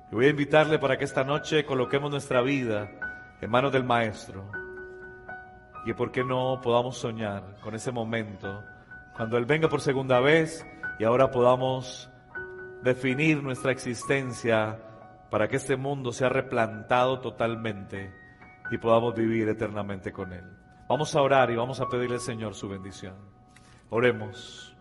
Yo 0.09 0.19
voy 0.19 0.27
a 0.27 0.31
invitarle 0.31 0.79
para 0.79 0.97
que 0.97 1.05
esta 1.05 1.25
noche 1.25 1.67
coloquemos 1.67 2.13
nuestra 2.13 2.43
vida 2.43 2.89
en 3.41 3.51
manos 3.51 3.73
del 3.73 3.83
Maestro. 3.83 4.45
Y 5.85 5.93
por 5.95 6.13
qué 6.13 6.23
no 6.23 6.61
podamos 6.63 6.97
soñar 6.97 7.57
con 7.61 7.75
ese 7.75 7.91
momento 7.91 8.63
cuando 9.17 9.39
Él 9.39 9.47
venga 9.47 9.69
por 9.69 9.81
segunda 9.81 10.21
vez 10.21 10.65
y 11.01 11.03
ahora 11.03 11.33
podamos 11.33 12.09
definir 12.85 13.43
nuestra 13.43 13.73
existencia 13.73 14.79
para 15.29 15.49
que 15.49 15.57
este 15.57 15.75
mundo 15.75 16.13
sea 16.13 16.29
replantado 16.29 17.19
totalmente 17.19 18.26
y 18.71 18.79
podamos 18.79 19.15
vivir 19.15 19.49
eternamente 19.49 20.13
con 20.13 20.33
Él. 20.33 20.45
Vamos 20.89 21.15
a 21.15 21.23
orar 21.23 21.51
y 21.51 21.57
vamos 21.57 21.81
a 21.81 21.89
pedirle 21.89 22.17
al 22.17 22.21
Señor 22.21 22.55
su 22.55 22.69
bendición. 22.69 23.15
Oremos. 23.91 24.75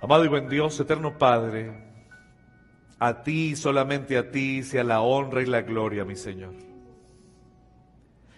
Amado 0.00 0.24
y 0.24 0.28
buen 0.28 0.48
Dios, 0.48 0.78
eterno 0.78 1.18
Padre, 1.18 1.72
a 2.98 3.22
ti, 3.22 3.56
solamente 3.56 4.16
a 4.16 4.30
ti, 4.30 4.62
sea 4.62 4.84
la 4.84 5.00
honra 5.00 5.42
y 5.42 5.46
la 5.46 5.62
gloria, 5.62 6.04
mi 6.04 6.16
Señor. 6.16 6.54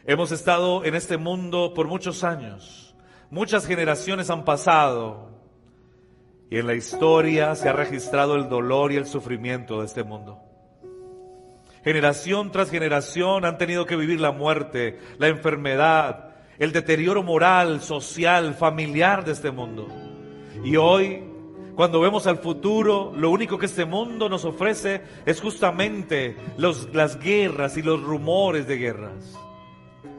Hemos 0.05 0.33
estado 0.33 0.85
en 0.85 0.95
este 0.95 1.19
mundo 1.19 1.75
por 1.75 1.87
muchos 1.87 2.25
años, 2.25 2.95
muchas 3.31 3.67
generaciones 3.67 4.31
han 4.31 4.45
pasado 4.45 5.29
y 6.51 6.59
en 6.59 6.67
la 6.67 6.75
historia 6.75 7.55
se 7.55 7.69
ha 7.69 7.75
registrado 7.75 8.37
el 8.37 8.49
dolor 8.49 8.91
y 8.93 8.97
el 8.97 9.07
sufrimiento 9.07 9.81
de 9.81 9.87
este 9.87 10.05
mundo. 10.05 10.48
Generación 11.85 12.51
tras 12.51 12.71
generación 12.71 13.45
han 13.45 13.59
tenido 13.59 13.87
que 13.87 13.97
vivir 13.97 14.21
la 14.21 14.33
muerte, 14.33 14.99
la 15.19 15.29
enfermedad, 15.29 16.35
el 16.59 16.73
deterioro 16.73 17.23
moral, 17.23 17.81
social, 17.81 18.55
familiar 18.55 19.25
de 19.25 19.33
este 19.33 19.51
mundo. 19.51 19.89
Y 20.65 20.77
hoy, 20.77 21.23
cuando 21.77 22.01
vemos 22.01 22.27
al 22.27 22.39
futuro, 22.39 23.13
lo 23.17 23.31
único 23.31 23.59
que 23.59 23.67
este 23.67 23.85
mundo 23.85 24.29
nos 24.29 24.45
ofrece 24.45 25.03
es 25.25 25.41
justamente 25.41 26.37
las 26.57 27.19
guerras 27.21 27.77
y 27.77 27.83
los 27.83 28.03
rumores 28.03 28.67
de 28.67 28.77
guerras. 28.77 29.39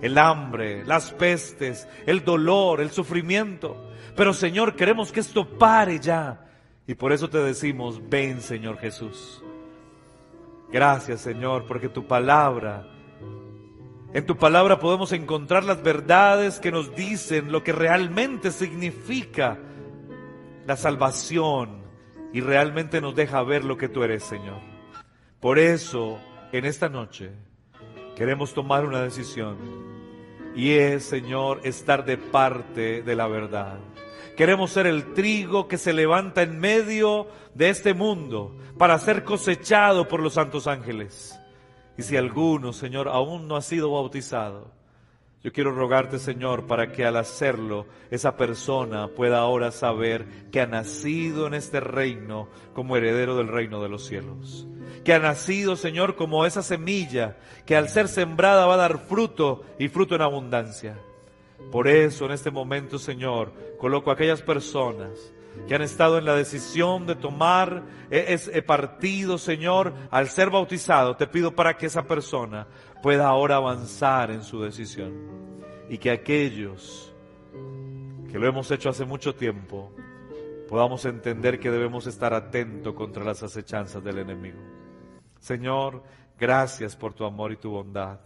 El 0.01 0.17
hambre, 0.17 0.85
las 0.85 1.11
pestes, 1.11 1.87
el 2.05 2.23
dolor, 2.23 2.79
el 2.79 2.91
sufrimiento. 2.91 3.75
Pero 4.15 4.33
Señor, 4.33 4.75
queremos 4.75 5.11
que 5.11 5.19
esto 5.19 5.45
pare 5.45 5.99
ya. 5.99 6.45
Y 6.87 6.95
por 6.95 7.11
eso 7.11 7.29
te 7.29 7.39
decimos, 7.39 8.01
ven 8.09 8.39
Señor 8.39 8.77
Jesús. 8.77 9.43
Gracias 10.71 11.21
Señor, 11.21 11.65
porque 11.65 11.89
tu 11.89 12.05
palabra, 12.05 12.87
en 14.13 14.25
tu 14.25 14.37
palabra 14.37 14.79
podemos 14.79 15.11
encontrar 15.11 15.63
las 15.63 15.81
verdades 15.81 16.59
que 16.59 16.71
nos 16.71 16.95
dicen 16.95 17.51
lo 17.51 17.63
que 17.63 17.71
realmente 17.71 18.51
significa 18.51 19.57
la 20.65 20.75
salvación 20.75 21.81
y 22.33 22.41
realmente 22.41 23.01
nos 23.01 23.15
deja 23.15 23.41
ver 23.43 23.65
lo 23.65 23.77
que 23.77 23.89
tú 23.89 24.03
eres 24.03 24.23
Señor. 24.23 24.59
Por 25.39 25.57
eso, 25.57 26.19
en 26.51 26.65
esta 26.65 26.89
noche, 26.89 27.31
queremos 28.15 28.53
tomar 28.53 28.85
una 28.85 29.01
decisión. 29.01 29.57
Y 30.53 30.71
es, 30.71 31.05
Señor, 31.05 31.61
estar 31.63 32.03
de 32.03 32.17
parte 32.17 33.01
de 33.01 33.15
la 33.15 33.27
verdad. 33.27 33.79
Queremos 34.39 34.71
ser 34.71 34.87
el 34.87 35.11
trigo 35.13 35.67
que 35.67 35.77
se 35.77 35.91
levanta 35.91 36.43
en 36.43 36.59
medio 36.59 37.27
de 37.55 37.67
este 37.67 37.93
mundo 37.93 38.55
para 38.77 38.97
ser 38.97 39.25
cosechado 39.25 40.07
por 40.07 40.21
los 40.21 40.35
santos 40.35 40.65
ángeles. 40.65 41.37
Y 41.97 42.03
si 42.03 42.15
alguno, 42.15 42.71
Señor, 42.71 43.09
aún 43.09 43.49
no 43.49 43.57
ha 43.57 43.61
sido 43.61 43.91
bautizado, 43.91 44.71
yo 45.43 45.51
quiero 45.51 45.73
rogarte, 45.73 46.19
Señor, 46.19 46.67
para 46.67 46.93
que 46.93 47.03
al 47.03 47.17
hacerlo 47.17 47.85
esa 48.11 48.37
persona 48.37 49.09
pueda 49.09 49.39
ahora 49.39 49.71
saber 49.71 50.25
que 50.53 50.61
ha 50.61 50.67
nacido 50.67 51.45
en 51.45 51.53
este 51.53 51.81
reino 51.81 52.47
como 52.73 52.95
heredero 52.95 53.35
del 53.35 53.49
reino 53.49 53.83
de 53.83 53.89
los 53.89 54.05
cielos. 54.05 54.65
Que 55.03 55.13
ha 55.13 55.19
nacido, 55.19 55.75
Señor, 55.75 56.15
como 56.15 56.45
esa 56.45 56.63
semilla 56.63 57.35
que 57.65 57.75
al 57.75 57.89
ser 57.89 58.07
sembrada 58.07 58.67
va 58.67 58.75
a 58.75 58.77
dar 58.87 58.99
fruto 58.99 59.65
y 59.77 59.89
fruto 59.89 60.15
en 60.15 60.21
abundancia. 60.21 60.95
Por 61.71 61.87
eso 61.87 62.25
en 62.25 62.31
este 62.31 62.51
momento, 62.51 62.97
Señor, 62.97 63.53
coloco 63.77 64.09
a 64.09 64.13
aquellas 64.13 64.41
personas 64.41 65.33
que 65.67 65.75
han 65.75 65.81
estado 65.81 66.17
en 66.17 66.25
la 66.25 66.35
decisión 66.35 67.05
de 67.05 67.15
tomar 67.15 67.83
ese 68.09 68.61
partido, 68.61 69.37
Señor, 69.37 69.93
al 70.09 70.29
ser 70.29 70.49
bautizado. 70.49 71.15
Te 71.15 71.27
pido 71.27 71.55
para 71.55 71.77
que 71.77 71.85
esa 71.85 72.03
persona 72.03 72.67
pueda 73.03 73.27
ahora 73.27 73.57
avanzar 73.57 74.31
en 74.31 74.43
su 74.43 74.61
decisión 74.61 75.13
y 75.89 75.97
que 75.97 76.11
aquellos 76.11 77.13
que 78.31 78.39
lo 78.39 78.47
hemos 78.47 78.69
hecho 78.71 78.89
hace 78.89 79.05
mucho 79.05 79.33
tiempo 79.35 79.91
podamos 80.67 81.03
entender 81.05 81.59
que 81.59 81.71
debemos 81.71 82.05
estar 82.05 82.33
atentos 82.33 82.93
contra 82.93 83.23
las 83.23 83.41
acechanzas 83.41 84.03
del 84.03 84.19
enemigo. 84.19 84.59
Señor, 85.39 86.03
gracias 86.37 86.95
por 86.95 87.13
tu 87.13 87.25
amor 87.25 87.51
y 87.51 87.57
tu 87.57 87.71
bondad. 87.71 88.19